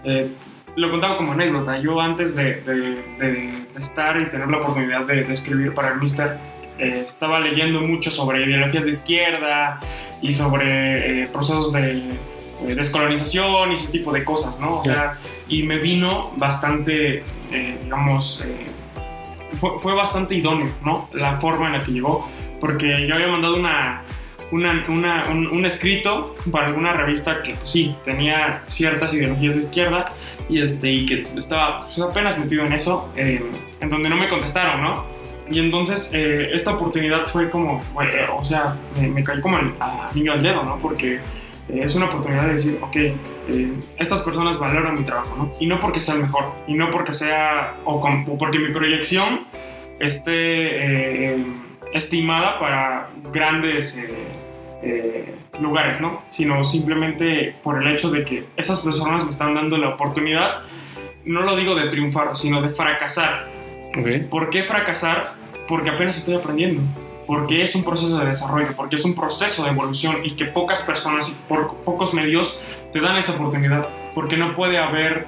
eh, 0.05 0.29
lo 0.77 0.91
contaba 0.91 1.17
como 1.17 1.33
anécdota. 1.33 1.79
Yo 1.79 2.01
antes 2.01 2.35
de, 2.35 2.61
de- 2.63 3.03
de 3.19 3.51
estar 3.79 4.21
y 4.21 4.27
tener 4.27 4.49
la 4.49 4.59
oportunidad 4.59 5.07
de, 5.07 5.23
de 5.25 5.33
escribir 5.33 5.73
para 5.73 5.93
el 5.93 6.01
Mister, 6.01 6.37
eh, 6.79 7.03
estaba 7.07 7.41
leyendo 7.41 7.81
mucho 7.81 8.11
sobre 8.11 8.43
ideologías 8.45 8.85
de 8.85 8.91
izquierda 8.91 9.81
y 10.21 10.33
sobre 10.33 11.23
eh, 11.23 11.29
procesos 11.33 11.73
de 11.73 12.03
eh, 12.67 12.75
descolonización 12.75 13.71
y 13.71 13.75
ese 13.75 13.91
tipo 13.93 14.13
de 14.13 14.25
cosas, 14.25 14.59
¿no? 14.59 14.79
O 14.79 14.85
sea, 14.85 15.19
y 15.49 15.63
me 15.63 15.79
vino 15.79 16.33
bastante, 16.37 17.23
eh, 17.53 17.79
digamos, 17.83 18.43
eh, 18.45 18.67
fue, 19.61 19.79
fue 19.79 19.95
bastante 19.95 20.35
idóneo, 20.35 20.71
¿no? 20.85 21.09
La 21.13 21.39
forma 21.41 21.67
en 21.67 21.73
la 21.75 21.83
que 21.83 21.93
llegó, 21.93 22.29
porque 22.61 23.07
yo 23.07 23.15
había 23.15 23.29
mandado 23.29 23.57
una, 23.57 24.03
una- 24.53 24.85
una- 24.89 25.25
un, 25.31 25.47
un 25.49 25.65
escrito 25.67 26.35
para 26.51 26.67
alguna 26.69 26.93
revista 26.93 27.43
que 27.43 27.55
pues, 27.55 27.71
sí 27.71 27.95
tenía 28.05 28.63
ciertas 28.67 29.13
ideologías 29.15 29.55
de 29.55 29.61
izquierda 29.61 30.07
y, 30.49 30.61
este, 30.63 30.91
y 30.91 31.07
que 31.07 31.27
estaba 31.37 31.81
pues, 31.81 31.99
apenas 31.99 32.39
metido 32.39 32.65
en 32.65 32.73
eso, 32.73 33.11
eh, 33.17 33.43
en 33.81 33.91
donde 33.91 34.09
no 34.09 34.17
me 34.17 34.29
contestaron, 34.29 34.83
¿no? 34.83 35.05
Y 35.49 35.61
entonces 35.61 36.11
eh, 36.13 36.51
esta 36.55 36.73
oportunidad 36.75 37.25
fue 37.27 37.49
como, 37.51 37.81
eh, 38.03 38.27
o 38.37 38.45
sea, 38.45 38.77
me, 39.01 39.09
me 39.09 39.23
cayó 39.23 39.41
como 39.43 39.59
el 39.59 39.73
a 39.81 40.11
niño 40.13 40.33
al 40.33 40.43
dedo, 40.43 40.65
¿no? 40.65 40.77
Porque 40.79 41.21
eh, 41.69 41.81
es 41.83 41.95
una 41.95 42.07
oportunidad 42.07 42.47
de 42.47 42.53
decir, 42.53 42.79
ok, 42.83 42.97
eh, 42.97 43.73
estas 43.99 44.23
personas 44.23 44.59
valoran 44.59 44.95
mi 44.95 45.05
trabajo, 45.05 45.35
¿no? 45.37 45.51
Y 45.61 45.67
no 45.67 45.79
porque 45.79 46.01
sea 46.01 46.15
el 46.15 46.23
mejor, 46.23 46.53
y 46.67 46.75
no 46.75 46.91
porque 46.91 47.13
sea, 47.13 47.77
o, 47.85 48.01
con- 48.01 48.25
o 48.29 48.37
porque 48.39 48.59
mi 48.59 48.73
proyección 48.73 49.47
esté 49.99 50.33
eh, 51.35 51.45
estimada 51.93 52.59
para 52.59 53.09
grandes 53.33 53.97
lugares, 55.61 56.01
¿no? 56.01 56.23
Sino 56.31 56.63
simplemente 56.63 57.53
por 57.63 57.83
el 57.83 57.89
hecho 57.93 58.11
de 58.11 58.25
que 58.25 58.45
esas 58.57 58.81
personas 58.81 59.25
me 59.25 59.31
están 59.31 59.55
dando 59.55 59.79
la 59.79 59.89
oportunidad, 59.89 60.61
no 61.25 61.41
lo 61.43 61.57
digo 61.57 61.75
de 61.75 61.89
triunfar, 61.89 62.37
sino 62.37 62.63
de 62.63 62.69
fracasar. 62.69 63.49
Ok. 63.99 64.29
¿Por 64.31 64.51
qué 64.51 64.63
fracasar? 64.63 65.33
Porque 65.67 65.91
apenas 65.91 66.17
estoy 66.19 66.35
aprendiendo. 66.37 66.83
Porque 67.27 67.63
es 67.65 67.75
un 67.75 67.83
proceso 67.83 68.19
de 68.19 68.27
desarrollo, 68.27 68.69
porque 68.77 68.97
es 68.97 69.05
un 69.05 69.15
proceso 69.15 69.65
de 69.65 69.71
evolución 69.71 70.25
y 70.25 70.33
que 70.37 70.45
pocas 70.45 70.81
personas 70.83 71.29
y 71.29 71.35
por 71.49 71.77
pocos 71.85 72.15
medios 72.15 72.59
te 72.93 73.01
dan 73.01 73.17
esa 73.17 73.33
oportunidad. 73.33 73.89
Porque 74.15 74.37
no 74.37 74.55
puede 74.55 74.79
haber 74.79 75.25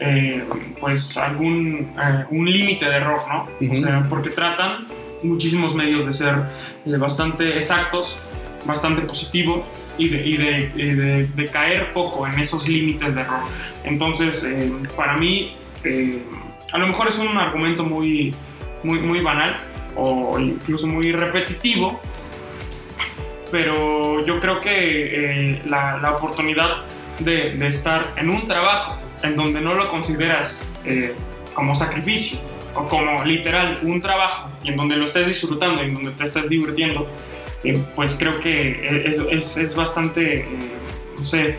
eh, 0.00 0.44
pues 0.78 1.16
algún 1.16 1.90
eh, 2.02 2.24
un 2.30 2.50
límite 2.50 2.84
de 2.84 2.96
error, 2.96 3.20
¿no? 3.28 3.44
Ujú. 3.60 3.72
O 3.72 3.74
sea, 3.74 4.04
porque 4.08 4.30
tratan 4.30 4.86
muchísimos 5.22 5.74
medios 5.74 6.04
de 6.06 6.12
ser 6.12 6.34
eh, 6.86 6.96
bastante 6.98 7.56
exactos, 7.56 8.16
bastante 8.66 9.00
positivos 9.02 9.60
y 9.96 10.08
de, 10.10 10.26
y 10.26 10.36
de- 10.36 10.94
de- 10.94 11.26
de 11.26 11.46
caer 11.46 11.92
poco 11.92 12.26
en 12.26 12.38
esos 12.38 12.68
límites 12.68 13.14
de 13.14 13.22
error. 13.22 13.40
Entonces, 13.84 14.44
eh, 14.44 14.70
para 14.96 15.16
mí, 15.16 15.52
eh, 15.82 16.22
a 16.72 16.78
lo 16.78 16.86
mejor 16.86 17.08
es 17.08 17.18
un 17.18 17.36
argumento 17.38 17.84
muy, 17.84 18.34
muy, 18.84 18.98
muy 19.00 19.20
banal 19.20 19.56
o 19.96 20.38
incluso 20.38 20.86
muy 20.86 21.12
repetitivo, 21.12 22.00
pero 23.50 24.24
yo 24.26 24.40
creo 24.40 24.58
que 24.60 24.70
eh, 25.52 25.62
la, 25.66 25.98
la 25.98 26.12
oportunidad 26.12 26.84
de, 27.18 27.50
de 27.54 27.66
estar 27.66 28.06
en 28.16 28.28
un 28.30 28.46
trabajo 28.46 28.96
en 29.22 29.36
donde 29.36 29.60
no 29.60 29.74
lo 29.74 29.88
consideras 29.88 30.64
eh, 30.84 31.14
como 31.54 31.74
sacrificio 31.74 32.38
o 32.74 32.84
como 32.86 33.24
literal 33.24 33.78
un 33.82 34.00
trabajo 34.00 34.50
y 34.62 34.68
en 34.68 34.76
donde 34.76 34.96
lo 34.96 35.06
estés 35.06 35.26
disfrutando 35.26 35.82
y 35.82 35.86
en 35.86 35.94
donde 35.94 36.10
te 36.12 36.24
estés 36.24 36.48
divirtiendo, 36.48 37.08
eh, 37.64 37.82
pues 37.96 38.14
creo 38.14 38.38
que 38.38 39.06
es, 39.06 39.18
es- 39.30 39.56
es 39.56 39.74
bastante, 39.74 40.40
eh, 40.40 40.46
no 41.18 41.24
sé, 41.24 41.56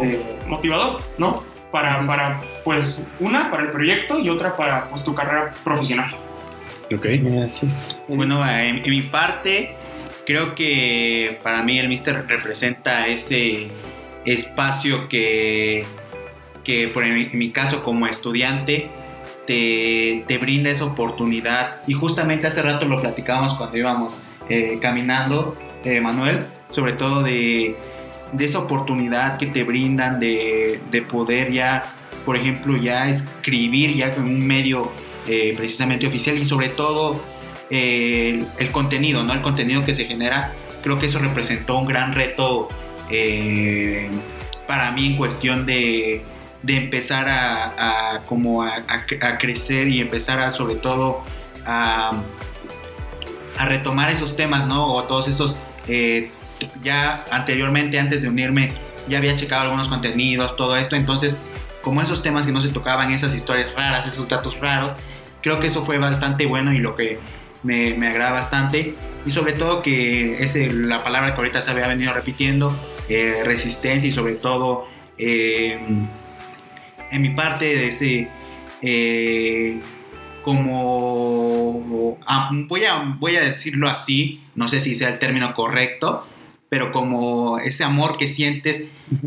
eh, 0.00 0.22
motivador, 0.46 1.00
¿no? 1.18 1.44
Para, 1.70 2.04
para, 2.06 2.40
pues, 2.64 3.04
una 3.20 3.50
para 3.50 3.64
el 3.64 3.70
proyecto 3.70 4.18
y 4.18 4.30
otra 4.30 4.56
para, 4.56 4.88
pues, 4.88 5.04
tu 5.04 5.14
carrera 5.14 5.50
profesional. 5.62 6.16
Ok. 6.94 7.06
Gracias. 7.22 7.96
Bueno, 8.08 8.48
en, 8.48 8.84
en 8.84 8.90
mi 8.90 9.02
parte, 9.02 9.74
creo 10.26 10.54
que 10.54 11.38
para 11.42 11.62
mí 11.62 11.78
el 11.78 11.88
Mister 11.88 12.26
representa 12.26 13.06
ese 13.06 13.68
espacio 14.24 15.08
que, 15.08 15.84
que 16.64 16.88
por 16.88 17.04
en 17.04 17.14
mi, 17.14 17.22
en 17.24 17.38
mi 17.38 17.50
caso 17.50 17.82
como 17.82 18.06
estudiante, 18.06 18.88
te, 19.46 20.24
te 20.26 20.38
brinda 20.38 20.70
esa 20.70 20.84
oportunidad. 20.84 21.82
Y 21.86 21.92
justamente 21.92 22.46
hace 22.46 22.62
rato 22.62 22.84
lo 22.86 23.00
platicábamos 23.00 23.54
cuando 23.54 23.76
íbamos 23.76 24.22
eh, 24.48 24.78
caminando, 24.80 25.56
eh, 25.84 26.00
Manuel, 26.00 26.40
sobre 26.70 26.92
todo 26.92 27.22
de, 27.22 27.76
de 28.32 28.44
esa 28.44 28.58
oportunidad 28.60 29.38
que 29.38 29.46
te 29.46 29.64
brindan 29.64 30.20
de, 30.20 30.80
de 30.90 31.02
poder 31.02 31.52
ya, 31.52 31.84
por 32.24 32.36
ejemplo, 32.36 32.76
ya 32.76 33.08
escribir 33.08 33.94
ya 33.94 34.10
con 34.14 34.24
un 34.24 34.46
medio 34.46 34.90
eh, 35.26 35.54
precisamente 35.56 36.06
oficial 36.06 36.38
y 36.38 36.44
sobre 36.44 36.68
todo 36.68 37.20
eh, 37.70 38.44
el, 38.58 38.70
contenido, 38.70 39.22
¿no? 39.24 39.32
El 39.32 39.40
contenido 39.42 39.84
que 39.84 39.94
se 39.94 40.04
genera, 40.04 40.52
creo 40.82 40.98
que 40.98 41.06
eso 41.06 41.18
representó 41.18 41.76
un 41.78 41.86
gran 41.86 42.12
reto 42.12 42.68
eh, 43.10 44.10
para 44.66 44.90
mí 44.92 45.08
en 45.08 45.16
cuestión 45.16 45.66
de, 45.66 46.22
de 46.62 46.76
empezar 46.76 47.26
a, 47.28 48.22
como 48.26 48.62
a, 48.62 48.76
a 48.76 49.06
cre- 49.06 49.22
a 49.24 49.38
crecer 49.38 49.88
y 49.88 50.00
empezar 50.00 50.38
a 50.40 50.52
sobre 50.52 50.76
todo 50.76 51.22
a, 51.66 52.12
retomar 53.66 54.10
esos 54.10 54.36
temas, 54.36 54.66
¿no? 54.66 54.94
O 54.94 55.02
todos 55.02 55.26
esos, 55.26 55.56
ya 56.82 57.24
anteriormente, 57.30 57.98
antes 57.98 58.22
de 58.22 58.28
unirme, 58.28 58.72
ya 59.08 59.18
había 59.18 59.34
checado 59.36 59.62
algunos 59.62 59.88
contenidos, 59.88 60.56
todo 60.56 60.76
esto, 60.76 60.94
entonces, 60.96 61.36
como 61.82 62.02
esos 62.02 62.22
temas 62.22 62.46
que 62.46 62.52
no 62.52 62.60
se 62.60 62.68
tocaban, 62.68 63.12
esas 63.12 63.34
historias 63.34 63.74
raras, 63.74 64.06
esos 64.06 64.28
datos 64.28 64.58
raros, 64.60 64.92
creo 65.48 65.60
que 65.60 65.66
eso 65.68 65.82
fue 65.84 65.96
bastante 65.98 66.44
bueno 66.46 66.72
y 66.74 66.78
lo 66.78 66.94
que 66.94 67.18
me, 67.62 67.94
me 67.94 68.08
agrada 68.08 68.32
bastante. 68.32 68.94
Y 69.24 69.30
sobre 69.30 69.52
todo 69.54 69.80
que 69.82 70.42
es 70.42 70.54
la 70.74 71.02
palabra 71.02 71.32
que 71.32 71.38
ahorita 71.38 71.62
se 71.62 71.70
había 71.70 71.86
venido 71.88 72.12
repitiendo, 72.12 72.70
eh, 73.08 73.40
resistencia 73.44 74.08
y 74.08 74.12
sobre 74.12 74.34
todo 74.34 74.86
eh, 75.16 75.78
en 77.10 77.22
mi 77.22 77.30
parte 77.30 77.64
de 77.64 77.88
ese 77.88 78.28
eh, 78.82 79.80
como 80.42 82.18
ah, 82.26 82.50
voy 82.52 82.84
a 82.84 82.96
voy 83.18 83.36
a 83.36 83.40
decirlo 83.40 83.88
así 83.88 84.40
no 84.54 84.68
sé 84.68 84.80
si 84.80 84.94
sea 84.94 85.08
el 85.08 85.18
término 85.18 85.54
correcto 85.54 86.26
pero 86.68 86.92
como 86.92 87.58
ese 87.58 87.84
amor 87.84 88.18
que 88.18 88.28
sientes 88.28 88.84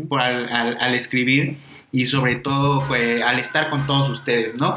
por 0.08 0.20
al, 0.20 0.48
al- 0.48 0.78
al 0.80 0.94
escribir 0.94 1.56
y 1.90 2.06
sobre 2.06 2.36
todo 2.36 2.78
pues, 2.86 3.20
al 3.22 3.38
estar 3.40 3.68
con 3.68 3.84
todos 3.86 4.08
ustedes 4.08 4.54
no 4.54 4.74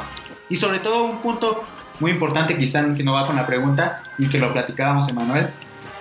y 0.50 0.56
sobre 0.56 0.80
todo 0.80 1.04
un 1.06 1.18
punto 1.20 1.64
muy 2.00 2.12
importante 2.12 2.58
quizá 2.58 2.88
que 2.96 3.04
no 3.04 3.14
va 3.14 3.26
con 3.26 3.36
la 3.36 3.46
pregunta 3.48 4.04
y 4.18 4.28
que 4.28 4.38
lo 4.38 4.52
platicábamos 4.54 5.08
Emanuel 5.10 5.48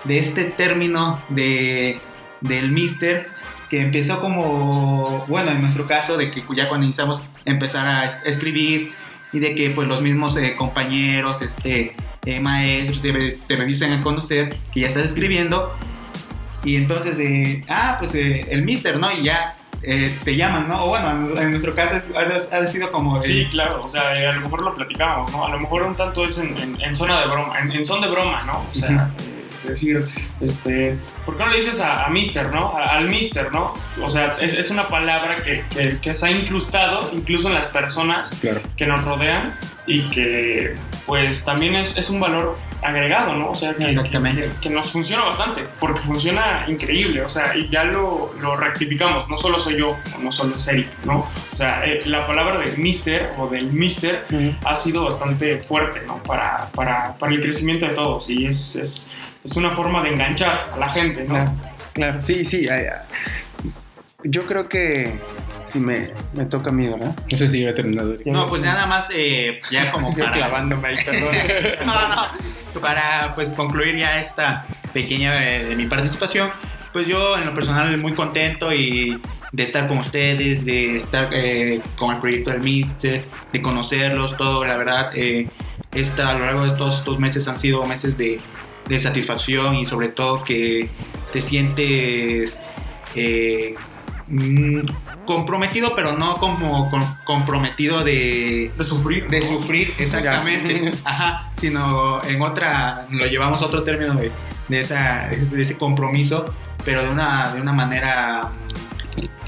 de 0.04 0.18
este 0.18 0.44
término 0.44 1.22
de 1.30 2.00
del 2.40 2.72
mister 2.72 3.28
que 3.70 3.80
empezó 3.80 4.20
como, 4.20 5.24
bueno, 5.28 5.50
en 5.50 5.62
nuestro 5.62 5.86
caso, 5.86 6.16
de 6.18 6.30
que 6.30 6.44
ya 6.54 6.68
cuando 6.68 6.84
iniciamos 6.84 7.22
empezar 7.46 7.86
a 7.86 8.04
es- 8.06 8.20
escribir 8.24 8.92
y 9.32 9.38
de 9.38 9.54
que 9.54 9.70
pues 9.70 9.88
los 9.88 10.02
mismos 10.02 10.36
eh, 10.36 10.54
compañeros, 10.56 11.40
este, 11.42 11.96
eh, 12.26 12.40
maestros 12.40 13.00
te, 13.00 13.38
te 13.46 13.56
a 13.92 14.02
conocer 14.02 14.54
que 14.72 14.80
ya 14.80 14.86
estás 14.88 15.06
escribiendo 15.06 15.74
y 16.62 16.76
entonces 16.76 17.16
ah, 17.68 17.96
pues 17.98 18.14
eh, 18.14 18.46
el 18.50 18.62
mister, 18.62 18.98
¿no? 18.98 19.10
Y 19.10 19.22
ya 19.22 19.56
eh, 19.86 20.18
te 20.24 20.36
llaman, 20.36 20.68
¿no? 20.68 20.84
O 20.84 20.88
bueno, 20.88 21.10
en, 21.40 21.50
nuestro 21.50 21.74
caso 21.74 21.96
ha, 22.16 22.56
ha 22.58 22.68
sido 22.68 22.90
como... 22.92 23.16
Sí, 23.18 23.42
eh, 23.42 23.48
claro, 23.50 23.82
o 23.84 23.88
sea, 23.88 24.14
eh, 24.18 24.26
a 24.28 24.32
lo 24.32 24.40
mejor 24.42 24.64
lo 24.64 24.74
platicábamos, 24.74 25.30
¿no? 25.32 25.44
A 25.44 25.50
lo 25.50 25.60
mejor 25.60 25.82
un 25.82 25.94
tanto 25.94 26.24
es 26.24 26.38
en, 26.38 26.56
en- 26.58 26.80
en 26.80 26.96
zona 26.96 27.20
de 27.20 27.28
broma, 27.28 27.58
en, 27.58 27.72
en 27.72 27.84
son 27.86 28.00
de 28.00 28.08
broma, 28.08 28.42
¿no? 28.44 28.64
O 28.70 28.74
sea, 28.74 29.10
eh, 29.20 29.68
decir, 29.68 30.04
este, 30.40 30.96
¿por 31.24 31.36
qué 31.36 31.44
no 31.44 31.50
le 31.50 31.56
dices 31.56 31.80
a, 31.80 32.04
a 32.04 32.08
Mister, 32.10 32.50
¿no? 32.52 32.76
A- 32.76 32.96
al 32.96 33.08
Mister, 33.08 33.50
¿no? 33.52 33.74
O 34.02 34.10
sea, 34.10 34.36
es, 34.40 34.52
es 34.54 34.70
una 34.70 34.88
palabra 34.88 35.36
que, 35.36 35.64
que- 35.70 35.98
que 36.00 36.14
se 36.14 36.26
ha 36.26 36.30
incrustado 36.30 37.10
incluso 37.14 37.48
en 37.48 37.54
las 37.54 37.66
personas 37.66 38.30
Claro. 38.40 38.60
que 38.76 38.86
nos 38.86 39.04
rodean 39.04 39.54
y 39.86 40.02
que 40.10 40.74
pues 41.06 41.44
también 41.44 41.76
es, 41.76 41.96
es 41.98 42.08
un 42.10 42.18
valor 42.20 42.56
agregado, 42.84 43.34
¿no? 43.34 43.50
O 43.50 43.54
sea, 43.54 43.74
que, 43.74 43.84
Exactamente. 43.86 44.42
que- 44.42 44.60
que 44.60 44.70
nos 44.70 44.92
funciona 44.92 45.24
bastante, 45.24 45.64
porque 45.80 46.00
funciona 46.02 46.64
increíble, 46.68 47.22
o 47.22 47.28
sea, 47.28 47.56
y 47.56 47.68
ya 47.68 47.84
lo, 47.84 48.34
lo 48.40 48.56
rectificamos, 48.56 49.28
no 49.28 49.38
solo 49.38 49.58
soy 49.58 49.78
yo, 49.78 49.96
no 50.20 50.30
solo 50.30 50.56
es 50.56 50.68
Eric, 50.68 50.88
¿no? 51.04 51.26
O 51.52 51.56
sea, 51.56 51.84
eh, 51.86 52.02
la 52.04 52.26
palabra 52.26 52.58
de 52.58 52.76
mister 52.76 53.32
o 53.38 53.48
del 53.48 53.72
mister 53.72 54.26
ha 54.64 54.76
sido 54.76 55.04
bastante 55.04 55.58
fuerte, 55.60 56.02
¿no? 56.06 56.22
Para, 56.22 56.66
para, 56.74 57.14
para 57.14 57.32
el 57.32 57.40
crecimiento 57.40 57.86
de 57.86 57.92
todos 57.94 58.28
y 58.28 58.46
es, 58.46 58.76
es, 58.76 59.10
es 59.44 59.56
una 59.56 59.70
forma 59.70 60.02
de 60.02 60.10
enganchar 60.10 60.60
a 60.74 60.76
la 60.78 60.88
gente, 60.90 61.22
¿no? 61.24 61.34
Claro, 61.34 61.50
claro, 61.94 62.22
sí, 62.22 62.44
sí. 62.44 62.68
ay. 62.68 62.84
Yo 64.24 64.42
creo 64.46 64.68
que 64.68 65.18
si 65.74 65.80
me, 65.80 66.06
me 66.34 66.44
toca 66.44 66.70
a 66.70 66.72
mí, 66.72 66.86
¿verdad? 66.86 67.16
No 67.30 67.36
sé 67.36 67.48
si 67.48 67.62
ya 67.62 67.70
he 67.70 67.72
terminado. 67.72 68.14
No, 68.24 68.46
pues 68.46 68.62
nada 68.62 68.86
más 68.86 69.10
eh, 69.12 69.60
ya 69.72 69.90
como 69.92 70.14
para... 70.16 70.32
clavándome 70.32 70.88
ahí, 70.88 70.96
perdón. 71.04 71.34
No, 71.86 72.08
no. 72.08 72.80
Para 72.80 73.34
pues 73.34 73.48
concluir 73.50 73.96
ya 73.96 74.20
esta 74.20 74.66
pequeña 74.92 75.48
eh, 75.48 75.64
de 75.64 75.76
mi 75.76 75.86
participación, 75.86 76.48
pues 76.92 77.08
yo 77.08 77.36
en 77.36 77.44
lo 77.44 77.54
personal 77.54 77.96
muy 77.98 78.12
contento 78.12 78.72
y 78.72 79.20
de 79.50 79.62
estar 79.64 79.88
con 79.88 79.98
ustedes, 79.98 80.64
de 80.64 80.96
estar 80.96 81.28
eh, 81.32 81.80
con 81.96 82.14
el 82.14 82.20
proyecto 82.20 82.50
del 82.50 82.60
Mister, 82.60 83.24
de 83.52 83.62
conocerlos, 83.62 84.36
todo, 84.36 84.64
la 84.64 84.76
verdad, 84.76 85.10
eh, 85.14 85.48
esta, 85.92 86.30
a 86.30 86.38
lo 86.38 86.46
largo 86.46 86.64
de 86.66 86.72
todos 86.72 86.96
estos 86.96 87.18
meses 87.18 87.48
han 87.48 87.58
sido 87.58 87.84
meses 87.84 88.16
de, 88.16 88.40
de 88.88 89.00
satisfacción 89.00 89.74
y 89.74 89.86
sobre 89.86 90.08
todo 90.08 90.42
que 90.44 90.88
te 91.32 91.42
sientes 91.42 92.60
eh, 93.16 93.74
mm, 94.28 94.80
comprometido, 95.24 95.94
pero 95.94 96.16
no 96.16 96.36
como 96.36 96.90
com- 96.90 97.16
comprometido 97.24 98.02
de, 98.04 98.70
De 98.76 98.84
sufrir. 98.84 99.28
de 99.28 99.42
sufrir, 99.42 99.94
exactamente. 99.98 100.90
Ajá, 101.04 101.50
sino 101.56 102.22
en 102.24 102.40
otra, 102.42 103.06
lo 103.10 103.26
llevamos 103.26 103.60
a 103.62 103.66
otro 103.66 103.82
término 103.82 104.14
de, 104.14 104.30
de, 104.68 104.80
esa, 104.80 105.28
de 105.28 105.62
ese 105.62 105.76
compromiso, 105.76 106.46
pero 106.84 107.02
de 107.02 107.10
una, 107.10 107.52
de 107.54 107.60
una 107.60 107.72
manera 107.72 108.50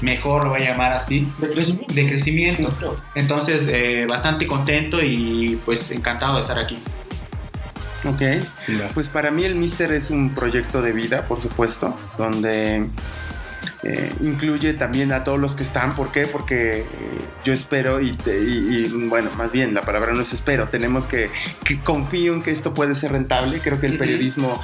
mejor, 0.01 0.43
lo 0.43 0.49
voy 0.51 0.61
a 0.61 0.71
llamar 0.71 0.93
así, 0.93 1.31
De 1.39 1.49
crecimiento. 1.49 1.93
de 1.93 2.07
crecimiento. 2.07 2.97
Entonces, 3.15 3.67
eh, 3.67 4.05
bastante 4.07 4.45
contento 4.45 5.01
y 5.01 5.59
pues 5.65 5.89
encantado 5.91 6.35
de 6.35 6.41
estar 6.41 6.59
aquí. 6.59 6.77
Ok. 8.05 8.21
Pues 8.93 9.07
para 9.09 9.31
mí 9.31 9.43
el 9.43 9.55
Mister 9.55 9.91
es 9.91 10.11
un 10.11 10.29
proyecto 10.35 10.81
de 10.83 10.93
vida, 10.93 11.27
por 11.27 11.41
supuesto, 11.41 11.95
donde 12.17 12.87
eh, 13.83 14.11
incluye 14.21 14.73
también 14.73 15.11
a 15.13 15.23
todos 15.23 15.39
los 15.39 15.55
que 15.55 15.63
están. 15.63 15.95
¿Por 15.95 16.11
qué? 16.11 16.27
Porque 16.27 16.79
eh, 16.79 16.85
yo 17.45 17.53
espero 17.53 17.99
y, 18.01 18.13
te- 18.13 18.39
y- 18.43 18.85
y, 18.85 19.07
bueno, 19.07 19.29
más 19.37 19.51
bien 19.51 19.73
la 19.73 19.81
palabra 19.81 20.13
no 20.13 20.21
es 20.21 20.33
espero, 20.33 20.67
tenemos 20.67 21.07
que, 21.07 21.29
que 21.63 21.77
confío 21.79 22.33
en 22.33 22.41
que 22.41 22.51
esto 22.51 22.73
puede 22.73 22.95
ser 22.95 23.11
rentable. 23.11 23.59
Creo 23.59 23.79
que 23.79 23.87
el 23.87 23.97
periodismo 23.97 24.61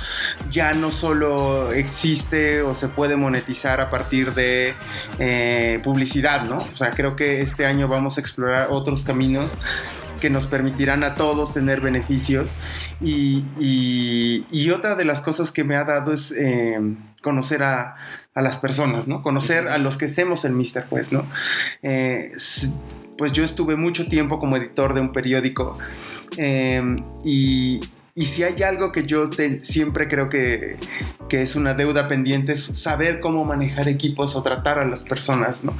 ya 0.51 0.73
no 0.73 0.91
solo 0.91 1.71
existe 1.73 2.61
o 2.61 2.75
se 2.75 2.87
puede 2.89 3.15
monetizar 3.15 3.79
a 3.81 3.89
partir 3.89 4.33
de 4.33 4.73
eh, 5.19 5.79
publicidad, 5.83 6.43
¿no? 6.45 6.57
O 6.59 6.75
sea, 6.75 6.91
creo 6.91 7.15
que 7.15 7.41
este 7.41 7.65
año 7.65 7.87
vamos 7.87 8.17
a 8.17 8.21
explorar 8.21 8.67
otros 8.71 9.03
caminos 9.03 9.53
que 10.21 10.29
nos 10.29 10.47
permitirán 10.47 11.03
a 11.03 11.15
todos 11.15 11.53
tener 11.53 11.81
beneficios. 11.81 12.47
Y, 13.01 13.43
y- 13.59 14.45
y 14.51 14.69
otra 14.71 14.95
de 14.95 15.03
las 15.05 15.19
cosas 15.21 15.51
que 15.51 15.63
me 15.65 15.75
ha 15.75 15.83
dado 15.83 16.13
es 16.13 16.31
eh, 16.31 16.79
conocer 17.23 17.63
a, 17.63 17.95
a 18.35 18.41
las 18.41 18.59
personas, 18.59 19.07
¿no? 19.07 19.23
Conocer 19.23 19.67
a 19.67 19.79
los 19.79 19.97
que 19.97 20.05
hacemos 20.05 20.45
el 20.45 20.53
Mister, 20.53 20.85
pues, 20.87 21.11
¿no? 21.11 21.25
Eh, 21.81 22.33
pues 23.17 23.31
yo 23.31 23.43
estuve 23.43 23.75
mucho 23.75 24.07
tiempo 24.07 24.39
como 24.39 24.57
editor 24.57 24.93
de 24.93 25.01
un 25.01 25.11
periódico 25.11 25.77
eh, 26.37 26.95
y, 27.23 27.81
y 28.15 28.25
si 28.25 28.43
hay 28.43 28.61
algo 28.63 28.91
que 28.91 29.05
yo 29.05 29.29
te- 29.29 29.63
siempre 29.63 30.07
creo 30.07 30.27
que, 30.27 30.77
que 31.29 31.41
es 31.41 31.55
una 31.55 31.73
deuda 31.73 32.07
pendiente 32.07 32.53
es 32.53 32.63
saber 32.63 33.19
cómo 33.19 33.43
manejar 33.43 33.87
equipos 33.87 34.35
o 34.35 34.43
tratar 34.43 34.77
a 34.77 34.85
las 34.85 35.01
personas, 35.03 35.63
¿no? 35.63 35.75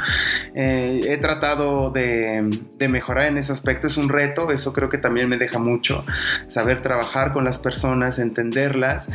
Eh, 0.56 1.02
he 1.10 1.18
tratado 1.18 1.92
de, 1.92 2.50
de 2.78 2.88
mejorar 2.88 3.28
en 3.28 3.38
ese 3.38 3.52
aspecto, 3.54 3.88
es 3.88 3.98
un 3.98 4.10
reto, 4.10 4.50
eso 4.52 4.74
creo 4.74 4.90
que 4.90 4.98
también 4.98 5.30
me 5.30 5.38
deja 5.38 5.60
mucho, 5.60 6.04
saber 6.48 6.82
trabajar 6.82 7.34
con 7.34 7.44
las 7.44 7.60
personas, 7.60 8.18
entenderlas. 8.18 9.08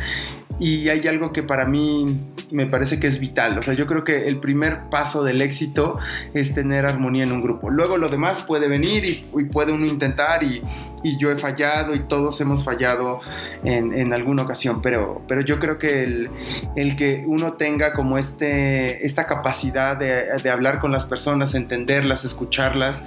Y 0.61 0.89
hay 0.89 1.07
algo 1.07 1.31
que 1.31 1.41
para 1.41 1.65
mí 1.65 2.19
me 2.51 2.65
parece 2.65 2.99
que 2.99 3.07
es 3.07 3.19
vital, 3.19 3.57
o 3.57 3.63
sea, 3.63 3.75
yo 3.75 3.87
creo 3.87 4.03
que 4.03 4.27
el 4.27 4.41
primer 4.41 4.81
paso 4.91 5.23
del 5.23 5.41
éxito 5.41 5.97
es 6.33 6.53
tener 6.53 6.85
armonía 6.85 7.23
en 7.23 7.31
un 7.31 7.41
grupo. 7.41 7.69
Luego 7.69 7.97
lo 7.97 8.09
demás 8.09 8.43
puede 8.45 8.67
venir 8.67 9.05
y, 9.05 9.25
y 9.39 9.45
puede 9.45 9.71
uno 9.71 9.85
intentar 9.85 10.43
y, 10.43 10.61
y 11.03 11.17
yo 11.17 11.31
he 11.31 11.37
fallado 11.37 11.95
y 11.95 11.99
todos 12.01 12.39
hemos 12.41 12.63
fallado 12.63 13.21
en, 13.63 13.93
en 13.93 14.13
alguna 14.13 14.43
ocasión, 14.43 14.81
pero, 14.81 15.21
pero 15.27 15.41
yo 15.41 15.59
creo 15.59 15.77
que 15.77 16.03
el, 16.03 16.29
el 16.75 16.95
que 16.95 17.23
uno 17.25 17.53
tenga 17.53 17.93
como 17.93 18.17
este, 18.17 19.05
esta 19.05 19.25
capacidad 19.25 19.95
de, 19.97 20.25
de 20.43 20.49
hablar 20.49 20.79
con 20.79 20.91
las 20.91 21.05
personas, 21.05 21.53
entenderlas, 21.55 22.25
escucharlas, 22.25 23.03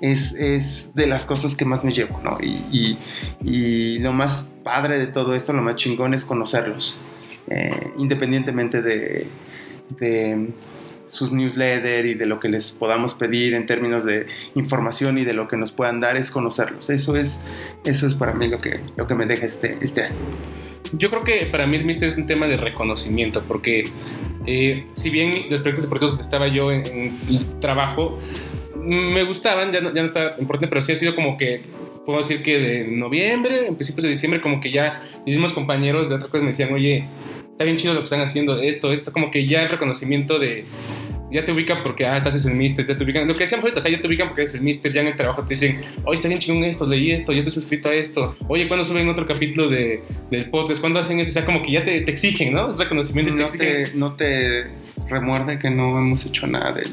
es, 0.00 0.32
es 0.32 0.90
de 0.94 1.06
las 1.06 1.26
cosas 1.26 1.56
que 1.56 1.64
más 1.64 1.84
me 1.84 1.92
llevo, 1.92 2.20
¿no? 2.22 2.38
Y, 2.40 2.98
y- 3.42 3.98
lo 4.00 4.12
más 4.12 4.48
padre 4.62 4.98
de 4.98 5.06
todo 5.06 5.34
esto, 5.34 5.52
lo 5.52 5.62
más 5.62 5.76
chingón 5.76 6.14
es 6.14 6.24
conocerlos, 6.24 6.96
eh, 7.48 7.90
independientemente 7.98 8.82
de, 8.82 9.26
de 9.98 10.50
sus 11.08 11.32
newsletters 11.32 12.08
y 12.08 12.14
de 12.14 12.26
lo 12.26 12.40
que 12.40 12.48
les 12.48 12.72
podamos 12.72 13.14
pedir 13.14 13.54
en 13.54 13.66
términos 13.66 14.04
de 14.04 14.26
información 14.54 15.18
y 15.18 15.24
de 15.24 15.32
lo 15.32 15.48
que 15.48 15.56
nos 15.56 15.72
puedan 15.72 16.00
dar, 16.00 16.16
es 16.16 16.30
conocerlos. 16.30 16.90
Eso 16.90 17.16
es, 17.16 17.40
eso 17.84 18.06
es 18.06 18.14
para 18.14 18.32
mí 18.32 18.48
lo 18.48 18.58
que, 18.58 18.80
lo 18.96 19.06
que 19.06 19.14
me 19.14 19.26
deja 19.26 19.46
este, 19.46 19.76
este 19.80 20.04
año. 20.04 20.16
Yo 20.92 21.10
creo 21.10 21.24
que 21.24 21.46
para 21.46 21.66
mí 21.66 21.76
el 21.76 21.84
Mister 21.84 22.08
es 22.08 22.16
un 22.16 22.26
tema 22.26 22.46
de 22.46 22.56
reconocimiento, 22.56 23.42
porque 23.46 23.84
eh, 24.46 24.84
si 24.94 25.10
bien 25.10 25.32
los 25.50 25.60
proyectos 25.60 25.84
deportivos 25.84 26.16
que 26.16 26.22
estaba 26.22 26.48
yo 26.48 26.70
en, 26.70 26.86
en 26.86 27.60
trabajo 27.60 28.18
mm, 28.74 29.12
me 29.12 29.24
gustaban, 29.24 29.72
ya 29.72 29.80
no, 29.80 29.92
ya 29.92 30.00
no 30.00 30.06
está 30.06 30.36
importante, 30.38 30.68
pero 30.68 30.80
sí 30.80 30.92
ha 30.92 30.96
sido 30.96 31.14
como 31.14 31.36
que, 31.36 31.62
puedo 32.04 32.18
decir 32.18 32.42
que 32.42 32.58
de 32.58 32.84
noviembre, 32.86 33.66
en 33.66 33.74
principios 33.74 34.04
de 34.04 34.10
diciembre, 34.10 34.40
como 34.40 34.60
que 34.60 34.70
ya 34.70 35.02
mis 35.26 35.34
mismos 35.34 35.52
compañeros 35.52 36.08
de 36.08 36.14
otras 36.14 36.30
cosas 36.30 36.42
me 36.42 36.50
decían, 36.50 36.72
oye, 36.72 37.08
está 37.56 37.64
bien 37.64 37.78
chido 37.78 37.94
lo 37.94 38.00
que 38.00 38.04
están 38.04 38.20
haciendo, 38.20 38.60
esto, 38.60 38.92
esto, 38.92 39.12
como 39.12 39.30
que 39.30 39.46
ya 39.46 39.62
el 39.62 39.70
reconocimiento 39.70 40.38
de, 40.38 40.66
ya 41.30 41.42
te 41.42 41.52
ubican 41.52 41.82
porque, 41.82 42.04
ah, 42.04 42.18
estás 42.18 42.44
en 42.44 42.52
el 42.52 42.58
Mister, 42.58 42.86
ya 42.86 42.98
te 42.98 43.02
ubican, 43.02 43.26
lo 43.26 43.32
que 43.32 43.40
decíamos 43.40 43.64
ahorita, 43.64 43.78
o 43.78 43.82
sea, 43.82 43.90
ya 43.90 43.98
te 43.98 44.06
ubican 44.06 44.28
porque 44.28 44.42
eres 44.42 44.54
el 44.54 44.60
Mister, 44.60 44.92
ya 44.92 45.00
en 45.00 45.06
el 45.06 45.16
trabajo 45.16 45.40
te 45.42 45.48
dicen, 45.54 45.80
oye, 46.04 46.16
está 46.16 46.28
bien 46.28 46.38
chingón 46.38 46.64
esto, 46.64 46.86
leí 46.86 47.12
esto, 47.12 47.32
yo 47.32 47.38
estoy 47.38 47.54
suscrito 47.54 47.88
a 47.88 47.94
esto, 47.94 48.36
oye, 48.48 48.68
¿cuándo 48.68 48.84
suben 48.84 49.08
otro 49.08 49.26
capítulo 49.26 49.70
de, 49.70 50.02
del 50.30 50.50
podcast? 50.50 50.82
¿Cuándo 50.82 51.00
hacen 51.00 51.18
eso? 51.18 51.30
O 51.30 51.32
sea, 51.32 51.46
como 51.46 51.62
que 51.62 51.72
ya 51.72 51.82
te, 51.82 51.98
te 52.02 52.10
exigen, 52.10 52.52
¿no? 52.52 52.68
Es 52.68 52.76
reconocimiento 52.76 53.30
y 53.30 53.32
te 53.32 53.38
No 53.38 53.44
exigen. 53.46 53.84
te, 53.84 53.94
no 53.94 54.12
te 54.16 54.70
remuerde 55.08 55.58
que 55.58 55.70
no 55.70 55.98
hemos 55.98 56.26
hecho 56.26 56.46
nada 56.46 56.72
del... 56.72 56.92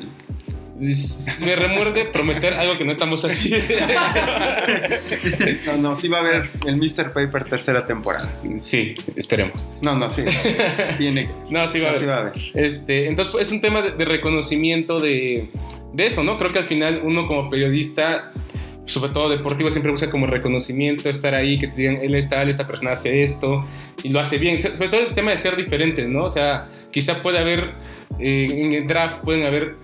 me 0.79 1.55
remuerde 1.55 2.05
prometer 2.05 2.53
algo 2.55 2.77
que 2.77 2.85
no 2.85 2.91
estamos 2.91 3.23
haciendo. 3.23 3.73
no, 5.67 5.77
no, 5.77 5.95
sí 5.95 6.07
va 6.07 6.17
a 6.17 6.21
haber 6.21 6.49
el 6.65 6.77
Mr. 6.77 7.13
Paper 7.13 7.45
tercera 7.45 7.85
temporada. 7.85 8.31
Sí, 8.57 8.95
esperemos. 9.15 9.61
No, 9.81 9.95
no, 9.97 10.09
sí. 10.09 10.23
Tiene. 10.97 11.29
No, 11.49 11.67
sí 11.67 11.79
va, 11.79 11.91
a, 11.91 12.17
haber. 12.17 12.33
Este, 12.55 13.07
entonces, 13.07 13.31
pues, 13.31 13.47
es 13.47 13.53
un 13.53 13.61
tema 13.61 13.81
de, 13.83 14.05
reconocimiento 14.05 14.99
de, 14.99 15.49
de 15.93 16.05
eso, 16.05 16.23
¿no? 16.23 16.37
Creo 16.37 16.51
que 16.51 16.57
al 16.57 16.65
final 16.65 17.01
uno 17.03 17.25
como 17.27 17.49
periodista 17.49 18.31
sobre 18.85 19.13
todo 19.13 19.29
deportivo, 19.29 19.69
siempre 19.69 19.91
busca 19.91 20.09
como 20.09 20.25
reconocimiento, 20.25 21.09
estar 21.09 21.33
ahí, 21.33 21.57
que 21.57 21.67
te 21.67 21.81
digan, 21.81 21.95
él 22.01 22.15
está, 22.15 22.41
él, 22.41 22.49
esta 22.49 22.67
persona 22.67 22.91
hace 22.91 23.23
esto 23.23 23.65
y 24.03 24.09
lo 24.09 24.19
hace 24.19 24.37
bien. 24.37 24.57
Sobre 24.57 24.89
todo 24.89 25.01
el 25.01 25.13
tema 25.13 25.31
de 25.31 25.37
ser 25.37 25.55
diferentes, 25.55 26.07
¿no? 26.09 26.23
O 26.23 26.29
sea, 26.29 26.67
quizá 26.91 27.21
puede 27.21 27.39
haber, 27.39 27.73
eh, 28.19 28.47
en 28.49 28.73
el 28.73 28.87
draft 28.87 29.23
pueden 29.23 29.45
haber 29.45 29.75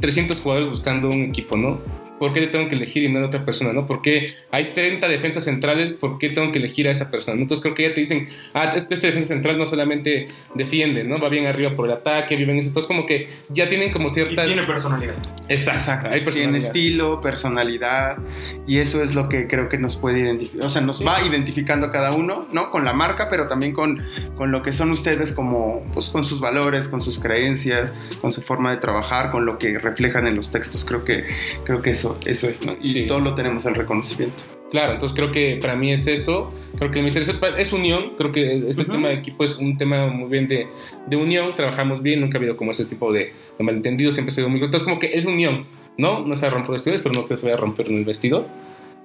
300 0.00 0.40
jugadores 0.40 0.70
buscando 0.70 1.08
un 1.08 1.22
equipo, 1.24 1.56
¿no? 1.56 1.78
¿Por 2.18 2.32
qué 2.32 2.46
tengo 2.46 2.68
que 2.68 2.74
elegir 2.74 3.04
y 3.04 3.12
no 3.12 3.20
a 3.20 3.26
otra 3.26 3.44
persona? 3.44 3.72
¿no? 3.72 3.86
Porque 3.86 4.34
hay 4.50 4.72
30 4.72 5.06
defensas 5.08 5.44
centrales, 5.44 5.92
¿por 5.92 6.18
qué 6.18 6.30
tengo 6.30 6.52
que 6.52 6.58
elegir 6.58 6.88
a 6.88 6.92
esa 6.92 7.10
persona? 7.10 7.40
Entonces 7.40 7.62
creo 7.62 7.74
que 7.74 7.82
ya 7.84 7.94
te 7.94 8.00
dicen, 8.00 8.28
ah, 8.54 8.72
este, 8.74 8.94
este, 8.94 9.08
defensa 9.08 9.28
central 9.28 9.58
no 9.58 9.66
solamente 9.66 10.28
defiende, 10.54 11.04
¿no? 11.04 11.18
Va 11.18 11.28
bien 11.28 11.46
arriba 11.46 11.74
por 11.76 11.86
el 11.86 11.92
ataque, 11.92 12.36
vive 12.36 12.52
en 12.52 12.58
eso. 12.58 12.68
Entonces 12.68 12.88
como 12.88 13.06
que 13.06 13.28
ya 13.50 13.68
tienen 13.68 13.92
como 13.92 14.08
ciertas... 14.10 14.46
Y 14.46 14.52
tiene 14.52 14.66
personalidad. 14.66 15.14
Exacto. 15.48 16.08
Hay 16.10 16.24
Tiene 16.24 16.58
estilo, 16.58 17.20
personalidad, 17.20 18.18
y 18.66 18.78
eso 18.78 19.02
es 19.02 19.14
lo 19.14 19.28
que 19.28 19.46
creo 19.46 19.68
que 19.68 19.78
nos 19.78 19.96
puede 19.96 20.20
identificar. 20.20 20.66
O 20.66 20.68
sea, 20.68 20.82
nos 20.82 21.04
va 21.04 21.22
identificando 21.22 21.90
cada 21.90 22.12
uno, 22.12 22.48
¿no? 22.52 22.70
Con 22.70 22.84
la 22.84 22.92
marca, 22.92 23.28
pero 23.30 23.46
también 23.46 23.72
con, 23.72 24.02
con 24.34 24.50
lo 24.50 24.62
que 24.62 24.72
son 24.72 24.90
ustedes 24.90 25.32
como, 25.32 25.82
pues 25.94 26.06
con 26.06 26.24
sus 26.24 26.40
valores, 26.40 26.88
con 26.88 27.02
sus 27.02 27.18
creencias, 27.18 27.92
con 28.20 28.32
su 28.32 28.42
forma 28.42 28.70
de 28.70 28.78
trabajar, 28.78 29.30
con 29.30 29.46
lo 29.46 29.58
que 29.58 29.78
reflejan 29.78 30.26
en 30.26 30.34
los 30.36 30.50
textos. 30.50 30.84
Creo 30.84 31.04
que, 31.04 31.26
creo 31.64 31.82
que 31.82 31.90
eso 31.90 32.05
eso, 32.26 32.48
es, 32.48 32.64
¿no? 32.64 32.76
Y 32.80 33.06
todo 33.06 33.20
lo 33.20 33.34
tenemos 33.34 33.64
el 33.66 33.74
reconocimiento. 33.74 34.44
Claro, 34.70 34.94
entonces 34.94 35.16
creo 35.16 35.30
que 35.30 35.58
para 35.60 35.76
mí 35.76 35.92
es 35.92 36.06
eso. 36.06 36.52
Creo 36.76 36.90
que 36.90 36.98
el 36.98 37.04
ministerio 37.04 37.56
es 37.56 37.72
unión. 37.72 38.14
Creo 38.18 38.32
que 38.32 38.58
ese 38.58 38.84
tema 38.84 39.08
de 39.08 39.14
equipo 39.14 39.44
es 39.44 39.58
un 39.58 39.78
tema 39.78 40.08
muy 40.08 40.28
bien 40.28 40.48
de, 40.48 40.66
de, 41.06 41.16
unión. 41.16 41.54
Trabajamos 41.54 42.02
bien, 42.02 42.20
nunca 42.20 42.38
ha 42.38 42.40
habido 42.40 42.56
como 42.56 42.72
ese 42.72 42.84
tipo 42.84 43.12
de, 43.12 43.32
de 43.58 43.64
malentendidos. 43.64 44.14
Siempre 44.14 44.32
ha 44.32 44.34
sido 44.34 44.48
muy. 44.48 44.60
Entonces, 44.60 44.84
como 44.84 44.98
que 44.98 45.14
es 45.14 45.24
unión, 45.24 45.66
¿no? 45.96 46.26
No 46.26 46.34
se 46.34 46.46
va 46.46 46.52
a 46.52 46.54
romper 46.54 46.72
vestidores, 46.72 47.02
pero 47.02 47.14
no 47.14 47.20
creo 47.20 47.28
que 47.28 47.36
se 47.36 47.46
vaya 47.46 47.56
a 47.56 47.60
romper 47.60 47.88
en 47.88 47.98
el 47.98 48.04
vestidor. 48.04 48.48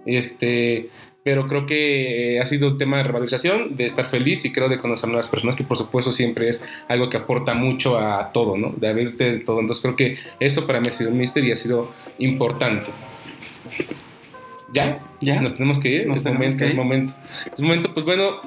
Este, 0.05 0.89
pero 1.23 1.47
creo 1.47 1.65
que 1.65 2.39
ha 2.41 2.45
sido 2.45 2.69
un 2.69 2.77
tema 2.77 2.97
de 2.97 3.03
revalorización, 3.03 3.75
de 3.75 3.85
estar 3.85 4.09
feliz 4.09 4.43
y 4.45 4.51
creo 4.51 4.69
de 4.69 4.79
conocer 4.79 5.07
nuevas 5.09 5.27
personas, 5.27 5.55
que 5.55 5.63
por 5.63 5.77
supuesto 5.77 6.11
siempre 6.11 6.49
es 6.49 6.63
algo 6.87 7.09
que 7.09 7.17
aporta 7.17 7.53
mucho 7.53 7.99
a 7.99 8.31
todo, 8.31 8.57
¿no? 8.57 8.73
De 8.75 8.87
abrirte 8.87 9.39
todo. 9.39 9.59
Entonces 9.59 9.81
creo 9.81 9.95
que 9.95 10.17
eso 10.39 10.65
para 10.65 10.79
mí 10.79 10.87
ha 10.87 10.91
sido 10.91 11.11
un 11.11 11.17
mister 11.17 11.43
y 11.43 11.51
ha 11.51 11.55
sido 11.55 11.93
importante. 12.17 12.87
¿Ya? 14.73 14.99
¿Ya? 15.19 15.41
Nos 15.41 15.53
tenemos 15.53 15.79
que 15.79 15.89
ir. 15.89 16.07
Nos 16.07 16.25
es 16.25 16.33
momento, 16.33 16.65
Es 16.65 16.75
momento. 16.75 17.13
Es 17.53 17.61
momento, 17.61 17.93
pues 17.93 18.05
bueno, 18.05 18.41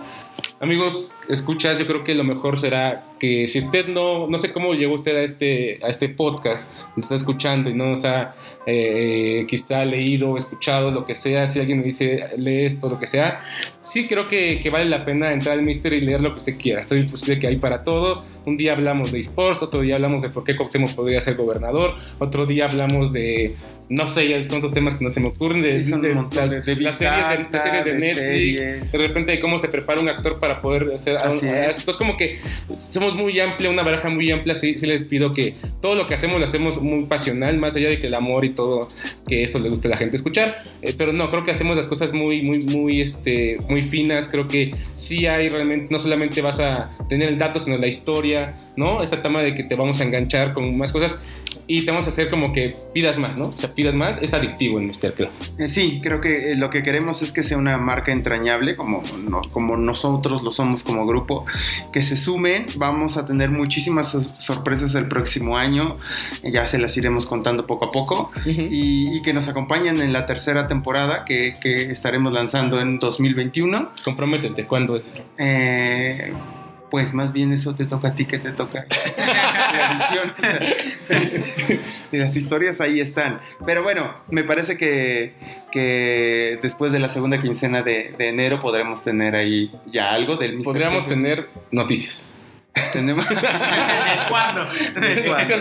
amigos, 0.64 1.12
escuchas, 1.28 1.78
yo 1.78 1.86
creo 1.86 2.04
que 2.04 2.14
lo 2.14 2.24
mejor 2.24 2.58
será 2.58 3.04
que 3.20 3.46
si 3.46 3.58
usted 3.58 3.86
no, 3.86 4.26
no 4.26 4.38
sé 4.38 4.52
cómo 4.52 4.74
llegó 4.74 4.94
usted 4.94 5.14
a 5.14 5.22
este, 5.22 5.78
a 5.82 5.88
este 5.88 6.08
podcast, 6.08 6.70
nos 6.96 7.04
está 7.04 7.14
escuchando 7.14 7.70
y 7.70 7.74
no 7.74 7.90
nos 7.90 8.04
ha 8.04 8.34
eh, 8.66 9.44
quizá 9.46 9.84
leído 9.84 10.36
escuchado 10.38 10.90
lo 10.90 11.04
que 11.04 11.14
sea, 11.14 11.46
si 11.46 11.60
alguien 11.60 11.78
me 11.78 11.84
dice 11.84 12.28
lee 12.38 12.64
esto, 12.64 12.88
lo 12.88 12.98
que 12.98 13.06
sea, 13.06 13.40
sí 13.82 14.06
creo 14.06 14.26
que, 14.28 14.58
que 14.60 14.70
vale 14.70 14.86
la 14.86 15.04
pena 15.04 15.32
entrar 15.32 15.58
al 15.58 15.64
Mister 15.64 15.92
y 15.92 16.00
leer 16.00 16.20
lo 16.20 16.30
que 16.30 16.38
usted 16.38 16.56
quiera. 16.56 16.80
Estoy 16.80 17.02
posible 17.02 17.38
que 17.38 17.46
hay 17.46 17.56
para 17.56 17.84
todo. 17.84 18.24
Un 18.46 18.56
día 18.56 18.72
hablamos 18.72 19.12
de 19.12 19.20
esports, 19.20 19.62
otro 19.62 19.80
día 19.80 19.96
hablamos 19.96 20.22
de 20.22 20.28
por 20.28 20.44
qué 20.44 20.56
Coctemo 20.56 20.88
podría 20.94 21.20
ser 21.20 21.36
gobernador, 21.36 21.96
otro 22.18 22.44
día 22.44 22.66
hablamos 22.66 23.10
de, 23.10 23.56
no 23.88 24.06
sé, 24.06 24.28
ya 24.28 24.42
son 24.44 24.58
otros 24.58 24.72
temas 24.72 24.96
que 24.96 25.04
no 25.04 25.10
se 25.10 25.20
me 25.20 25.28
ocurren, 25.28 25.62
de, 25.62 25.76
las, 25.76 25.86
series 25.86 26.02
de, 27.84 27.94
Netflix, 27.94 28.92
de 28.92 28.98
repente 28.98 29.32
de 29.32 29.40
cómo 29.40 29.58
se 29.58 29.68
prepara 29.68 30.00
un 30.00 30.08
actor 30.10 30.38
para 30.38 30.53
poder 30.60 30.84
hacer... 30.94 31.16
Así 31.16 31.46
Entonces 31.46 31.96
como 31.96 32.16
que 32.16 32.38
somos 32.78 33.14
muy 33.14 33.38
amplia, 33.40 33.70
una 33.70 33.82
baraja 33.82 34.10
muy 34.10 34.30
amplia, 34.30 34.54
sí, 34.54 34.78
sí, 34.78 34.86
les 34.86 35.04
pido 35.04 35.32
que 35.32 35.54
todo 35.80 35.94
lo 35.94 36.06
que 36.06 36.14
hacemos 36.14 36.38
lo 36.38 36.44
hacemos 36.44 36.80
muy 36.80 37.04
pasional, 37.06 37.58
más 37.58 37.76
allá 37.76 37.88
de 37.88 37.98
que 37.98 38.06
el 38.06 38.14
amor 38.14 38.44
y 38.44 38.50
todo, 38.50 38.88
que 39.26 39.44
eso 39.44 39.58
le 39.58 39.68
guste 39.68 39.88
a 39.88 39.92
la 39.92 39.96
gente 39.96 40.16
escuchar. 40.16 40.62
Eh, 40.82 40.94
pero 40.96 41.12
no, 41.12 41.30
creo 41.30 41.44
que 41.44 41.50
hacemos 41.50 41.76
las 41.76 41.88
cosas 41.88 42.12
muy, 42.12 42.42
muy, 42.42 42.58
muy, 42.58 43.00
este, 43.00 43.58
muy 43.68 43.82
finas. 43.82 44.28
Creo 44.28 44.48
que 44.48 44.72
sí 44.92 45.26
hay 45.26 45.48
realmente, 45.48 45.88
no 45.90 45.98
solamente 45.98 46.40
vas 46.40 46.60
a 46.60 46.90
tener 47.08 47.28
el 47.28 47.38
dato, 47.38 47.58
sino 47.58 47.78
la 47.78 47.86
historia, 47.86 48.56
¿no? 48.76 49.02
Esta 49.02 49.22
tema 49.22 49.42
de 49.42 49.54
que 49.54 49.64
te 49.64 49.74
vamos 49.74 50.00
a 50.00 50.04
enganchar 50.04 50.52
con 50.52 50.76
más 50.76 50.92
cosas 50.92 51.20
y 51.66 51.84
te 51.84 51.90
vamos 51.90 52.06
a 52.06 52.10
hacer 52.10 52.30
como 52.30 52.52
que 52.52 52.76
pidas 52.92 53.18
más, 53.18 53.36
¿no? 53.36 53.48
O 53.48 53.52
sea, 53.52 53.74
pidas 53.74 53.94
más, 53.94 54.20
es 54.22 54.34
adictivo 54.34 54.78
en 54.78 54.86
Mr. 54.86 55.12
Club. 55.14 55.28
Eh, 55.58 55.68
sí, 55.68 56.00
creo 56.02 56.20
que 56.20 56.52
eh, 56.52 56.54
lo 56.56 56.70
que 56.70 56.82
queremos 56.82 57.22
es 57.22 57.32
que 57.32 57.44
sea 57.44 57.56
una 57.56 57.78
marca 57.78 58.12
entrañable, 58.12 58.76
como, 58.76 59.02
como 59.52 59.76
nosotros 59.76 60.42
lo 60.42 60.52
somos 60.52 60.82
como 60.82 61.06
grupo, 61.06 61.46
que 61.92 62.02
se 62.02 62.16
sumen, 62.16 62.66
vamos 62.76 63.16
a 63.16 63.26
tener 63.26 63.50
muchísimas 63.50 64.16
sorpresas 64.38 64.94
el 64.94 65.08
próximo 65.08 65.56
año, 65.56 65.98
ya 66.42 66.66
se 66.66 66.78
las 66.78 66.96
iremos 66.96 67.26
contando 67.26 67.66
poco 67.66 67.86
a 67.86 67.90
poco, 67.90 68.30
y, 68.44 69.22
que 69.22 69.32
nos 69.32 69.48
acompañen 69.48 70.02
en 70.02 70.12
la 70.12 70.26
tercera 70.26 70.66
temporada 70.66 71.24
que, 71.24 71.54
que 71.60 71.90
estaremos 71.90 72.32
lanzando 72.32 72.78
en 72.80 72.98
2021. 72.98 73.92
Comprométete, 74.04 74.66
¿cuándo 74.66 74.96
es? 74.96 75.14
Eh 75.38 76.32
pues 76.94 77.12
más 77.12 77.32
bien 77.32 77.52
eso 77.52 77.74
te 77.74 77.86
toca 77.86 78.06
a 78.06 78.14
ti 78.14 78.24
que 78.24 78.38
te 78.38 78.52
toca 78.52 78.86
la 79.18 79.94
visión. 79.94 81.80
las 82.12 82.36
historias 82.36 82.80
ahí 82.80 83.00
están. 83.00 83.40
Pero 83.66 83.82
bueno, 83.82 84.14
me 84.28 84.44
parece 84.44 84.76
que, 84.76 85.34
que 85.72 86.60
después 86.62 86.92
de 86.92 87.00
la 87.00 87.08
segunda 87.08 87.42
quincena 87.42 87.82
de, 87.82 88.14
enero 88.20 88.60
podremos 88.60 89.02
tener 89.02 89.34
ahí 89.34 89.72
ya 89.86 90.12
algo 90.12 90.36
del 90.36 90.58
Podríamos 90.58 91.08
tener 91.08 91.48
noticias. 91.72 92.28
¿Tenemos? 92.92 93.26
¿Cuándo? 94.28 94.64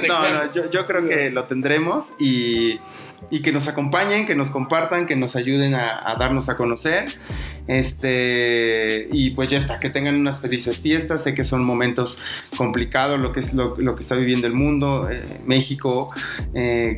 No, 0.07 0.29
no, 0.29 0.53
yo, 0.53 0.69
yo 0.69 0.86
creo 0.86 1.09
que 1.09 1.31
lo 1.31 1.45
tendremos 1.45 2.13
y 2.19 2.79
y 3.29 3.41
que 3.41 3.51
nos 3.51 3.67
acompañen, 3.67 4.25
que 4.25 4.36
nos 4.36 4.49
compartan, 4.49 5.05
que 5.05 5.15
nos 5.15 5.36
ayuden 5.36 5.75
a, 5.75 6.15
darnos 6.19 6.49
a 6.49 6.57
conocer. 6.57 7.05
Este, 7.68 9.07
y 9.11 9.32
pues 9.32 9.49
ya 9.49 9.57
está, 9.57 9.80
que 9.80 9.89
tengan 9.89 10.16
unas 10.16 10.41
felices 10.41 10.78
fiestas. 10.78 11.24
Sé 11.24 11.34
que 11.34 11.43
son 11.43 11.66
momentos 11.66 12.20
complicados, 12.57 13.20
lo 13.20 13.32
que 13.32 13.39
es 13.39 13.53
lo, 13.53 13.76
que 13.76 14.01
está 14.01 14.16
viviendo 14.16 14.47
el 14.47 14.53
mundo, 14.53 15.09
eh, 15.09 15.24
México. 15.45 16.14
Eh, 16.53 16.97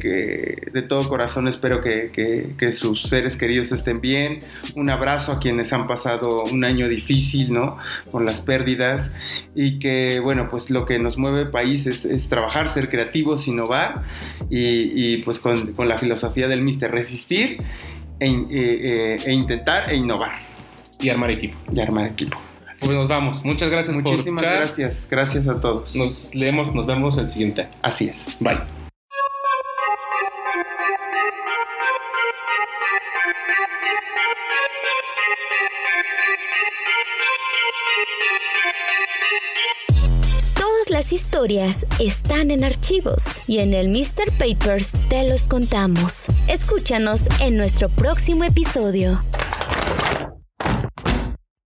de 0.74 0.82
todo 0.82 1.08
corazón 1.08 1.48
espero 1.48 1.82
que, 1.82 2.56
sus 2.74 3.04
seres 3.04 3.38
queridos 3.38 3.72
estén 3.72 4.02
bien. 4.02 4.40
Un 4.76 4.90
abrazo 4.90 5.32
a 5.34 5.40
quienes 5.40 5.72
han 5.74 5.88
pasado 5.88 6.44
un 6.44 6.64
año 6.64 6.90
difícil, 6.90 7.54
¿no? 7.54 7.78
Con 8.12 8.26
las 8.26 8.42
pérdidas. 8.42 9.12
Y 9.54 9.80
que, 9.80 10.20
bueno, 10.20 10.50
pues 10.50 10.70
lo 10.70 10.86
que 10.86 11.00
nos 11.00 11.18
mueve 11.18 11.46
país 11.46 11.86
es, 11.86 12.30
trabajar, 12.30 12.70
ser 12.70 12.90
creativos, 12.90 13.48
innovar 13.48 14.04
y, 14.50 15.18
pues 15.18 15.40
con, 15.40 15.76
la 15.78 15.98
filosofía 15.98 16.48
del 16.48 16.62
Mister, 16.62 16.92
resistir 16.92 17.62
e, 18.20 18.28
eh, 18.28 18.46
eh, 18.50 19.18
e, 19.26 19.34
intentar 19.34 19.92
e 19.92 19.96
innovar. 19.96 20.55
Y 21.06 21.10
armar 21.12 21.30
equipo. 21.30 21.56
Y 21.72 21.80
armar 21.80 22.08
equipo. 22.08 22.36
Pues 22.80 22.92
nos 22.92 23.08
vamos. 23.08 23.46
Muchas 23.46 23.70
gracias 23.70 23.96
Muchísimas 23.96 24.44
gracias. 24.44 25.08
Gracias 25.08 25.48
a 25.48 25.62
todos. 25.62 25.96
Nos 25.96 26.34
leemos, 26.34 26.74
nos 26.74 26.88
vemos 26.88 27.20
el 27.20 27.28
siguiente. 27.28 27.68
Así 27.84 28.08
es. 28.08 28.38
Bye. 28.40 28.58
las 40.96 41.12
historias 41.12 41.88
están 42.00 42.52
en 42.52 42.64
archivos 42.64 43.26
y 43.48 43.58
en 43.58 43.74
el 43.74 43.90
Mr. 43.90 44.32
Papers 44.40 44.94
te 45.10 45.28
los 45.28 45.46
contamos. 45.46 46.28
Escúchanos 46.48 47.28
en 47.42 47.58
nuestro 47.58 47.90
próximo 47.90 48.46
episodio. 48.46 49.22